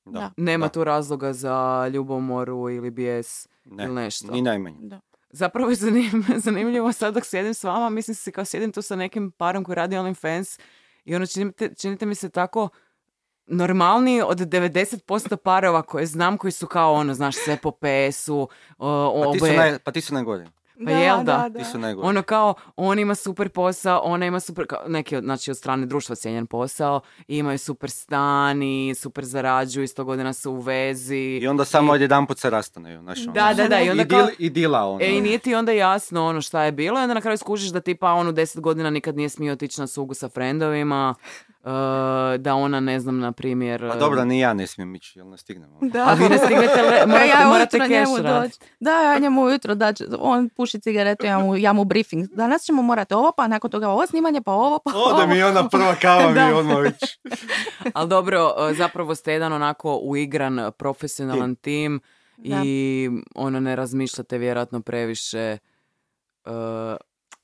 Da, 0.04 0.30
nema 0.36 0.66
da. 0.66 0.72
tu 0.72 0.84
razloga 0.84 1.32
za 1.32 1.88
ljubomoru 1.88 2.70
ili 2.70 2.90
bijes 2.90 3.48
Ne, 3.64 3.84
ili 3.84 3.94
nešto. 3.94 4.32
Ni 4.32 4.42
najmanje. 4.42 4.76
Da. 4.80 5.00
Zapravo 5.32 5.70
je 5.70 5.76
zanim, 5.76 6.24
zanimljivo 6.44 6.92
sad 6.92 7.14
dok 7.14 7.24
sjedim 7.26 7.54
s 7.54 7.64
vama, 7.64 7.90
mislim 7.90 8.14
si 8.14 8.32
kao 8.32 8.44
sjedim 8.44 8.72
tu 8.72 8.82
sa 8.82 8.96
nekim 8.96 9.30
parom 9.30 9.64
koji 9.64 9.76
radi 9.76 9.96
OnlyFans 9.96 10.60
i 11.04 11.16
ono 11.16 11.26
činite, 11.26 11.74
činite 11.74 12.06
mi 12.06 12.14
se 12.14 12.28
tako 12.28 12.68
normalniji 13.46 14.22
od 14.22 14.38
90% 14.38 15.36
parova 15.36 15.82
koje 15.82 16.06
znam 16.06 16.38
koji 16.38 16.52
su 16.52 16.66
kao 16.66 16.92
ono, 16.92 17.14
znaš, 17.14 17.34
sve 17.36 17.56
po 17.56 17.70
PS-u, 17.70 18.48
o, 18.78 19.22
Pa 19.24 19.32
ti, 19.32 19.38
su 19.38 19.46
naj, 19.46 19.78
pa 19.78 19.92
ti 19.92 20.00
su 20.00 20.14
najgori. 20.14 20.44
Pa 20.84 20.90
jel 20.90 21.24
da? 21.24 21.50
Ti 21.50 21.64
su 21.64 21.78
najgori. 21.78 22.08
ono 22.08 22.22
kao, 22.22 22.54
on 22.76 22.98
ima 22.98 23.14
super 23.14 23.48
posao, 23.48 24.00
ona 24.04 24.26
ima 24.26 24.40
super, 24.40 24.66
kao, 24.66 24.78
neki 24.88 25.16
od, 25.16 25.24
znači 25.24 25.50
od 25.50 25.56
strane 25.56 25.86
društva 25.86 26.14
cijenjen 26.14 26.46
posao, 26.46 27.00
i 27.28 27.38
imaju 27.38 27.58
super 27.58 27.90
stan 27.90 28.62
i 28.62 28.94
super 28.94 29.24
zarađuju, 29.24 29.84
isto 29.84 30.04
godina 30.04 30.32
su 30.32 30.52
u 30.52 30.60
vezi. 30.60 31.16
I 31.16 31.48
onda 31.48 31.64
samo 31.64 31.92
odjedanput 31.92 32.38
se 32.38 32.50
rastaneju. 32.50 33.00
Znaš, 33.00 33.22
ono. 33.22 33.32
Da, 33.32 33.54
da, 33.54 33.68
da, 33.68 33.80
i 33.80 33.90
onda 33.90 34.02
I, 34.02 34.08
kao- 34.08 34.28
i 34.38 34.50
dila 34.50 34.84
ono. 34.84 35.04
E, 35.04 35.10
i 35.10 35.20
nije 35.20 35.38
ti 35.38 35.54
onda 35.54 35.72
jasno 35.72 36.26
ono 36.26 36.40
šta 36.40 36.62
je 36.62 36.72
bilo 36.72 37.00
i 37.00 37.02
onda 37.02 37.14
na 37.14 37.20
kraju 37.20 37.38
skužiš 37.38 37.70
da 37.70 37.80
tipa 37.80 38.12
on 38.12 38.28
u 38.28 38.32
deset 38.32 38.60
godina 38.60 38.90
nikad 38.90 39.16
nije 39.16 39.28
smio 39.28 39.52
otići 39.52 39.80
na 39.80 39.86
sugu 39.86 40.14
sa 40.14 40.28
frendovima, 40.28 41.14
da 42.38 42.54
ona, 42.54 42.80
ne 42.80 43.00
znam, 43.00 43.18
na 43.18 43.32
primjer... 43.32 43.88
Pa 43.90 43.96
dobro, 43.96 44.24
ni 44.24 44.40
ja 44.40 44.54
ne 44.54 44.66
smijem 44.66 44.94
ići, 44.94 45.18
jel 45.18 45.28
ne 45.28 45.36
stignemo. 45.38 45.78
Da. 45.82 46.04
A 46.04 46.14
vi 46.14 46.28
ne 46.28 46.38
stignete, 46.38 46.82
le- 46.82 46.96
Ja, 46.96 47.06
morate, 47.06 47.28
ja 47.30 47.48
morate 47.48 47.78
njemu 47.80 48.16
doći. 48.18 48.58
Da, 48.80 48.90
ja 48.92 49.18
njemu 49.18 49.42
ujutro 49.42 49.74
daću. 49.74 50.04
On 50.18 50.48
puši 50.48 50.80
cigaretu, 50.80 51.26
ja 51.26 51.38
mu, 51.38 51.56
ja 51.56 51.72
mu 51.72 51.84
briefing. 51.84 52.26
Danas 52.26 52.62
ćemo 52.62 52.82
morati 52.82 53.14
ovo, 53.14 53.32
pa 53.36 53.46
nakon 53.46 53.70
toga 53.70 53.88
ovo 53.88 54.06
snimanje, 54.06 54.40
pa 54.42 54.52
ovo, 54.52 54.78
pa 54.78 54.90
Ode 54.94 55.22
ovo. 55.22 55.26
mi 55.26 55.42
ona 55.42 55.68
prva 55.68 55.94
kava 55.94 56.30
mi 56.46 56.52
odmah 56.52 56.76
već. 56.78 57.18
Ali 57.94 58.08
dobro, 58.08 58.54
e, 58.70 58.74
zapravo 58.74 59.14
ste 59.14 59.32
jedan 59.32 59.52
onako 59.52 59.96
uigran, 59.96 60.72
profesionalan 60.78 61.54
tim, 61.54 62.00
i 62.38 63.10
ono 63.34 63.60
ne 63.60 63.76
razmišljate 63.76 64.38
vjerojatno 64.38 64.80
previše 64.80 65.58
uh, 66.44 66.52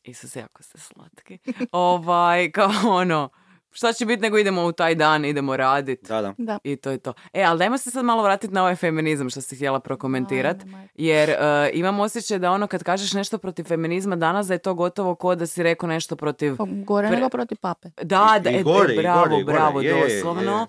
Isuse, 0.02 0.38
jako 0.40 0.62
ste 0.62 0.78
slatki. 0.78 1.38
ovaj, 1.72 2.50
kao 2.50 2.70
ono, 2.86 3.28
šta 3.70 3.92
će 3.92 4.06
biti 4.06 4.22
nego 4.22 4.38
idemo 4.38 4.64
u 4.64 4.72
taj 4.72 4.94
dan, 4.94 5.24
idemo 5.24 5.56
radit. 5.56 6.08
Da, 6.08 6.22
da. 6.22 6.34
Da. 6.38 6.58
I 6.64 6.76
to 6.76 6.90
je 6.90 6.98
to. 6.98 7.12
E, 7.32 7.42
ali 7.42 7.58
dajmo 7.58 7.78
se 7.78 7.90
sad 7.90 8.04
malo 8.04 8.22
vratiti 8.22 8.54
na 8.54 8.62
ovaj 8.62 8.76
feminizam 8.76 9.30
što 9.30 9.40
si 9.40 9.56
htjela 9.56 9.80
prokomentirati. 9.80 10.64
Jer 10.94 11.30
e, 11.30 11.36
imam 11.72 12.00
osjećaj 12.00 12.38
da 12.38 12.50
ono 12.50 12.66
kad 12.66 12.82
kažeš 12.82 13.12
nešto 13.12 13.38
protiv 13.38 13.64
feminizma 13.64 14.16
danas 14.16 14.46
da 14.46 14.54
je 14.54 14.58
to 14.58 14.74
gotovo 14.74 15.14
ko 15.14 15.34
da 15.34 15.46
si 15.46 15.62
rekao 15.62 15.88
nešto 15.88 16.16
protiv... 16.16 16.56
Pa 16.56 16.64
Gore 16.68 17.08
Pre- 17.08 17.14
nego 17.16 17.28
protiv 17.28 17.58
pape. 17.60 17.88
Da, 18.02 18.40
da, 18.42 18.50
i 18.50 18.54
e, 18.54 18.58
e, 18.58 18.62
gore, 18.62 18.94
bravo, 18.94 19.24
gore, 19.28 19.40
i 19.40 19.44
gore. 19.44 19.58
bravo, 19.58 19.80
Je, 19.80 19.88
je, 19.88 20.14
doslovno. 20.16 20.66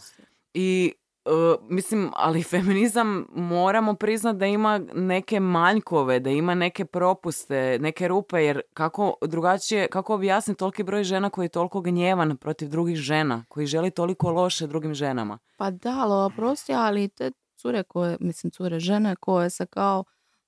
I 0.54 0.94
e, 1.26 1.30
mislim, 1.70 2.12
ali 2.16 2.44
feminizam 2.52 3.26
moramo 3.36 3.94
priznat 3.94 4.36
da 4.36 4.46
ima 4.46 4.78
neke 4.94 5.40
manjkove, 5.40 6.20
da 6.20 6.30
ima 6.30 6.56
neke 6.56 6.86
propuste, 6.86 7.78
neke 7.82 8.08
rupe, 8.08 8.44
jer 8.44 8.62
kako 8.74 9.14
drugačije, 9.22 9.88
kako 9.88 10.14
objasniti 10.16 10.60
toliki 10.60 10.84
broj 10.84 11.04
žena 11.04 11.30
koji 11.30 11.46
je 11.46 11.50
toliko 11.50 11.82
gnjevan 11.82 12.38
protiv 12.38 12.70
drugih 12.70 12.98
žena, 12.98 13.46
koji 13.48 13.66
želi 13.66 13.92
toliko 13.92 14.32
loše 14.32 14.68
drugim 14.68 14.94
ženama. 14.94 15.38
Pa 15.58 15.72
da, 15.72 16.00
ali 16.00 16.26
oprosti, 16.26 16.74
ali 16.74 17.10
te 17.10 17.32
cure 17.62 17.84
koje, 17.84 18.18
mislim 18.20 18.52
cure, 18.52 18.80
žene 18.80 19.16
koje 19.16 19.50
se 19.50 19.66
kao 19.66 20.04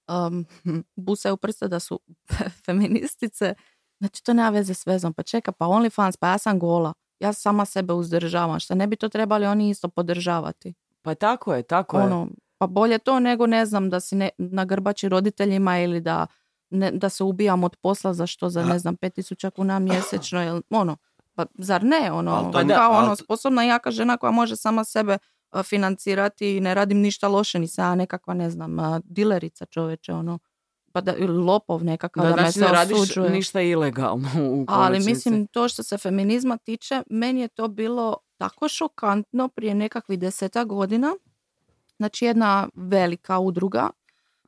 um, 0.07 0.45
busaju 0.95 1.38
prste 1.38 1.67
da 1.67 1.80
su 1.80 1.99
feministice, 2.65 3.53
znači 3.99 4.24
to 4.24 4.34
nema 4.34 4.49
veze 4.49 4.74
s 4.74 4.88
vezom. 4.88 5.13
Pa 5.13 5.24
čeka, 5.24 5.51
pa 5.51 5.65
OnlyFans, 5.65 6.17
pa 6.19 6.28
ja 6.28 6.38
sam 6.38 6.59
gola. 6.59 6.93
Ja 7.22 7.34
sama 7.34 7.65
sebe 7.65 7.93
uzdržavam. 7.93 8.59
Šta 8.59 8.76
ne 8.76 8.88
bi 8.88 8.95
to 8.95 9.09
trebali 9.09 9.45
oni 9.45 9.69
isto 9.69 9.88
podržavati? 9.88 10.74
Pa 11.01 11.15
tako 11.15 11.53
je, 11.53 11.63
tako 11.63 11.97
je. 11.99 12.05
Ono, 12.05 12.28
pa 12.57 12.67
bolje 12.67 12.97
to 12.97 13.19
nego 13.19 13.47
ne 13.47 13.65
znam 13.65 13.89
da 13.89 13.99
si 13.99 14.15
ne, 14.15 14.30
na 14.38 14.65
grbači 14.65 15.09
roditeljima 15.09 15.80
ili 15.80 16.01
da, 16.01 16.28
ne, 16.69 16.91
da 16.91 17.09
se 17.09 17.24
ubijam 17.24 17.63
od 17.63 17.76
posla 17.76 18.13
za 18.13 18.28
što 18.28 18.49
za 18.49 18.65
ne 18.65 18.80
znam 18.80 18.95
5000 18.97 19.49
kuna 19.49 19.80
mjesečno 19.80 20.43
ili 20.43 20.61
ono 20.69 20.97
pa 21.36 21.45
zar 21.57 21.84
ne 21.84 22.11
ono 22.11 22.51
to 22.51 22.63
ne- 22.63 22.74
kao 22.76 22.91
ono 22.91 23.15
sposobna 23.15 23.63
jaka 23.63 23.91
žena 23.91 24.17
koja 24.17 24.32
može 24.32 24.55
sama 24.55 24.84
sebe 24.84 25.17
a, 25.51 25.63
financirati 25.63 26.57
i 26.57 26.59
ne 26.59 26.74
radim 26.74 26.97
ništa 26.97 27.28
loše 27.28 27.59
ni 27.59 27.67
sa 27.67 27.95
nekakva 27.95 28.34
ne 28.34 28.49
znam 28.49 28.80
a, 28.80 28.99
dilerica 29.03 29.65
čoveče 29.65 30.13
ono 30.13 30.39
pa 30.93 31.01
da 31.01 31.15
ili 31.15 31.37
lopov 31.37 31.83
nekakav 31.83 32.23
Da, 32.23 32.29
da, 32.29 32.35
me 32.35 32.41
znači 32.41 32.53
se 32.53 32.59
ne 32.61 32.67
radiš 32.69 32.93
osuđuje. 32.93 33.29
ništa 33.29 33.61
ilegalno 33.61 34.29
u 34.41 34.65
Ali 34.69 34.99
mislim, 34.99 35.47
to 35.47 35.67
što 35.67 35.83
se 35.83 35.97
feminizma 35.97 36.57
tiče, 36.57 37.03
meni 37.07 37.41
je 37.41 37.47
to 37.47 37.67
bilo 37.67 38.17
tako 38.37 38.67
šokantno 38.67 39.47
prije 39.47 39.75
nekakvih 39.75 40.19
deseta 40.19 40.63
godina. 40.63 41.15
Znači 41.97 42.25
jedna 42.25 42.69
velika 42.75 43.39
udruga 43.39 43.89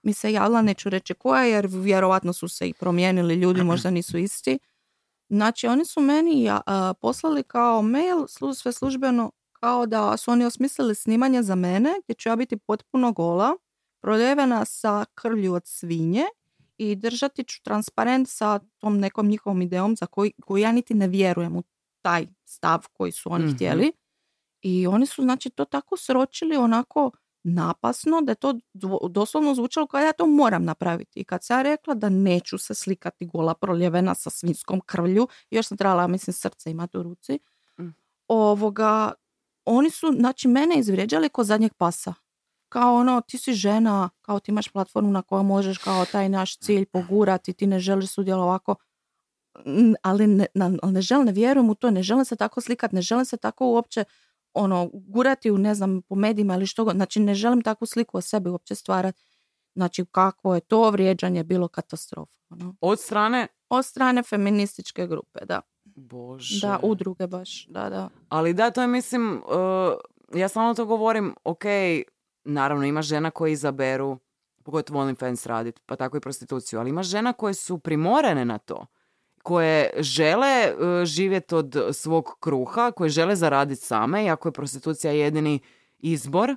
mi 0.03 0.13
se 0.13 0.33
javila, 0.33 0.61
neću 0.61 0.89
reći 0.89 1.13
koja, 1.13 1.43
jer 1.43 1.67
vjerovatno 1.69 2.33
su 2.33 2.47
se 2.47 2.67
i 2.67 2.73
promijenili 2.73 3.35
ljudi, 3.35 3.63
možda 3.73 3.89
nisu 3.89 4.17
isti. 4.17 4.59
Znači 5.29 5.67
oni 5.67 5.85
su 5.85 6.01
meni 6.01 6.43
ja- 6.43 6.61
a, 6.65 6.93
poslali 6.93 7.43
kao 7.43 7.81
mail, 7.81 8.17
slu- 8.19 8.53
sve 8.53 8.71
službeno, 8.71 9.31
kao 9.53 9.85
da 9.85 10.17
su 10.17 10.31
oni 10.31 10.45
osmislili 10.45 10.95
snimanje 10.95 11.43
za 11.43 11.55
mene, 11.55 11.93
gdje 12.03 12.13
ću 12.13 12.29
ja 12.29 12.35
biti 12.35 12.57
potpuno 12.57 13.11
gola, 13.11 13.55
proljevena 14.03 14.65
sa 14.65 15.05
krvlju 15.15 15.53
od 15.53 15.63
svinje 15.67 16.23
i 16.77 16.95
držati 16.95 17.43
ću 17.43 17.63
transparent 17.63 18.29
sa 18.29 18.59
tom 18.79 18.99
nekom 18.99 19.27
njihovom 19.27 19.61
idejom 19.61 19.95
za 19.95 20.05
koji, 20.05 20.33
koju 20.45 20.61
ja 20.61 20.71
niti 20.71 20.93
ne 20.93 21.07
vjerujem 21.07 21.55
u 21.57 21.63
taj 22.01 22.27
stav 22.45 22.87
koji 22.93 23.11
su 23.11 23.33
oni 23.33 23.45
Mhm. 23.45 23.55
htjeli. 23.55 23.91
I 24.61 24.87
oni 24.87 25.05
su 25.05 25.21
znači 25.21 25.49
to 25.49 25.65
tako 25.65 25.97
sročili 25.97 26.57
onako 26.57 27.11
napasno 27.43 28.21
da 28.21 28.31
je 28.31 28.35
to 28.35 28.59
doslovno 29.09 29.55
zvučalo 29.55 29.87
kao 29.87 30.01
ja 30.01 30.13
to 30.13 30.27
moram 30.27 30.63
napraviti. 30.65 31.19
I 31.19 31.23
kad 31.23 31.43
sam 31.43 31.59
ja 31.59 31.63
rekla 31.63 31.93
da 31.95 32.09
neću 32.09 32.57
se 32.57 32.73
slikati 32.75 33.25
gola 33.25 33.53
proljevena 33.53 34.15
sa 34.15 34.29
svinskom 34.29 34.81
krvlju, 34.85 35.27
još 35.51 35.67
sam 35.67 35.77
trebala, 35.77 36.07
mislim, 36.07 36.33
srce 36.33 36.71
imati 36.71 36.97
u 36.97 37.03
ruci, 37.03 37.39
Mm. 37.79 37.89
ovoga, 38.27 39.13
oni 39.65 39.89
su, 39.89 40.07
znači, 40.19 40.47
mene 40.47 40.79
izvrijeđali 40.79 41.29
ko 41.29 41.43
zadnjeg 41.43 41.73
pasa. 41.73 42.13
Kao 42.73 42.95
ono, 42.95 43.21
ti 43.21 43.37
si 43.37 43.53
žena, 43.53 44.09
kao 44.21 44.39
ti 44.39 44.51
imaš 44.51 44.67
platformu 44.67 45.11
na 45.11 45.21
kojoj 45.21 45.43
možeš 45.43 45.77
kao 45.77 46.05
taj 46.05 46.29
naš 46.29 46.57
cilj 46.57 46.85
pogurati, 46.85 47.53
ti 47.53 47.67
ne 47.67 47.79
želiš 47.79 48.09
sudjelovati 48.09 48.47
ovako. 48.47 48.75
Ali 50.01 50.27
ne, 50.27 50.47
ali 50.55 50.93
ne 50.93 51.01
želim, 51.01 51.25
ne 51.25 51.31
vjerujem 51.31 51.69
u 51.69 51.75
to, 51.75 51.91
ne 51.91 52.03
želim 52.03 52.25
se 52.25 52.35
tako 52.35 52.61
slikati, 52.61 52.95
ne 52.95 53.01
želim 53.01 53.25
se 53.25 53.37
tako 53.37 53.67
uopće 53.67 54.03
ono, 54.53 54.89
gurati 54.93 55.51
u, 55.51 55.57
ne 55.57 55.75
znam, 55.75 56.01
po 56.01 56.15
medijima 56.15 56.55
ili 56.55 56.65
što 56.67 56.83
god. 56.83 56.95
Znači, 56.95 57.19
ne 57.19 57.35
želim 57.35 57.61
takvu 57.61 57.87
sliku 57.87 58.17
o 58.17 58.21
sebi 58.21 58.49
uopće 58.49 58.75
stvarati. 58.75 59.21
Znači, 59.75 60.05
kakvo 60.11 60.55
je 60.55 60.61
to 60.61 60.89
vrijeđanje 60.89 61.43
bilo 61.43 61.67
katastrofa. 61.67 62.37
ono. 62.49 62.75
Od 62.81 62.99
strane, 62.99 63.47
Od 63.69 63.85
strane 63.85 64.23
feminističke 64.23 65.07
grupe, 65.07 65.45
da. 65.45 65.61
bože. 65.83 66.67
Da, 66.67 66.79
udruge 66.83 67.27
baš, 67.27 67.65
da, 67.69 67.89
da. 67.89 68.09
Ali 68.29 68.53
da, 68.53 68.71
to 68.71 68.81
je 68.81 68.87
mislim, 68.87 69.35
uh, 69.35 70.39
ja 70.39 70.47
samo 70.47 70.73
to 70.73 70.85
govorim, 70.85 71.35
ok, 71.43 71.63
naravno 72.43 72.85
ima 72.85 73.01
žena 73.01 73.31
koji 73.31 73.51
izaberu, 73.51 74.19
pogotovo 74.63 75.05
OnlyFans 75.05 75.47
raditi, 75.47 75.81
pa 75.85 75.95
tako 75.95 76.17
i 76.17 76.21
prostituciju, 76.21 76.79
ali 76.79 76.89
ima 76.89 77.03
žena 77.03 77.33
koje 77.33 77.53
su 77.53 77.77
primorene 77.77 78.45
na 78.45 78.57
to, 78.57 78.85
koje 79.43 79.89
žele 79.97 80.73
uh, 80.73 81.05
živjeti 81.05 81.55
od 81.55 81.75
svog 81.91 82.35
kruha, 82.39 82.91
koje 82.91 83.09
žele 83.09 83.35
zaraditi 83.35 83.81
same, 83.81 84.25
iako 84.25 84.47
je 84.47 84.51
prostitucija 84.51 85.13
jedini 85.13 85.59
izbor, 85.99 86.55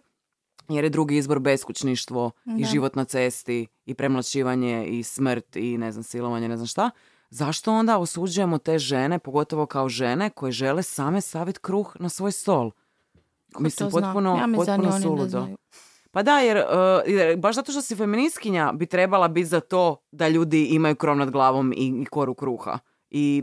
jer 0.69 0.85
je 0.85 0.91
drugi 0.91 1.17
izbor 1.17 1.39
beskućništvo 1.39 2.31
i 2.59 2.65
život 2.65 2.95
na 2.95 3.05
cesti 3.05 3.67
i 3.85 3.95
premlaćivanje 3.95 4.87
i 4.87 5.03
smrt 5.03 5.57
i 5.57 5.79
ne 5.79 5.93
znam 5.93 6.03
silovanje, 6.03 6.49
ne 6.49 6.57
znam 6.57 6.67
šta. 6.67 6.91
Zašto 7.31 7.73
onda 7.73 7.99
osuđujemo 7.99 8.59
te 8.59 8.79
žene, 8.79 9.19
pogotovo 9.19 9.67
kao 9.67 9.89
žene 9.89 10.31
koje 10.31 10.53
žele 10.53 10.83
same 10.83 11.21
staviti 11.21 11.61
kruh 11.63 11.97
na 12.01 12.09
svoj 12.09 12.33
stol? 12.33 12.71
Ko 13.57 13.63
Mislim, 13.63 13.91
to 13.91 13.99
zna? 13.99 14.07
potpuno, 14.07 14.37
ja 14.37 14.47
mislim 14.47 14.67
da 14.67 14.77
ni 14.77 14.83
potpuno 14.83 14.95
oni 14.95 14.99
ne 14.99 15.09
suludo. 15.09 15.29
znaju. 15.41 15.57
Pa 16.11 16.23
da, 16.23 16.39
jer, 16.39 16.57
uh, 16.57 16.65
jer 17.07 17.37
baš 17.37 17.55
zato 17.55 17.73
što 17.73 17.83
si 17.83 17.97
feministkinja 17.97 18.73
bi 18.73 18.87
trebala 18.87 19.29
biti 19.29 19.47
za 19.47 19.61
to 19.61 19.97
da 20.13 20.29
ljudi 20.29 20.65
imaju 20.65 20.97
krov 20.97 21.17
nad 21.17 21.31
glavom 21.31 21.73
i, 21.73 22.03
i 22.03 22.05
koru 22.05 22.35
kruha. 22.35 22.79
I 23.11 23.43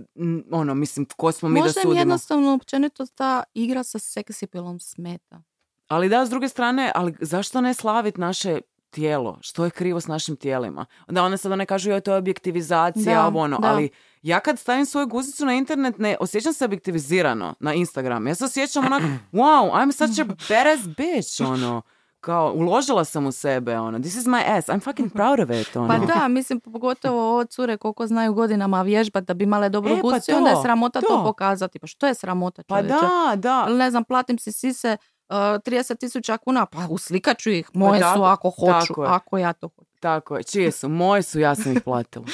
ono, 0.51 0.73
mislim, 0.75 1.05
ko 1.17 1.31
smo 1.31 1.49
mi 1.49 1.59
Možda 1.59 1.73
da 1.73 1.79
im 1.79 1.83
sudimo. 1.83 1.99
jednostavno 2.01 2.53
općenito 2.53 3.05
ta 3.05 3.43
igra 3.53 3.83
sa 3.83 3.99
seksipilom 3.99 4.79
smeta. 4.79 5.41
Ali 5.87 6.09
da, 6.09 6.25
s 6.25 6.29
druge 6.29 6.49
strane, 6.49 6.91
ali 6.95 7.15
zašto 7.19 7.61
ne 7.61 7.73
slaviti 7.73 8.21
naše 8.21 8.61
tijelo? 8.93 9.37
Što 9.41 9.65
je 9.65 9.71
krivo 9.71 9.99
s 9.99 10.07
našim 10.07 10.35
tijelima? 10.35 10.85
Da, 11.07 11.23
one 11.23 11.37
sad 11.37 11.51
one 11.51 11.65
kažu, 11.65 11.89
joj, 11.89 12.01
to 12.01 12.11
je 12.11 12.17
objektivizacija, 12.17 13.15
Da, 13.15 13.27
ovo 13.27 13.39
ono, 13.39 13.57
da. 13.59 13.67
ali 13.67 13.89
ja 14.21 14.39
kad 14.39 14.59
stavim 14.59 14.85
svoju 14.85 15.07
guzicu 15.07 15.45
na 15.45 15.53
internet, 15.53 15.97
ne 15.97 16.17
osjećam 16.19 16.53
se 16.53 16.65
objektivizirano 16.65 17.55
na 17.59 17.73
Instagram. 17.73 18.27
Ja 18.27 18.35
se 18.35 18.45
osjećam 18.45 18.85
onak, 18.85 19.01
wow, 19.33 19.71
I'm 19.71 19.91
such 19.91 20.21
a 20.21 20.25
badass 20.49 20.87
bitch, 20.87 21.41
ono. 21.51 21.81
Kao, 22.19 22.53
uložila 22.55 23.05
sam 23.05 23.25
u 23.25 23.31
sebe, 23.31 23.79
ono, 23.79 23.99
this 23.99 24.15
is 24.15 24.25
my 24.25 24.57
ass, 24.57 24.67
I'm 24.69 24.83
fucking 24.83 25.13
proud 25.17 25.39
of 25.39 25.49
it, 25.49 25.75
ono. 25.75 25.87
Pa 25.87 25.97
da, 25.97 26.27
mislim, 26.27 26.59
pogotovo 26.59 27.29
ovo 27.31 27.43
cure 27.45 27.77
koliko 27.77 28.07
znaju 28.07 28.33
godinama 28.33 28.81
vježbat 28.81 29.23
da 29.23 29.33
bi 29.33 29.43
imale 29.43 29.69
dobru 29.69 29.91
E, 29.93 29.95
pa 29.95 30.01
guzicu 30.01 30.31
i 30.31 30.33
to, 30.33 30.37
onda 30.37 30.49
je 30.49 30.55
sramota 30.63 31.01
to, 31.01 31.07
to. 31.07 31.23
pokazati. 31.23 31.79
Pa 31.79 31.87
što 31.87 32.07
je 32.07 32.13
sramota 32.13 32.63
Pa 32.63 32.75
čovječe? 32.77 32.95
da, 32.95 33.35
da. 33.35 33.63
Ali 33.67 33.77
ne 33.77 33.89
znam, 33.91 34.03
platim 34.03 34.37
si 34.37 34.51
sise 34.51 34.97
30 35.29 35.99
tisuća 35.99 36.37
kuna, 36.37 36.65
pa 36.65 36.87
uslikat 36.89 37.37
ću 37.37 37.49
ih. 37.49 37.69
Moje 37.73 38.01
tako- 38.01 38.17
su 38.17 38.23
ako 38.23 38.49
hoću, 38.49 38.87
tako 38.87 39.03
ako 39.03 39.37
ja 39.37 39.53
to 39.53 39.69
hoću. 39.75 39.91
Tako 39.99 40.37
je, 40.37 40.43
čije 40.43 40.71
su? 40.71 40.89
Moje 40.89 41.21
su, 41.23 41.39
ja 41.39 41.55
sam 41.55 41.71
ih 41.71 41.81
platila. 41.85 42.25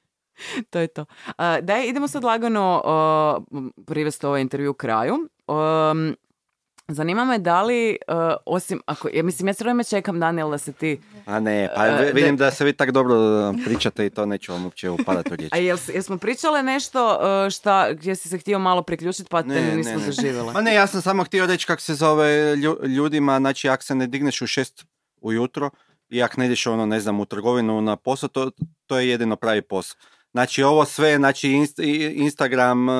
to 0.70 0.78
je 0.78 0.86
to. 0.86 1.04
A, 1.36 1.60
daj, 1.60 1.86
idemo 1.86 2.08
sad 2.08 2.24
lagano 2.24 2.82
uh, 3.50 3.62
privesti 3.86 4.26
ovaj 4.26 4.40
intervju 4.40 4.74
kraju. 4.74 5.14
Um, 5.46 6.16
zanima 6.88 7.24
me 7.24 7.38
da 7.38 7.62
li, 7.62 7.98
uh, 8.08 8.14
osim, 8.46 8.80
ako, 8.86 9.08
ja 9.08 9.22
mislim, 9.22 9.48
ja 9.48 9.54
cijelo 9.54 9.64
vrijeme 9.64 9.84
čekam, 9.84 10.20
Daniel, 10.20 10.50
da 10.50 10.58
se 10.58 10.72
ti... 10.72 11.00
A 11.26 11.40
ne, 11.40 11.68
pa 11.76 11.86
E, 11.86 12.04
vi- 12.04 12.12
vidim 12.12 12.36
da 12.36 12.50
se 12.50 12.64
vi 12.64 12.72
tak 12.72 12.90
dobro 12.90 13.14
uh, 13.14 13.56
pričate 13.64 14.06
i 14.06 14.10
to 14.10 14.26
neću 14.26 14.52
vam 14.52 14.64
uopće 14.64 14.90
upadati 14.90 15.32
u 15.32 15.36
riječ. 15.36 15.52
A 15.52 15.58
jel, 15.58 15.78
jesmo 15.88 16.18
pričale 16.18 16.62
nešto 16.62 17.18
uh, 17.44 17.50
šta, 17.50 17.92
gdje 17.92 18.16
si 18.16 18.28
se 18.28 18.38
htio 18.38 18.58
malo 18.58 18.82
priključiti, 18.82 19.28
pa 19.30 19.42
te 19.42 19.48
Ne, 19.48 19.76
nismo 19.76 19.92
ne, 19.92 19.98
ne. 19.98 20.04
zaživjela? 20.04 20.52
Ma 20.52 20.60
ne, 20.60 20.74
ja 20.74 20.86
sam 20.86 21.02
samo 21.02 21.24
htio 21.24 21.46
reći 21.46 21.66
kako 21.66 21.82
se 21.82 21.94
zove 21.94 22.24
lju- 22.56 22.86
ljudima, 22.86 23.38
znači 23.38 23.68
ako 23.68 23.84
se 23.84 23.94
ne 23.94 24.06
digneš 24.06 24.42
u 24.42 24.46
šest 24.46 24.84
ujutro 25.16 25.70
i 26.08 26.22
ako 26.22 26.40
ne 26.40 26.46
ideš 26.46 26.66
ono, 26.66 26.86
ne 26.86 27.00
znam, 27.00 27.20
u 27.20 27.24
trgovinu 27.24 27.80
na 27.80 27.96
posao, 27.96 28.28
to, 28.28 28.50
to 28.86 28.98
je 28.98 29.08
jedino 29.08 29.36
pravi 29.36 29.62
posao. 29.62 29.96
Znači 30.32 30.62
ovo 30.62 30.84
sve, 30.84 31.16
znači 31.16 31.48
inst- 31.48 31.82
Instagram 32.14 32.88
uh, 32.88 32.94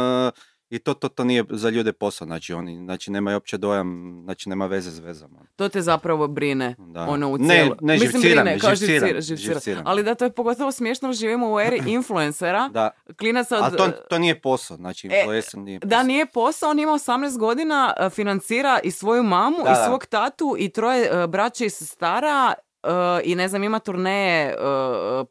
i 0.72 0.78
to, 0.78 0.94
to, 0.94 1.08
to 1.08 1.24
nije 1.24 1.44
za 1.50 1.70
ljude 1.70 1.92
posao, 1.92 2.26
znači 2.26 2.52
oni, 2.54 2.76
znači 2.76 3.10
nemaju 3.10 3.36
uopće 3.36 3.58
dojam, 3.58 4.20
znači 4.24 4.48
nema 4.48 4.66
veze 4.66 4.90
s 4.90 4.98
vezama. 4.98 5.38
To 5.56 5.68
te 5.68 5.80
zapravo 5.82 6.28
brine, 6.28 6.74
Da. 6.78 7.02
ono 7.02 7.28
u 7.28 7.38
Ne, 7.38 7.48
cijelo... 7.54 7.76
ne, 7.80 7.92
Mislim, 7.92 8.10
živciram, 8.10 8.44
brine, 8.44 8.58
kao 8.58 8.74
živciram, 8.74 8.98
živcira, 9.00 9.20
živcira. 9.20 9.54
živciram. 9.54 9.82
Ali 9.86 10.02
da, 10.02 10.14
to 10.14 10.24
je 10.24 10.32
pogotovo 10.32 10.72
smiješno, 10.72 11.12
živimo 11.12 11.52
u 11.52 11.60
eri 11.60 11.82
influencera. 11.96 12.68
Da, 12.68 12.90
Klinac 13.18 13.52
od... 13.52 13.58
ali 13.62 13.76
to, 13.76 13.88
to 13.88 14.18
nije 14.18 14.40
posao, 14.40 14.76
znači 14.76 15.08
E, 15.12 15.18
influencer 15.20 15.60
nije 15.60 15.80
posao. 15.80 15.88
Da, 15.90 16.02
nije 16.02 16.26
posao, 16.26 16.70
on 16.70 16.78
ima 16.78 16.92
18 16.92 17.38
godina, 17.38 17.94
e, 18.00 18.10
financira 18.10 18.80
i 18.84 18.90
svoju 18.90 19.22
mamu, 19.22 19.56
Da, 19.64 19.70
i 19.72 19.88
svog 19.88 20.06
tatu, 20.06 20.56
i 20.58 20.68
troje 20.68 21.10
e, 21.22 21.26
braće 21.26 21.66
i 21.66 21.70
sestara, 21.70 22.54
e, 22.82 22.88
i 23.24 23.34
ne 23.34 23.48
znam, 23.48 23.64
ima 23.64 23.78
turneje 23.78 24.46
e, 24.48 24.54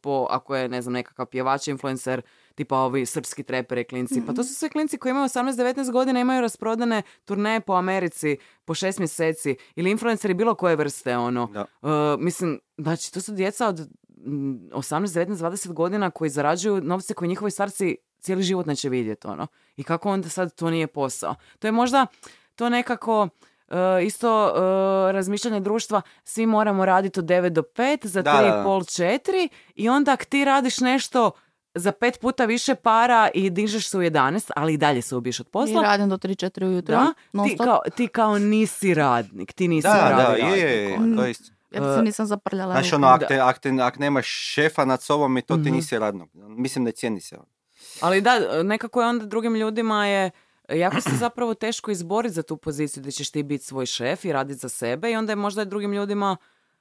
po, 0.01 0.27
ako 0.29 0.55
je, 0.55 0.69
ne 0.69 0.81
znam, 0.81 0.93
nekakav 0.93 1.25
pjevač, 1.25 1.67
influencer, 1.67 2.21
tipa 2.61 2.77
ovi 2.77 3.05
srpski 3.05 3.43
treperi, 3.43 3.83
klinci. 3.83 4.21
Pa 4.25 4.33
to 4.33 4.43
su 4.43 4.53
sve 4.55 4.69
klinci 4.69 4.97
koji 4.97 5.11
imaju 5.11 5.25
18-19 5.25 5.91
godina, 5.91 6.19
imaju 6.19 6.41
rasprodane 6.41 7.01
turneje 7.25 7.61
po 7.61 7.73
Americi 7.73 8.37
po 8.65 8.73
šest 8.73 8.99
mjeseci. 8.99 9.55
Ili 9.75 9.91
influenceri 9.91 10.33
bilo 10.33 10.55
koje 10.55 10.75
vrste, 10.75 11.17
ono. 11.17 11.47
Da. 11.53 11.59
E, 11.61 12.17
mislim, 12.19 12.59
znači, 12.77 13.13
to 13.13 13.21
su 13.21 13.31
djeca 13.31 13.67
od 13.67 13.79
mm, 14.17 14.69
18, 14.71 15.25
19, 15.25 15.35
20 15.35 15.73
godina 15.73 16.11
koji 16.11 16.29
zarađuju 16.29 16.81
novce 16.81 17.13
koje 17.13 17.27
njihovi 17.27 17.51
starci 17.51 17.97
cijeli 18.19 18.43
život 18.43 18.65
neće 18.65 18.89
vidjeti, 18.89 19.27
ono. 19.27 19.47
I 19.75 19.83
kako 19.83 20.09
onda 20.09 20.29
sad 20.29 20.55
to 20.55 20.69
nije 20.69 20.87
posao? 20.87 21.35
To 21.59 21.67
je 21.67 21.71
možda 21.71 22.07
to 22.55 22.69
nekako 22.69 23.27
e, 23.67 24.05
isto 24.05 24.47
e, 24.47 25.11
razmišljanje 25.11 25.59
društva, 25.59 26.01
svi 26.23 26.45
moramo 26.45 26.85
raditi 26.85 27.19
od 27.19 27.25
9 27.25 27.49
do 27.49 27.61
5, 27.61 28.05
za 28.07 28.21
Da, 28.21 28.31
3 28.31 28.35
da, 28.35 28.41
da. 28.41 28.61
i 28.61 28.63
pol, 28.63 28.81
4 28.81 29.47
i 29.75 29.89
onda 29.89 30.15
ti 30.15 30.45
radiš 30.45 30.79
nešto 30.79 31.31
za 31.75 31.91
pet 31.91 32.19
puta 32.19 32.45
više 32.45 32.75
para 32.75 33.29
i 33.33 33.49
dižeš 33.49 33.87
se 33.87 33.97
u 33.97 34.01
11, 34.01 34.51
ali 34.55 34.73
i 34.73 34.77
dalje 34.77 35.01
se 35.01 35.15
ubiješ 35.15 35.39
od 35.39 35.47
I 35.47 35.49
posla. 35.49 35.81
radim 35.81 36.09
do 36.09 36.17
3-4 36.17 36.65
ujutro. 36.65 36.95
Da, 36.95 37.13
non 37.33 37.47
ti 37.47 37.55
stop. 37.55 37.65
kao, 37.65 37.79
ti 37.95 38.07
kao 38.07 38.39
nisi 38.39 38.93
radnik, 38.93 39.53
ti 39.53 39.67
nisi 39.67 39.87
Da, 39.87 39.93
da, 40.09 40.15
pravi 40.17 40.41
je, 40.41 40.59
je, 40.59 40.59
je, 40.59 40.89
radnik, 40.89 40.99
ono. 41.01 41.15
to 41.15 41.23
je 41.23 41.31
isto. 41.31 41.51
Ja 41.71 41.95
se 41.95 42.01
nisam 42.01 42.25
zaprljala. 42.25 42.73
Znaš, 42.73 42.93
ono, 42.93 43.07
ak, 43.07 43.27
te, 43.27 43.39
ak, 43.39 43.59
te, 43.59 43.69
ak 43.81 43.99
nemaš 43.99 44.25
šefa 44.27 44.85
nad 44.85 45.01
sobom 45.01 45.37
i 45.37 45.41
to 45.41 45.55
ti 45.55 45.61
Mhm. 45.61 45.71
nisi 45.71 45.99
radnog. 45.99 46.29
Mislim, 46.35 46.83
ne 46.83 46.91
cijeni 46.91 47.21
se. 47.21 47.35
ono. 47.35 47.45
Ali 48.01 48.21
da, 48.21 48.31
nekako 48.63 49.01
je 49.01 49.07
onda 49.07 49.25
drugim 49.25 49.55
ljudima 49.55 50.07
je 50.07 50.31
jako 50.69 51.01
se 51.01 51.09
zapravo 51.19 51.53
teško 51.53 51.91
izboriti 51.91 52.33
za 52.33 52.43
tu 52.43 52.57
poziciju 52.57 53.03
da 53.03 53.11
ćeš 53.11 53.31
ti 53.31 53.43
biti 53.43 53.63
svoj 53.65 53.85
šef 53.85 54.25
i 54.25 54.31
raditi 54.31 54.59
za 54.59 54.69
sebe 54.69 55.11
i 55.11 55.15
onda 55.15 55.31
je 55.31 55.35
možda 55.35 55.61
i 55.61 55.65
drugim 55.65 55.93
ljudima 55.93 56.37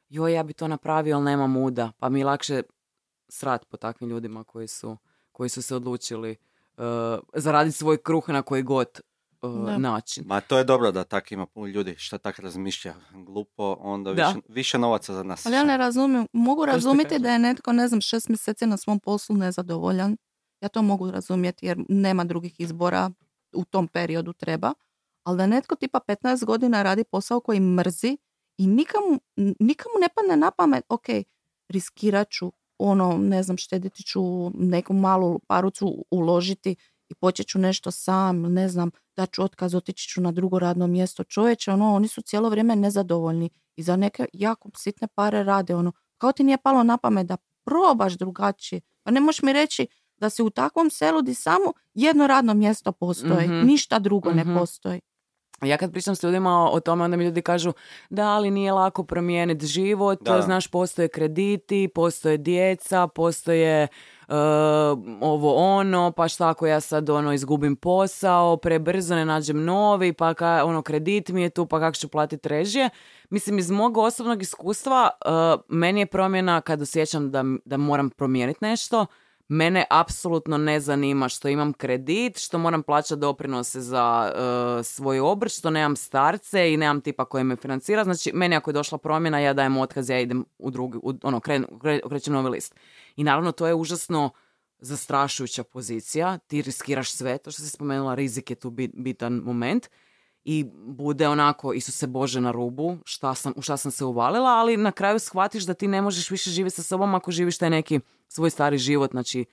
joj, 0.08 0.32
ja 0.32 0.42
bi 0.42 0.52
to 0.52 0.68
napravio, 0.68 1.16
ali 1.16 1.24
nema 1.24 1.46
muda. 1.46 1.92
Pa 1.98 2.08
mi 2.08 2.18
je 2.18 2.26
lakše 2.26 2.62
srat 3.30 3.64
po 3.64 3.76
takvim 3.76 4.10
ljudima 4.10 4.44
koji 4.44 4.68
su, 4.68 4.96
koji 5.32 5.48
su 5.48 5.62
se 5.62 5.76
odlučili 5.76 6.36
uh, 6.76 6.84
zaraditi 7.34 7.76
svoj 7.76 8.02
kruh 8.02 8.28
na 8.28 8.42
koji 8.42 8.62
god 8.62 9.00
uh, 9.42 9.66
Da. 9.66 9.78
način. 9.78 10.24
Ma 10.26 10.40
to 10.40 10.58
je 10.58 10.64
dobro 10.64 10.92
da 10.92 11.04
tak 11.04 11.32
ima 11.32 11.46
puno 11.46 11.66
ljudi 11.66 11.94
što 11.98 12.18
tak 12.18 12.38
razmišlja 12.38 12.94
glupo, 13.12 13.76
onda 13.80 14.14
Da. 14.14 14.26
više, 14.26 14.40
više 14.48 14.78
novaca 14.78 15.14
za 15.14 15.22
nas. 15.22 15.46
Ali 15.46 15.54
ja 15.56 15.64
ne 15.64 15.76
razumijem, 15.76 16.26
mogu 16.32 16.66
razumjeti 16.66 17.18
da 17.18 17.30
je 17.32 17.38
netko, 17.38 17.72
ne 17.72 17.88
znam, 17.88 18.00
šest 18.00 18.28
mjeseci 18.28 18.66
na 18.66 18.76
svom 18.76 19.00
poslu 19.00 19.36
nezadovoljan. 19.36 20.16
Ja 20.60 20.68
to 20.68 20.82
mogu 20.82 21.10
razumjeti 21.10 21.66
jer 21.66 21.84
nema 21.88 22.24
drugih 22.24 22.60
izbora, 22.60 23.10
u 23.52 23.64
tom 23.64 23.88
periodu 23.88 24.32
treba. 24.32 24.72
Ali 25.24 25.38
da 25.38 25.46
netko 25.46 25.74
tipa 25.74 26.00
15 26.08 26.44
godina 26.44 26.82
radi 26.82 27.04
posao 27.04 27.40
koji 27.40 27.60
mrzi 27.60 28.18
i 28.58 28.66
nikamu, 28.66 29.20
nikamu 29.36 29.94
ne 30.00 30.08
padne 30.14 30.36
na 30.36 30.50
pamet, 30.50 30.84
ok, 30.88 31.06
riskirat 31.68 32.30
ću, 32.30 32.52
ono, 32.80 33.18
ne 33.18 33.42
znam, 33.42 33.56
štediti 33.56 34.02
ću 34.02 34.20
neku 34.54 34.92
malu 34.92 35.38
parucu 35.38 36.04
uložiti 36.10 36.76
i 37.08 37.14
počet 37.14 37.46
ću 37.46 37.58
nešto 37.58 37.90
sam, 37.90 38.42
ne 38.42 38.68
znam, 38.68 38.90
da 39.16 39.26
ću 39.26 39.42
otkaz, 39.42 39.74
otići 39.74 40.08
ću 40.08 40.20
na 40.20 40.32
drugo 40.32 40.58
radno 40.58 40.86
mjesto. 40.86 41.24
Čovječe, 41.24 41.70
ono, 41.72 41.94
oni 41.94 42.08
su 42.08 42.22
cijelo 42.22 42.48
vrijeme 42.48 42.76
nezadovoljni 42.76 43.50
i 43.76 43.82
za 43.82 43.96
neke 43.96 44.26
jako 44.32 44.70
sitne 44.76 45.08
pare 45.08 45.44
rade, 45.44 45.74
ono, 45.74 45.92
kao 46.18 46.32
ti 46.32 46.44
nije 46.44 46.58
palo 46.58 46.82
na 46.82 46.96
pamet 46.96 47.26
da 47.26 47.36
probaš 47.64 48.12
drugačije. 48.12 48.80
Pa 49.02 49.10
ne 49.10 49.20
možeš 49.20 49.42
mi 49.42 49.52
reći 49.52 49.86
da 50.16 50.30
si 50.30 50.42
u 50.42 50.50
takvom 50.50 50.90
selu 50.90 51.22
di 51.22 51.34
samo 51.34 51.72
jedno 51.94 52.26
radno 52.26 52.54
mjesto 52.54 52.92
postoji, 52.92 53.48
Mhm. 53.48 53.66
ništa 53.66 53.98
drugo 53.98 54.30
Mhm. 54.30 54.38
ne 54.38 54.58
postoji. 54.58 55.00
Ja 55.62 55.76
kad 55.76 55.92
pričam 55.92 56.14
s 56.16 56.22
ljudima 56.22 56.70
o, 56.70 56.80
tome, 56.80 57.04
onda 57.04 57.16
mi 57.16 57.24
ljudi 57.24 57.42
kažu 57.42 57.72
da, 58.10 58.28
ali 58.28 58.50
nije 58.50 58.72
lako 58.72 59.04
promijeniti 59.04 59.66
život, 59.66 60.18
Da. 60.22 60.42
znaš, 60.42 60.66
postoje 60.66 61.08
krediti, 61.08 61.88
postoje 61.94 62.36
djeca, 62.36 63.06
postoje 63.06 63.82
e, 63.82 63.88
ovo 65.20 65.54
ono, 65.54 66.12
pa 66.12 66.28
šta 66.28 66.48
ako 66.48 66.66
ja 66.66 66.80
sad 66.80 67.10
ono 67.10 67.32
izgubim 67.32 67.76
posao, 67.76 68.56
prebrzo 68.56 69.14
ne 69.14 69.24
nađem 69.24 69.64
novi, 69.64 70.12
pa 70.12 70.34
ka, 70.34 70.62
ono 70.64 70.82
kredit 70.82 71.28
mi 71.28 71.42
je 71.42 71.50
tu, 71.50 71.66
pa 71.66 71.80
kako 71.80 71.96
ću 71.96 72.08
platiti 72.08 72.48
režije. 72.48 72.90
Mislim, 73.30 73.58
iz 73.58 73.70
mog 73.70 73.96
osobnog 73.96 74.42
iskustva, 74.42 75.10
e, 75.24 75.28
meni 75.68 76.00
je 76.00 76.06
promjena 76.06 76.60
kad 76.60 76.82
osjećam 76.82 77.30
da, 77.30 77.44
da 77.64 77.76
moram 77.76 78.10
promijeniti 78.10 78.58
nešto, 78.64 79.06
Mene 79.52 79.84
apsolutno 79.90 80.58
ne 80.58 80.80
zanima 80.80 81.28
što 81.28 81.48
imam 81.48 81.72
kredit, 81.72 82.38
što 82.38 82.58
moram 82.58 82.82
plaćati 82.82 83.20
doprinose 83.20 83.80
za 83.80 84.32
e, 84.34 84.82
svoj 84.82 85.20
obrt, 85.20 85.52
što 85.52 85.70
nemam 85.70 85.96
starce 85.96 86.72
i 86.72 86.76
nemam 86.76 87.00
tipa 87.00 87.24
koji 87.24 87.44
me 87.44 87.56
financira. 87.56 88.04
Znači, 88.04 88.30
meni 88.34 88.56
ako 88.56 88.70
je 88.70 88.74
došla 88.74 88.98
promjena, 88.98 89.38
ja 89.38 89.52
dajem 89.52 89.76
otkaz, 89.76 90.10
ja 90.10 90.20
idem 90.20 90.44
u 90.58 90.70
drugi, 90.70 90.98
u, 91.02 91.14
ono, 91.22 91.40
kren, 91.40 91.66
kre- 91.70 92.08
krećem 92.08 92.34
novi 92.34 92.50
list. 92.50 92.74
I 93.16 93.24
naravno, 93.24 93.52
to 93.52 93.66
je 93.66 93.74
užasno 93.74 94.30
zastrašujuća 94.78 95.64
pozicija. 95.64 96.38
Ti 96.38 96.62
riskiraš 96.62 97.12
sve, 97.12 97.38
to 97.38 97.50
što 97.50 97.62
si 97.62 97.70
spomenula, 97.70 98.14
rizik 98.14 98.50
je 98.50 98.56
tu 98.56 98.70
bit- 98.70 98.94
bitan 98.94 99.32
moment 99.32 99.88
i 100.44 100.64
bude 100.74 101.28
onako, 101.28 101.72
Isuse 101.72 102.06
Bože, 102.06 102.40
na 102.40 102.50
rubu, 102.50 102.96
šta 103.04 103.34
sam, 103.34 103.52
u 103.56 103.62
šta 103.62 103.76
sam 103.76 103.90
se 103.90 104.04
uvalila, 104.04 104.50
ali 104.50 104.76
na 104.76 104.92
kraju 104.92 105.18
shvatiš 105.18 105.64
da 105.64 105.74
ti 105.74 105.88
ne 105.88 106.02
možeš 106.02 106.30
više 106.30 106.50
živjeti 106.50 106.76
sa 106.76 106.82
sobom 106.82 107.14
ako 107.14 107.30
živiš 107.30 107.58
taj 107.58 107.70
neki 107.70 108.00
svoj 108.28 108.50
stari 108.50 108.78
život, 108.78 109.10
znači, 109.10 109.44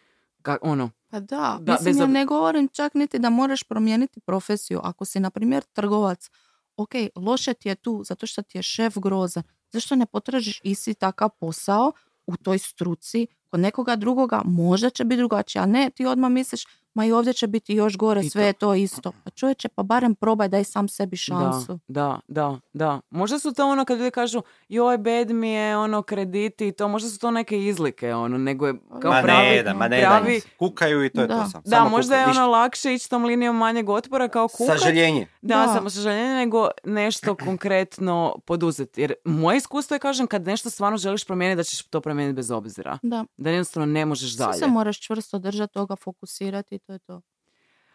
ka, 0.41 0.57
ono, 0.61 0.89
Pa 1.09 1.19
da, 1.19 1.57
Da, 1.61 1.73
mislim 1.73 1.85
bez 1.85 1.97
ja 1.97 2.05
ne 2.07 2.25
govorim 2.25 2.67
čak 2.67 2.93
niti 2.93 3.19
da 3.19 3.29
moraš 3.29 3.63
promijeniti 3.63 4.19
profesiju. 4.19 4.79
Ako 4.83 5.05
si, 5.05 5.19
na 5.19 5.29
primjer, 5.29 5.63
trgovac, 5.63 6.29
ok, 6.77 6.89
loše 7.15 7.53
ti 7.53 7.69
je 7.69 7.75
tu 7.75 8.03
zato 8.05 8.27
što 8.27 8.41
ti 8.41 8.57
je 8.57 8.61
šef 8.63 8.97
grozan. 8.97 9.43
Zašto 9.71 9.95
ne 9.95 10.05
potražiš 10.05 10.61
isti 10.63 10.93
takav 10.93 11.29
posao 11.29 11.91
u 12.27 12.38
toj 12.38 12.57
struci 12.57 13.27
kod 13.49 13.59
nekoga 13.59 13.95
drugoga 13.95 14.41
možda 14.45 14.89
će 14.89 15.05
biti 15.05 15.17
drugačije, 15.17 15.61
a 15.61 15.65
ne 15.65 15.89
ti 15.95 16.05
odmah 16.05 16.31
misliš 16.31 16.65
ma 16.98 17.06
i 17.06 17.12
ovdje 17.12 17.34
će 17.34 17.48
biti 17.48 17.74
još 17.74 17.98
gore, 17.98 18.22
I 18.22 18.30
sve 18.30 18.41
to- 18.41 18.45
je 18.45 18.54
to 18.54 18.74
isto. 18.76 19.12
Pa 19.24 19.30
čovječe, 19.30 19.70
pa 19.70 19.84
barem 19.84 20.16
probaj 20.16 20.48
daj 20.48 20.64
sam 20.64 20.88
sebi 20.88 21.18
šansu. 21.18 21.80
Da, 21.88 22.20
da, 22.28 22.50
da, 22.50 22.86
da. 22.86 23.02
Možda 23.12 23.39
su 23.39 23.54
to 23.54 23.68
ono 23.68 23.86
kad 23.86 23.98
ljudi 23.98 24.12
kažu 24.12 24.41
joj 24.70 24.98
bed 24.98 25.32
mi 25.32 25.50
je 25.50 25.78
ono 25.78 26.02
krediti 26.02 26.68
i 26.68 26.72
to, 26.72 26.88
možda 26.88 27.10
su 27.10 27.20
to 27.20 27.32
neke 27.32 27.60
izlike 27.60 28.14
ono, 28.16 28.38
nego 28.38 28.68
je 28.68 28.74
kao 29.02 29.12
Ma 29.12 29.22
pravi, 29.22 29.48
ne 29.48 29.64
da, 29.64 29.74
ma 29.74 29.88
ne 29.88 30.02
pravi, 30.02 30.39
da. 30.39 30.50
Kukaju 30.60 31.06
i 31.06 31.10
to 31.10 31.22
je 31.22 31.28
Da. 31.28 31.36
to 31.36 31.50
sam. 31.50 31.62
Da, 31.64 31.70
Samo 31.70 31.89
možda 31.89 32.16
je 32.16 32.28
ono 32.28 32.48
lakše 32.48 32.93
ići 32.93 33.10
tom 33.10 33.26
linijom 33.26 33.58
manjeg 33.58 33.89
otpora 33.89 34.28
kao 34.28 34.48
kukat. 34.48 34.68
Sažaljenje. 34.70 35.28
Da, 35.41 35.56
Da. 35.58 35.68
samo 35.68 35.89
sažaljenje, 35.89 36.36
nego 36.36 36.68
nešto 36.86 37.36
konkretno 37.38 38.08
poduzeti. 38.45 39.02
Jer 39.02 39.14
moje 39.26 39.58
iskustvo 39.58 39.95
je, 39.95 40.00
kažem, 40.00 40.28
kad 40.28 40.43
nešto 40.43 40.70
stvarno 40.70 40.98
želiš 40.98 41.26
promijeniti, 41.26 41.58
da 41.58 41.64
ćeš 41.64 41.84
to 41.84 42.02
promijeniti 42.02 42.36
bez 42.36 42.52
obzira. 42.52 42.98
Da. 43.04 43.26
Da 43.38 43.50
jednostavno 43.50 43.86
ne 43.88 44.06
možeš 44.06 44.36
Sve 44.36 44.45
dalje. 44.45 44.58
se 44.58 44.68
moraš 44.68 45.00
čvrsto 45.00 45.39
držati 45.39 45.74
toga, 45.74 45.95
fokusirati 45.95 46.80
to 46.88 46.93
je 46.93 46.99
to. 46.99 47.21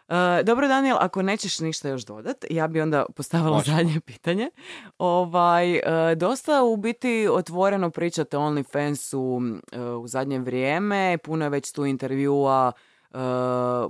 E, 0.07 0.43
dobro, 0.43 0.67
Daniel, 0.67 0.97
ako 0.99 1.21
nećeš 1.21 1.59
ništa 1.59 1.89
još 1.89 2.05
dodat, 2.05 2.45
ja 2.49 2.67
bi 2.67 2.81
onda 2.81 3.05
postavila 3.15 3.57
Možemo. 3.57 3.77
zadnje 3.77 3.99
pitanje. 4.11 4.49
Ovaj, 4.97 5.75
e, 5.75 6.15
dosta 6.15 6.63
u 6.63 6.77
biti 6.77 7.27
otvoreno 7.31 7.89
pričate 7.89 8.37
o 8.37 8.41
OnlyFansu 8.41 9.59
e, 9.71 9.81
u 9.81 10.07
zadnje 10.07 10.39
vrijeme, 10.39 11.17
puno 11.23 11.45
je 11.45 11.49
već 11.49 11.71
tu 11.71 11.85
intervjua 11.85 12.71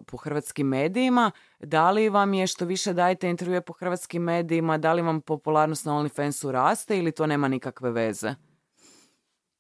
po 0.07 0.17
hrvatskim 0.17 0.67
medijima. 0.67 1.31
Da 1.59 1.91
li 1.91 2.09
vam 2.09 2.33
je 2.33 2.47
što 2.47 2.65
više 2.65 2.93
dajete 2.93 3.29
intervjue 3.29 3.61
po 3.61 3.73
hrvatskim 3.73 4.23
medijima, 4.23 4.77
da 4.77 4.93
li 4.93 5.01
vam 5.01 5.21
popularnost 5.21 5.85
na 5.85 5.93
OnlyFansu 5.93 6.51
raste 6.51 6.97
ili 6.97 7.11
to 7.11 7.27
nema 7.27 7.47
nikakve 7.47 7.91
veze? 7.91 8.35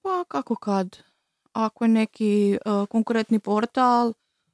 Pa 0.01 0.23
kako 0.27 0.55
kad? 0.55 0.97
Ako 1.53 1.83
je 1.83 1.87
neki 1.87 2.57
uh, 2.65 2.87
konkurentni 2.87 3.39
portal, 3.39 4.13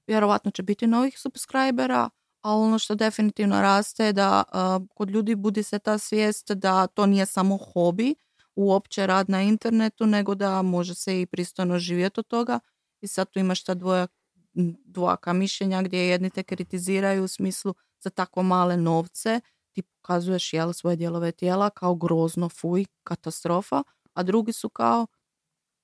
vjerovatno 0.10 0.52
će 0.52 0.64
biti 0.64 0.88
novih 0.88 1.20
subscribera, 1.20 2.10
ali 2.42 2.64
ono 2.64 2.80
što 2.80 2.96
definitivno 2.96 3.62
raste 3.62 4.06
je 4.06 4.14
da 4.14 4.44
uh, 4.48 4.88
kod 4.96 5.10
ljudi 5.10 5.36
budi 5.36 5.64
se 5.64 5.80
ta 5.80 5.98
svijest 5.98 6.52
da 6.52 6.88
to 6.88 7.06
nije 7.06 7.26
samo 7.26 7.58
hobi, 7.58 8.16
uopće 8.56 9.08
rad 9.08 9.30
na 9.30 9.42
internetu, 9.42 10.06
nego 10.06 10.36
da 10.36 10.62
može 10.62 10.96
se 10.96 11.22
i 11.22 11.26
pristojno 11.26 11.80
živjeti 11.80 12.20
od 12.20 12.28
toga. 12.28 12.60
I 13.02 13.08
sad 13.08 13.30
tu 13.30 13.40
imaš 13.40 13.64
ta 13.64 13.74
dvoja, 13.74 14.08
dvojaka 14.86 15.34
mišljenja 15.34 15.82
gdje 15.82 16.08
jedni 16.08 16.30
te 16.30 16.44
kritiziraju 16.44 17.24
u 17.24 17.28
smislu 17.28 17.74
za 18.00 18.10
tako 18.10 18.44
male 18.44 18.78
novce, 18.78 19.42
ti 19.72 19.82
pokazuješ 19.82 20.54
jel, 20.54 20.74
svoje 20.74 20.96
dijelove 20.96 21.32
tijela 21.32 21.70
kao 21.70 21.96
grozno, 21.96 22.50
fuj, 22.50 22.86
katastrofa, 23.04 23.84
a 24.14 24.24
drugi 24.24 24.54
su 24.54 24.70
kao 24.70 25.08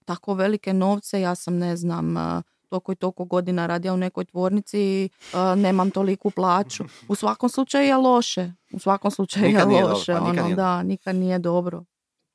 tako 0.05 0.33
velike 0.33 0.73
novce, 0.73 1.21
ja 1.21 1.35
sam 1.35 1.57
ne 1.57 1.77
znam, 1.77 2.17
a, 2.17 2.41
toliko 2.65 2.91
i 2.91 2.95
toliko 2.95 3.25
godina 3.25 3.65
radija 3.65 3.93
u 3.93 3.97
nekoj 3.97 4.25
tvornici, 4.25 5.09
a, 5.33 5.55
nemam 5.55 5.91
toliku 5.91 6.31
plaću. 6.31 6.83
U 7.07 7.15
svakom 7.15 7.49
slučaju 7.49 7.85
je 7.85 7.97
loše. 7.97 8.51
U 8.73 8.79
svakom 8.79 9.11
slučaju 9.11 9.45
Nikad 9.45 9.61
je 9.61 9.67
nije 9.67 9.81
dobro, 9.81 9.95
loše. 9.95 10.13
pa 10.13 10.19
nikad 10.19 10.33
ono, 10.33 10.43
nije 10.45 10.55
da, 10.55 10.83
nikad 10.83 11.15
nije 11.15 11.39
dobro. 11.39 11.83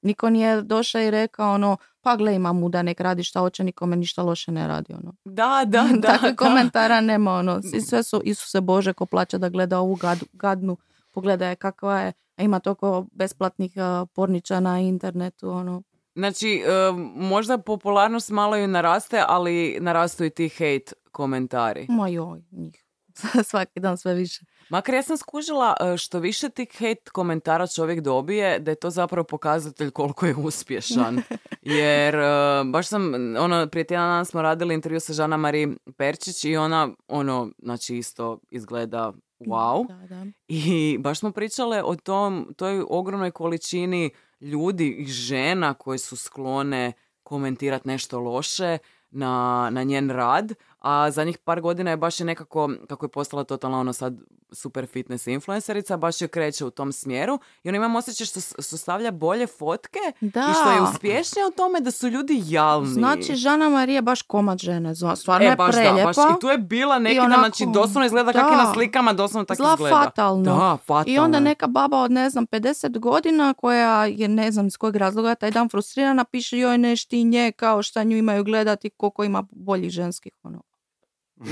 Niko 0.03 0.31
nije 0.31 0.63
došao 0.63 1.03
i 1.03 1.11
rekao 1.11 1.55
ono, 1.55 1.77
pa 2.01 2.17
gle 2.17 2.35
ima 2.35 2.53
mu 2.53 2.69
da 2.69 2.83
nek 2.83 3.01
radi 3.01 3.23
šta 3.25 3.41
hoće, 3.41 3.65
nikome 3.65 3.97
ništa 3.97 4.23
loše 4.23 4.53
ne 4.53 4.69
radi. 4.69 4.93
Ono. 4.95 5.15
Da, 5.25 5.63
da, 5.67 5.89
da. 5.95 6.09
Takvih 6.09 6.37
komentara 6.37 7.01
nema. 7.01 7.33
Ono. 7.33 7.61
I 7.75 7.81
sve 7.81 8.03
su 8.03 8.21
Isuse 8.25 8.61
Bože 8.61 8.93
ko 8.93 9.07
plaća 9.07 9.39
da 9.39 9.49
gleda 9.49 9.79
ovu 9.79 9.97
gad- 9.97 10.25
gadnu. 10.33 10.77
Pogleda 11.13 11.49
je 11.49 11.55
kakva 11.57 12.01
je. 12.01 12.13
A 12.37 12.43
ima 12.43 12.61
toliko 12.61 13.07
besplatnih 13.13 13.73
a, 13.77 14.07
porniča 14.15 14.61
na 14.61 14.81
internetu. 14.81 15.51
Ono. 15.51 15.83
Znači, 16.15 16.63
e, 16.67 16.93
možda 17.15 17.59
popularnost 17.59 18.31
malo 18.31 18.57
i 18.57 18.67
naraste, 18.67 19.25
ali 19.29 19.79
narastu 19.81 20.25
i 20.25 20.31
ti 20.31 20.49
hate 20.49 20.93
komentari. 21.13 21.87
Ma 21.89 22.09
joj, 22.09 22.43
njih. 22.51 22.85
Svaki 23.51 23.81
dan 23.81 23.99
sve 23.99 24.15
više. 24.15 24.45
Makar 24.71 24.95
ja 24.95 25.03
sam 25.03 25.17
skužila 25.17 25.77
e, 25.81 25.97
što 25.97 26.19
više 26.19 26.49
tih 26.49 26.69
hate 26.73 27.11
komentara 27.13 27.67
čovjek 27.67 28.01
dobije, 28.01 28.59
da 28.59 28.71
je 28.71 28.75
to 28.75 28.91
zapravo 28.91 29.25
pokazatelj 29.25 29.91
koliko 29.91 30.27
je 30.27 30.35
uspješan. 30.37 31.23
Jer 31.63 32.15
e, 32.15 32.21
baš 32.65 32.89
sam, 32.89 33.15
ono, 33.37 33.67
prije 33.67 33.87
tjedan 33.87 34.09
dana 34.09 34.25
smo 34.25 34.43
radili 34.43 34.75
intervju 34.75 35.01
sa 35.01 35.13
Žana 35.13 35.37
Marie 35.37 35.69
Perčić 35.97 36.45
i 36.45 36.57
ona, 36.57 36.89
ono, 37.09 37.51
znači 37.63 37.97
isto 37.97 38.39
izgleda 38.51 39.13
wow. 39.41 39.89
Da, 39.89 40.07
da. 40.07 40.27
I 40.49 40.99
baš 41.01 41.19
smo 41.19 41.31
pričale 41.31 41.83
o 41.83 41.97
tom, 41.97 42.55
toj 42.57 42.85
ogromnoj 42.89 43.31
količini 43.31 44.11
ljudi 44.41 44.89
i 44.89 45.07
žena 45.07 45.75
koje 45.75 45.99
su 45.99 46.17
sklone 46.17 46.93
komentirati 47.23 47.89
nešto 47.89 48.21
loše 48.21 48.79
na, 49.11 49.69
na 49.73 49.83
njen 49.83 50.11
rad, 50.11 50.53
a 50.81 51.11
zadnjih 51.11 51.39
par 51.39 51.61
godina 51.61 51.91
je 51.91 51.97
baš 51.97 52.21
je 52.21 52.27
nekako, 52.27 52.71
kako 52.89 53.05
je 53.05 53.11
postala 53.11 53.45
totalno 53.45 53.81
ono 53.81 53.93
sad 53.93 54.15
super 54.53 54.87
fitness 54.87 55.27
influencerica, 55.27 55.97
baš 55.97 56.21
je 56.21 56.29
kreće 56.29 56.65
u 56.65 56.71
tom 56.71 56.93
smjeru 56.93 57.39
i 57.63 57.69
ona 57.69 57.77
imam 57.77 57.97
osjećaj 57.97 58.27
što, 58.27 58.41
što 58.41 58.77
stavlja 58.77 59.11
bolje 59.11 59.47
fotke 59.47 59.99
Da. 60.21 60.41
i 60.51 60.55
što 60.55 60.71
je 60.71 60.83
uspješnija 60.83 61.47
u 61.47 61.57
tome 61.57 61.81
da 61.81 61.91
su 61.91 62.09
ljudi 62.09 62.43
jalni. 62.47 62.89
Znači, 62.89 63.35
Žana 63.35 63.69
Marija 63.69 63.95
je 63.97 64.03
baš 64.03 64.23
komad 64.23 64.59
žene. 64.59 64.95
Stvarno 65.17 65.47
e, 65.47 65.51
je 65.51 65.57
baš 65.57 65.75
preljepa. 65.75 65.97
da, 65.97 66.05
baš. 66.05 66.17
I 66.17 66.41
tu 66.41 66.49
je 66.49 66.59
bila 66.59 66.99
neki 66.99 67.17
dan, 67.17 67.25
onako, 67.27 67.41
znači 67.41 67.67
doslovno 67.75 68.07
izgleda 68.07 68.33
kako 68.33 68.51
je 68.51 68.57
na 68.57 68.73
slikama, 68.75 69.13
doslovno 69.13 69.45
tako 69.45 69.63
Zla 69.63 69.73
izgleda. 69.75 69.97
fatalno. 69.97 70.45
Da, 70.45 70.77
fatalno. 70.87 71.05
I 71.07 71.19
onda 71.19 71.39
je. 71.39 71.45
neka 71.45 71.67
baba 71.67 71.99
od, 72.03 72.11
ne 72.11 72.31
znam, 72.31 72.47
50 72.47 72.99
godina 72.99 73.55
koja 73.55 74.05
je, 74.07 74.29
ne 74.29 74.53
znam, 74.53 74.67
iz 74.67 74.77
kojeg 74.77 74.97
razloga 74.97 75.35
taj 75.35 75.51
dan 75.51 75.69
frustrirana, 75.69 76.25
piše 76.25 76.59
joj 76.59 76.79
nešti 76.79 77.25
nje, 77.25 77.53
kao 77.53 77.83
šta 77.83 78.05
nju 78.05 78.17
imaju 78.17 78.45
gledati, 78.45 78.91
koliko 78.91 79.25
ima 79.25 79.45
boljih 79.51 79.91
ženskih, 79.91 80.33
ono. 80.43 80.63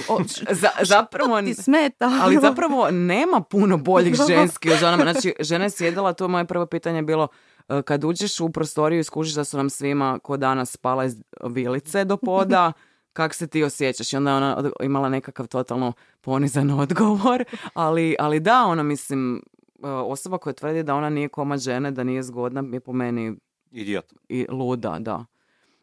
O, 0.09 0.19
Za, 0.61 0.69
zapravo, 0.83 1.43
ti 1.43 1.55
smeta? 1.55 2.19
ali 2.23 2.39
zapravo 2.41 2.91
nema 2.91 3.41
puno 3.41 3.77
boljih 3.79 4.17
Da. 4.19 4.25
ženski 4.29 4.71
od 4.73 4.79
ženama. 4.79 5.03
Znači, 5.13 5.35
žena 5.41 5.65
je 5.65 5.71
sjedila, 5.71 6.13
to 6.13 6.25
je 6.25 6.29
moje 6.29 6.45
prvo 6.45 6.67
pitanje 6.67 7.03
bilo, 7.03 7.29
e, 7.69 7.83
kad 7.83 8.05
uđeš 8.05 8.41
u 8.41 8.51
prostoriju 8.51 9.01
i 9.01 9.05
skužiš 9.05 9.35
da 9.35 9.45
su 9.45 9.57
nam 9.57 9.71
svima 9.71 10.19
ko 10.23 10.37
danas 10.37 10.71
spala 10.73 11.05
iz 11.05 11.17
vilice 11.45 12.05
do 12.05 12.17
poda, 12.17 12.73
kak 13.13 13.35
se 13.35 13.47
ti 13.47 13.63
osjećaš? 13.65 14.13
I 14.13 14.17
onda 14.17 14.31
je 14.31 14.37
ona 14.37 14.71
imala 14.83 15.09
nekakav 15.09 15.47
totalno 15.47 15.93
ponizan 16.21 16.71
odgovor, 16.71 17.45
ali, 17.75 18.17
ali 18.19 18.41
da, 18.41 18.65
ona 18.65 18.83
mislim, 18.83 19.43
e, 19.85 19.89
osoba 19.89 20.39
koja 20.39 20.53
tvrdi 20.53 20.83
da 20.83 20.95
ona 20.95 21.11
nije 21.11 21.29
komad 21.29 21.61
žene, 21.61 21.91
da 21.91 22.05
nije 22.05 22.23
zgodna, 22.23 22.65
je 22.73 22.81
po 22.81 22.93
meni 22.93 23.37
Idiot. 23.71 24.13
i 24.29 24.47
luda, 24.51 24.97
da. 25.01 25.25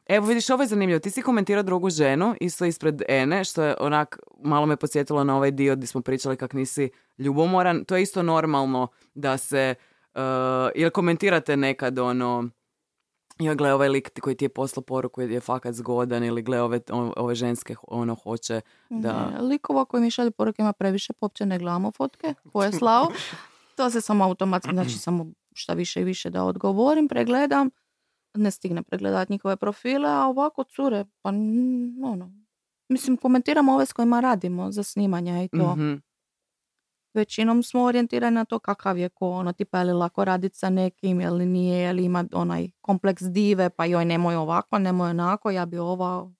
Evo 0.06 0.28
vidiš, 0.28 0.50
ovo 0.50 0.64
je 0.64 0.68
zanimljivo. 0.68 1.00
Ti 1.00 1.12
si 1.12 1.22
komentirao 1.22 1.64
drugu 1.64 1.90
ženu, 1.90 2.36
isto 2.42 2.66
ispred 2.66 3.02
Ene, 3.08 3.44
što 3.44 3.64
je 3.64 3.76
onak, 3.80 4.20
malo 4.44 4.66
me 4.66 4.76
podsjetilo 4.76 5.24
na 5.24 5.38
ovaj 5.38 5.52
dio 5.52 5.76
gdje 5.76 5.88
smo 5.88 6.02
pričali 6.02 6.38
kak 6.38 6.54
nisi 6.54 6.90
ljubomoran. 7.18 7.86
To 7.86 7.96
je 7.96 8.02
isto 8.02 8.24
normalno 8.24 8.88
da 9.14 9.38
se, 9.38 9.76
uh, 10.16 10.22
jer 10.76 10.92
komentirate 10.92 11.58
nekad 11.58 12.00
ono, 12.00 12.50
joj 13.40 13.56
gle 13.56 13.74
ovaj 13.74 13.90
lik 13.90 14.20
koji 14.20 14.36
ti 14.36 14.46
je 14.46 14.50
poslao 14.50 14.84
poruku 14.84 15.22
je 15.22 15.40
fakat 15.40 15.76
zgodan 15.76 16.24
ili 16.24 16.42
gle 16.42 16.62
ove, 16.62 16.80
ove 17.18 17.36
ženske 17.36 17.76
ono 17.88 18.16
hoće 18.16 18.62
da... 18.90 19.30
Ne, 19.30 19.42
likova 19.42 19.86
koji 19.86 20.04
mi 20.04 20.12
šalju 20.12 20.32
poruke 20.32 20.62
ima 20.62 20.74
previše, 20.74 21.14
uopće 21.22 21.46
ne 21.46 21.60
gledamo 21.60 21.92
fotke, 21.92 22.34
ko 22.54 22.64
je 22.64 22.72
slao. 22.72 23.08
To 23.76 23.90
se 23.90 24.02
samo 24.02 24.24
automatski, 24.24 24.72
znači 24.74 24.98
samo 24.98 25.26
šta 25.54 25.74
više 25.74 26.02
i 26.02 26.04
više 26.04 26.30
da 26.30 26.44
odgovorim, 26.44 27.08
pregledam, 27.08 27.70
ne 28.36 28.52
stigne 28.52 28.84
pregledati 28.84 29.34
njihove 29.34 29.56
profile, 29.56 30.10
a 30.10 30.28
ovako 30.28 30.64
cure, 30.64 31.06
pa 31.22 31.30
ono, 32.04 32.32
mislim 32.90 33.18
komentiramo 33.18 33.74
ove 33.74 33.86
s 33.86 33.94
kojima 33.94 34.20
radimo 34.20 34.72
za 34.72 34.84
snimanja 34.84 35.44
i 35.44 35.48
to. 35.48 35.76
Mhm. 35.76 35.94
Većinom 37.14 37.64
smo 37.64 37.84
orijentirani 37.84 38.36
na 38.36 38.46
to 38.46 38.60
kakav 38.60 38.98
je 38.98 39.10
ko, 39.10 39.30
ono, 39.30 39.54
tipa 39.54 39.78
je 39.78 39.86
li 39.86 39.94
lako 39.94 40.26
raditi 40.26 40.58
sa 40.58 40.70
nekim, 40.70 41.22
je 41.22 41.30
li 41.30 41.46
nije, 41.46 41.80
je 41.80 41.94
li 41.94 42.06
ima 42.06 42.26
onaj 42.34 42.70
kompleks 42.82 43.24
dive, 43.24 43.70
pa 43.70 43.86
joj 43.86 44.06
nemoj 44.06 44.36
ovako, 44.36 44.80
nemoj 44.80 45.10
onako, 45.10 45.52
ja 45.52 45.66
bi 45.66 45.78
ova, 45.78 46.32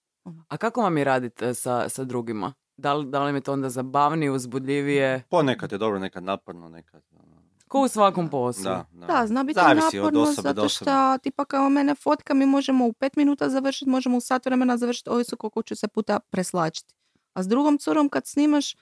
A 0.48 0.58
kako 0.58 0.82
vam 0.82 0.98
je 0.98 1.04
raditi 1.04 1.54
sa, 1.54 1.90
sa 1.90 2.04
drugima? 2.04 2.54
Da 2.78 2.94
li, 2.94 3.10
da 3.10 3.24
li 3.24 3.32
mi 3.32 3.38
je 3.38 3.42
to 3.42 3.54
onda 3.54 3.70
zabavnije, 3.70 4.32
uzbudljivije? 4.32 5.24
Ponekad 5.30 5.72
je 5.72 5.78
dobro, 5.78 6.00
nekad 6.00 6.24
naporno, 6.24 6.70
nekad... 6.70 7.04
ono, 7.12 7.25
Ko 7.68 7.82
u 7.82 7.88
svakom 7.88 8.30
poslu. 8.30 8.64
Da, 8.64 8.86
da. 8.92 9.06
Da, 9.06 9.28
zna 9.28 9.44
biti 9.44 9.60
Zavisi 9.60 10.00
od 10.00 10.04
naporno 10.04 10.22
osobe 10.22 10.54
do 10.54 10.62
zato 10.62 10.66
osobe. 10.66 10.92
što 10.92 11.18
tipa 11.18 11.46
kao 11.46 11.70
mene 11.70 11.96
fotka 11.96 12.34
mi 12.34 12.46
možemo 12.46 12.86
u 12.86 12.94
pet 12.94 13.16
minuta 13.16 13.50
završiti, 13.50 13.90
možemo 13.90 14.18
u 14.18 14.22
sat 14.22 14.46
vremena 14.46 14.78
završiti, 14.78 15.10
ovisno 15.10 15.38
koliko 15.38 15.62
ću 15.64 15.76
se 15.76 15.88
puta 15.88 16.20
preslačiti. 16.30 16.96
A 17.34 17.44
s 17.44 17.48
drugom 17.48 17.78
curom 17.78 18.10
kad 18.10 18.28
snimaš, 18.28 18.76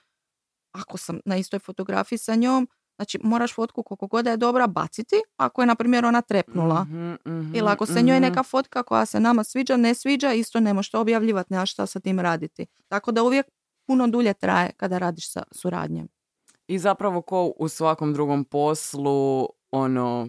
ako 0.72 0.98
sam 0.98 1.20
na 1.24 1.36
istoj 1.36 1.58
fotografiji 1.58 2.18
sa 2.18 2.34
njom, 2.34 2.68
znači 2.96 3.18
moraš 3.22 3.54
fotku 3.54 3.82
koliko 3.82 4.06
god 4.06 4.24
da 4.24 4.30
je 4.30 4.36
dobra 4.36 4.66
baciti, 4.66 5.16
ako 5.36 5.62
je 5.62 5.66
na 5.66 5.74
primjer 5.74 6.04
ona 6.04 6.22
trepnula. 6.22 6.84
Mhm, 6.84 7.12
mhm, 7.26 7.54
Ili 7.54 7.68
ako 7.68 7.86
se 7.86 8.02
njoj 8.02 8.16
mhm. 8.16 8.22
neka 8.22 8.42
fotka 8.42 8.82
koja 8.82 9.06
se 9.06 9.20
nama 9.20 9.44
sviđa, 9.44 9.76
ne 9.76 9.94
sviđa, 9.94 10.32
isto 10.32 10.60
ne 10.60 10.74
možeš 10.74 10.90
to 10.90 11.00
objavljivati, 11.00 11.52
nemaš 11.52 11.72
šta 11.72 11.86
sa 11.86 12.00
tim 12.00 12.20
raditi. 12.20 12.66
Tako 12.88 13.12
da 13.12 13.22
uvijek 13.22 13.46
puno 13.86 14.06
dulje 14.06 14.34
traje 14.34 14.72
kada 14.76 14.98
radiš 14.98 15.32
sa 15.32 15.42
suradnjem. 15.52 16.13
I 16.66 16.78
zapravo 16.78 17.22
ko 17.22 17.52
u 17.56 17.68
svakom 17.68 18.12
drugom 18.12 18.44
poslu, 18.44 19.48
ono, 19.70 20.28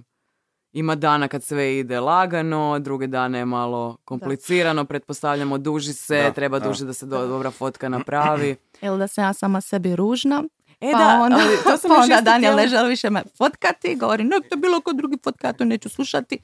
ima 0.72 0.96
dana 0.96 1.28
kad 1.28 1.44
sve 1.44 1.78
ide 1.78 2.00
lagano, 2.00 2.80
druge 2.80 3.08
dane 3.08 3.40
je 3.40 3.46
malo 3.46 3.98
komplicirano, 4.06 4.86
pretpostavljamo 4.86 5.58
duži 5.58 5.94
se, 5.94 6.18
Da, 6.18 6.32
treba 6.32 6.60
da. 6.60 6.68
duže 6.68 6.86
da 6.86 6.94
se 6.94 7.06
do- 7.06 7.28
dobra 7.28 7.52
fotka 7.52 7.90
napravi. 7.90 8.56
Ili 8.82 8.98
da 8.98 9.08
sam 9.08 9.24
ja 9.24 9.34
sama 9.34 9.62
sebi 9.62 9.96
ružna, 9.96 10.44
E 10.86 10.92
pa 10.92 10.98
da, 10.98 11.20
onda, 11.22 11.38
ali 11.38 11.58
to 11.64 11.78
sam 11.78 11.90
pa 11.90 11.96
onda 11.96 12.22
Daniel 12.22 12.56
ne 12.56 12.68
želi 12.68 12.90
više 12.90 13.10
me 13.10 13.24
fotkati, 13.38 13.96
govori, 13.96 14.24
no 14.24 14.40
to 14.50 14.56
bilo 14.56 14.82
kod 14.82 14.96
drugi 14.96 15.18
to 15.58 15.66
neću 15.66 15.90
slušati. 15.90 16.36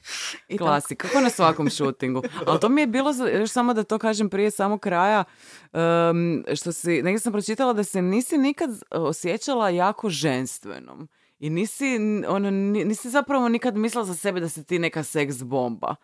I 0.48 0.58
tako. 0.58 0.64
Klasik, 0.68 0.98
kako 1.02 1.20
na 1.20 1.30
svakom 1.30 1.70
šutingu. 1.70 2.22
Ali 2.46 2.60
to 2.60 2.68
mi 2.68 2.80
je 2.80 2.86
bilo, 2.86 3.10
još 3.40 3.50
samo 3.50 3.74
da 3.74 3.82
to 3.84 3.98
kažem 3.98 4.30
prije 4.30 4.50
samog 4.50 4.80
kraja, 4.80 5.24
em, 5.72 6.44
što 6.56 6.72
si, 6.72 7.02
negdje 7.02 7.18
sam 7.18 7.32
pročitala 7.32 7.72
da 7.72 7.84
se 7.84 8.02
nisi 8.02 8.38
nikad 8.38 8.70
osjećala 8.90 9.68
jako 9.70 10.08
ženstvenom. 10.10 11.08
I 11.38 11.50
nisi, 11.50 11.96
ono, 12.28 12.50
ni- 12.50 12.84
nisi 12.84 13.10
zapravo 13.10 13.48
nikad 13.48 13.76
mislila 13.76 14.04
za 14.04 14.14
sebe 14.14 14.40
da 14.40 14.48
si 14.48 14.64
ti 14.64 14.78
neka 14.78 15.02
seks 15.02 15.42
bomba. 15.42 15.94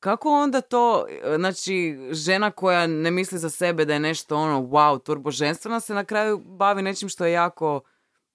Kako 0.00 0.30
onda 0.30 0.60
to, 0.60 1.06
e, 1.08 1.36
znači, 1.36 1.98
žena 2.10 2.50
koja 2.50 2.86
ne 2.86 3.10
misli 3.10 3.38
za 3.38 3.50
sebe 3.50 3.84
da 3.84 3.92
je 3.92 4.00
nešto 4.00 4.36
ono, 4.36 4.60
wow, 4.60 5.02
turbo 5.02 5.30
ženstvena, 5.30 5.80
se 5.80 5.94
na 5.94 6.04
kraju 6.04 6.38
bavi 6.38 6.82
nečim 6.82 7.08
što 7.08 7.26
je 7.26 7.32
jako 7.32 7.80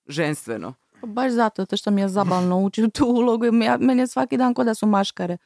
ženstveno. 0.08 0.74
Pa 1.02 1.08
Baš 1.08 1.32
zato, 1.32 1.62
zato 1.62 1.78
što 1.78 1.92
mi 1.92 2.02
je 2.02 2.10
zabavno 2.10 2.60
ući 2.60 2.84
u 2.84 2.90
tu 2.90 3.06
ulogu. 3.06 3.46
Ja, 3.46 3.78
meni 3.80 4.02
je 4.02 4.08
svaki 4.08 4.38
dan 4.38 4.54
ko 4.54 4.64
da 4.64 4.74
su 4.74 4.86
maškare. 4.86 5.38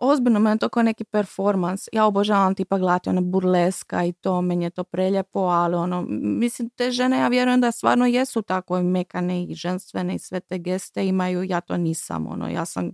Ozbiljno, 0.00 0.38
meni 0.38 0.54
je 0.54 0.58
to 0.58 0.68
kao 0.68 0.82
neki 0.82 1.04
performans. 1.04 1.88
Ja 1.92 2.06
obožavam 2.06 2.54
tipa 2.54 2.78
gledati 2.78 3.08
ono 3.08 3.20
burleska 3.20 4.04
i 4.04 4.12
to, 4.12 4.42
meni 4.42 4.64
je 4.64 4.70
to 4.70 4.84
preljepo, 4.84 5.40
ali 5.40 5.74
ono, 5.74 6.04
mislim, 6.20 6.70
te 6.70 6.90
žene, 6.90 7.18
ja 7.18 7.28
vjerujem 7.28 7.60
da 7.60 7.72
stvarno 7.72 8.06
jesu 8.06 8.42
tako 8.42 8.82
mekane 8.82 9.44
i 9.44 9.54
ženstvene 9.54 10.14
i 10.14 10.18
sve 10.18 10.40
te 10.40 10.58
geste 10.58 11.06
imaju, 11.06 11.42
ja 11.42 11.60
to 11.60 11.76
nisam, 11.76 12.26
ono, 12.26 12.48
ja 12.48 12.64
sam 12.64 12.90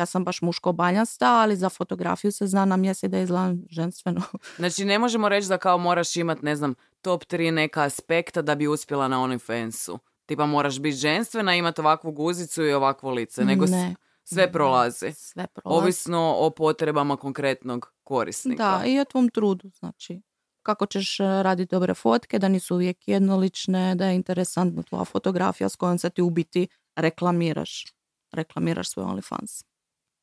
ja 0.00 0.06
sam 0.06 0.24
baš 0.24 0.42
muško 0.42 0.72
baljasta, 0.72 1.26
ali 1.26 1.56
za 1.56 1.68
fotografiju 1.68 2.32
se 2.32 2.46
zna 2.46 2.64
na 2.64 2.76
mjese 2.76 3.08
da 3.08 3.18
izgledam 3.18 3.62
ženstveno. 3.70 4.22
Znači, 4.56 4.84
ne 4.84 4.98
možemo 4.98 5.28
reći 5.28 5.48
da 5.48 5.58
kao 5.58 5.78
moraš 5.78 6.16
imat, 6.16 6.42
ne 6.42 6.56
znam, 6.56 6.74
top 7.00 7.24
3 7.24 7.50
neka 7.50 7.82
aspekta 7.82 8.42
da 8.42 8.54
bi 8.54 8.68
uspjela 8.68 9.08
na 9.08 9.18
OnlyFansu. 9.18 9.98
Tipa 10.26 10.46
moraš 10.46 10.78
biti 10.80 10.96
ženstvena, 10.96 11.54
imati 11.54 11.80
ovakvu 11.80 12.12
guzicu 12.12 12.64
i 12.64 12.72
ovakvo 12.72 13.10
lice, 13.10 13.44
nego 13.44 13.66
Ne. 13.66 13.94
sve 14.24 14.52
prolazi. 14.52 15.12
Sve 15.12 15.46
prolazi. 15.46 15.82
Ovisno 15.82 16.34
o 16.38 16.50
potrebama 16.50 17.16
konkretnog 17.16 17.92
korisnika. 18.04 18.78
Da, 18.78 18.86
i 18.86 19.00
o 19.00 19.04
tvom 19.04 19.28
trudu, 19.28 19.70
znači. 19.78 20.20
Kako 20.62 20.86
ćeš 20.86 21.20
e, 21.20 21.24
raditi 21.24 21.74
dobre 21.74 21.94
fotke, 21.94 22.38
da 22.38 22.48
nisu 22.48 22.74
uvijek 22.74 23.08
jednolične, 23.08 23.94
da 23.94 24.06
je 24.06 24.14
interesantna 24.14 24.82
tvoja 24.82 25.04
fotografija 25.04 25.68
s 25.68 25.76
kojom 25.76 25.98
se 25.98 26.10
ti 26.10 26.22
u 26.22 26.30
biti 26.30 26.68
reklamiraš. 26.96 27.84
Reklamiraš 28.32 28.90
svoj 28.90 29.04
OnlyFans. 29.04 29.64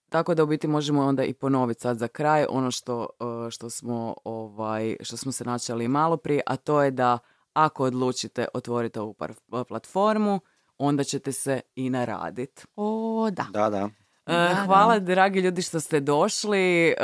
Tako 0.10 0.36
da 0.36 0.44
u 0.44 0.48
biti 0.48 0.68
možemo 0.68 1.06
onda 1.06 1.24
i 1.24 1.34
ponoviti 1.34 1.82
sad 1.82 1.98
za 1.98 2.08
kraj 2.08 2.46
ono 2.50 2.72
što, 2.72 3.08
uh, 3.20 3.50
što, 3.50 3.70
smo, 3.70 4.16
ovaj, 4.24 4.96
što 5.02 5.18
smo 5.18 5.32
se 5.32 5.44
načeli 5.44 5.88
malo 5.88 6.18
prije, 6.18 6.42
a 6.46 6.56
to 6.56 6.84
je 6.84 6.92
da 6.92 7.20
ako 7.54 7.84
odlučite 7.84 8.46
otvoriti 8.54 9.00
ovu 9.00 9.14
par- 9.14 9.64
platformu, 9.68 10.40
onda 10.78 11.04
ćete 11.04 11.32
se 11.32 11.62
i 11.76 11.90
naraditi. 11.90 12.64
O, 12.76 13.30
da. 13.32 13.46
Da, 13.52 13.70
da. 13.70 13.90
E, 14.26 14.34
Da, 14.34 14.64
Hvala 14.66 15.00
dragi 15.00 15.40
ljudi 15.40 15.62
što 15.62 15.80
ste 15.80 16.00
došli. 16.00 16.88
E, 16.88 16.96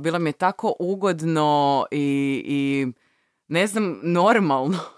Bilo 0.00 0.18
mi 0.18 0.28
je 0.28 0.32
tako 0.32 0.74
ugodno 0.78 1.86
i, 1.90 2.42
i 2.46 2.86
ne 3.48 3.66
znam, 3.66 4.00
normalno. 4.02 4.78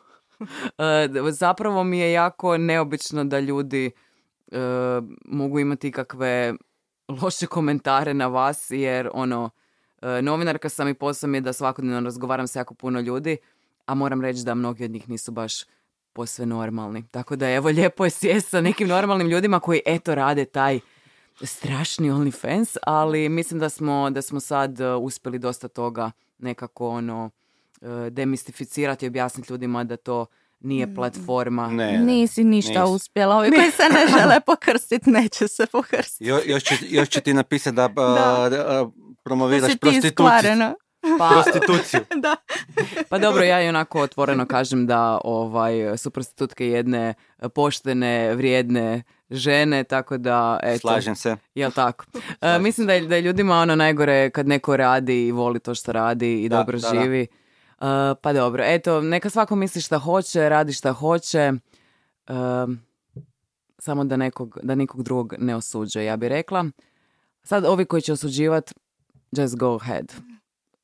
E, 0.79 1.09
Zapravo 1.31 1.85
mi 1.85 1.99
je 1.99 2.13
jako 2.13 2.59
neobično 2.59 3.25
da 3.25 3.41
ljudi 3.41 3.91
e, 4.53 4.59
mogu 5.25 5.59
imati 5.59 5.89
ikakve 5.89 6.55
loše 7.23 7.47
komentare 7.47 8.15
na 8.15 8.27
vas 8.27 8.71
jer 8.71 9.11
ono, 9.13 9.51
e, 10.03 10.23
novinarka 10.23 10.69
sam 10.69 10.89
i 10.89 10.95
posao 10.95 11.29
mi 11.29 11.37
je 11.37 11.41
da 11.41 11.53
svakodnevno 11.53 12.01
razgovaram 12.01 12.47
s 12.47 12.57
jako 12.57 12.75
puno 12.75 13.01
ljudi, 13.01 13.37
a 13.87 13.95
moram 13.95 14.21
reći 14.21 14.45
da 14.45 14.55
mnogi 14.55 14.85
od 14.85 14.91
njih 14.91 15.09
nisu 15.09 15.33
baš 15.33 15.65
posve 16.13 16.47
normalni. 16.47 17.05
Tako 17.11 17.37
da 17.37 17.51
evo 17.51 17.69
lijepo 17.69 18.05
je 18.05 18.11
sjest 18.11 18.49
sa 18.49 18.61
nekim 18.61 18.89
normalnim 18.89 19.29
ljudima 19.29 19.61
koji 19.61 19.81
eto 19.87 20.15
rade 20.15 20.45
taj 20.45 20.81
strašni 21.43 22.11
OnlyFans, 22.11 22.77
ali 22.83 23.29
mislim 23.29 23.61
da 23.61 23.69
smo, 23.69 24.11
da 24.11 24.23
smo 24.23 24.41
sad 24.41 24.81
e, 24.81 24.95
uspjeli 24.95 25.39
dosta 25.39 25.69
toga 25.69 26.11
nekako 26.39 26.89
ono 26.89 27.31
e, 27.81 28.11
demistificirati 28.11 29.07
i 29.07 29.09
objasniti 29.09 29.53
ljudima 29.53 29.85
da 29.85 29.97
to 29.97 30.27
nije 30.63 30.95
platforma. 30.95 31.69
Ne, 31.69 31.93
ne. 31.93 31.99
Nisi 31.99 32.45
ništa 32.45 32.81
Nisi. 32.81 32.93
uspjela. 32.95 33.37
Ovi 33.37 33.51
koji 33.51 33.71
se 33.71 33.83
ne 33.83 34.19
žele 34.19 34.41
pokrstiti, 34.47 35.11
neće 35.11 35.49
se 35.49 35.67
pokrstiti. 35.67 36.25
Jo, 36.25 36.41
još, 36.47 36.63
će, 36.63 36.75
još 36.89 37.09
će 37.09 37.21
ti 37.21 37.35
napisati 37.35 37.77
da, 37.77 37.89
Da. 37.89 38.87
promoviraš 39.25 39.63
Da 39.63 39.69
ti 39.69 39.79
prostituciju. 39.79 40.75
Pa, 41.19 41.29
Prostituciju. 41.29 42.01
da. 42.23 42.37
pa 43.09 43.19
dobro, 43.19 43.45
ja 43.45 43.63
i 43.63 43.69
onako 43.69 44.01
otvoreno 44.01 44.47
kažem 44.47 44.87
da 44.87 45.21
ovaj, 45.25 45.99
su 45.99 46.11
prostitutke 46.11 46.67
jedne 46.69 47.15
poštene, 47.55 48.35
vrijedne 48.35 49.03
žene, 49.31 49.85
tako 49.85 50.19
da 50.19 50.61
eto. 50.63 50.79
Slažem 50.81 51.17
se. 51.17 51.37
Jel 51.55 51.71
tako? 51.71 52.05
E, 52.41 52.59
mislim 52.59 52.87
da 52.87 52.93
je, 52.93 53.01
da 53.01 53.17
je 53.17 53.23
ljudima 53.23 53.57
ono 53.57 53.77
najgore 53.77 54.31
kad 54.31 54.49
neko 54.49 54.77
radi 54.77 55.27
i 55.27 55.33
voli 55.33 55.61
to 55.61 55.75
što 55.75 55.93
radi 55.93 56.43
i 56.43 56.49
Da, 56.49 56.57
dobro 56.57 56.79
da, 56.79 56.91
da. 56.91 56.99
E, 57.83 57.85
pa 58.15 58.33
dobro, 58.33 58.65
eto, 58.67 59.01
neka 59.01 59.31
svako 59.31 59.57
misli 59.57 59.81
šta 59.81 59.99
hoće, 59.99 60.49
radi 60.49 60.73
šta 60.73 60.93
hoće. 60.93 61.39
E, 61.39 61.53
samo 63.79 64.05
da, 64.05 64.17
nekog, 64.17 64.59
da 64.63 64.75
nikog 64.75 65.03
drugog 65.03 65.35
ne 65.39 65.57
osuđuje, 65.57 66.05
ja 66.05 66.17
bih 66.17 66.29
rekla. 66.29 66.65
Sad 67.43 67.65
ovi 67.65 67.85
koji 67.85 68.03
će 68.03 68.13
osuđivat, 68.13 68.73
just 69.33 69.57
go 69.57 69.79
ahead. 69.83 70.13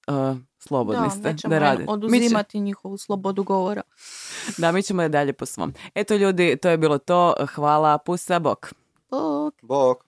E, 0.09 0.13
slobodni 0.59 1.03
Da, 1.05 1.11
ste 1.11 1.23
nećemo 1.23 1.51
da 1.51 1.57
im 1.57 1.63
radite. 1.63 1.83
Mi 1.83 1.87
će- 1.87 1.93
oduzimati 1.93 2.61
njihovu 2.61 2.99
slobodu 2.99 3.43
govora. 3.43 3.83
da, 4.59 4.73
mi 4.73 4.83
ćemo 4.83 5.09
dalje 5.09 5.33
po 5.33 5.47
svom. 5.47 5.75
Eto 5.95 6.15
ljudi, 6.15 6.57
to 6.63 6.69
je 6.69 6.79
bilo 6.79 6.99
to. 6.99 7.35
Hvala, 7.55 7.99
pusa, 7.99 8.39
bok. 8.39 8.73
Bok. 9.11 9.55
Bog. 9.63 10.05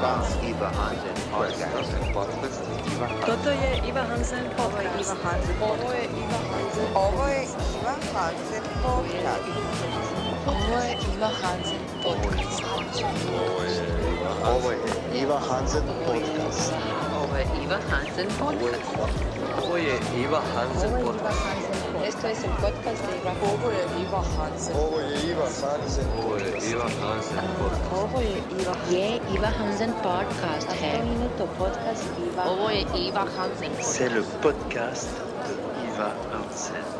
Iva 0.00 0.70
Hansen 0.72 1.12
podcast. 1.28 2.60
Toto 3.26 3.50
je 3.50 3.70
Iva 3.88 4.00
Hansen 4.08 4.48
podcast. 4.56 5.12
Ovo 5.60 5.92
je 5.92 6.04
Iva 6.08 6.40
Hansen. 6.48 6.88
Ovo 6.94 7.26
je 7.28 7.42
Iva 7.76 7.94
Hansen 8.12 8.64
podcast. 8.82 9.44
Ovo 10.46 10.78
je 10.80 10.96
Iva 11.16 11.28
Hansen 11.42 11.82
podcast. 12.02 12.62
Ovo 14.44 14.70
je 14.70 14.80
Iva 15.22 15.38
Hansen 15.38 15.84
podcast. 16.08 16.22
Ovo 16.24 16.30
je 16.30 16.32
Iva 16.32 16.58
Hansen 16.58 16.62
podcast. 16.64 17.09
Iva 17.30 17.78
Hansen 20.54 20.90
podcast. 21.04 21.38
Esto 22.04 22.26
es 22.26 22.42
el 22.42 22.50
podcast 22.50 23.06
de 23.06 23.16
Iva 23.18 23.32
Ovo 23.42 23.70
je 23.70 23.84
Iva 24.02 24.22
Hansen. 24.36 24.76
Iva 25.30 25.46
Hansen 25.62 26.06
Iva 26.70 26.88
Hansen 27.00 27.46
podcast. 27.58 27.92
Ovo 27.92 28.18
je 28.20 28.36
Iva 28.60 28.74
ये 28.90 29.20
Iva 29.34 29.48
Hansen 29.48 29.92
podcast 30.02 30.68
है 30.68 30.92
podcast 31.58 32.04
Iva 32.18 32.44
Ovo 32.50 32.70
je 32.70 32.84
Iva 32.96 33.24
Hansen 33.36 33.70
C'est 33.80 34.08
le 34.08 34.22
podcast 34.42 35.08
de 35.46 35.52
Iva 35.86 36.08
Hansen. 36.32 36.99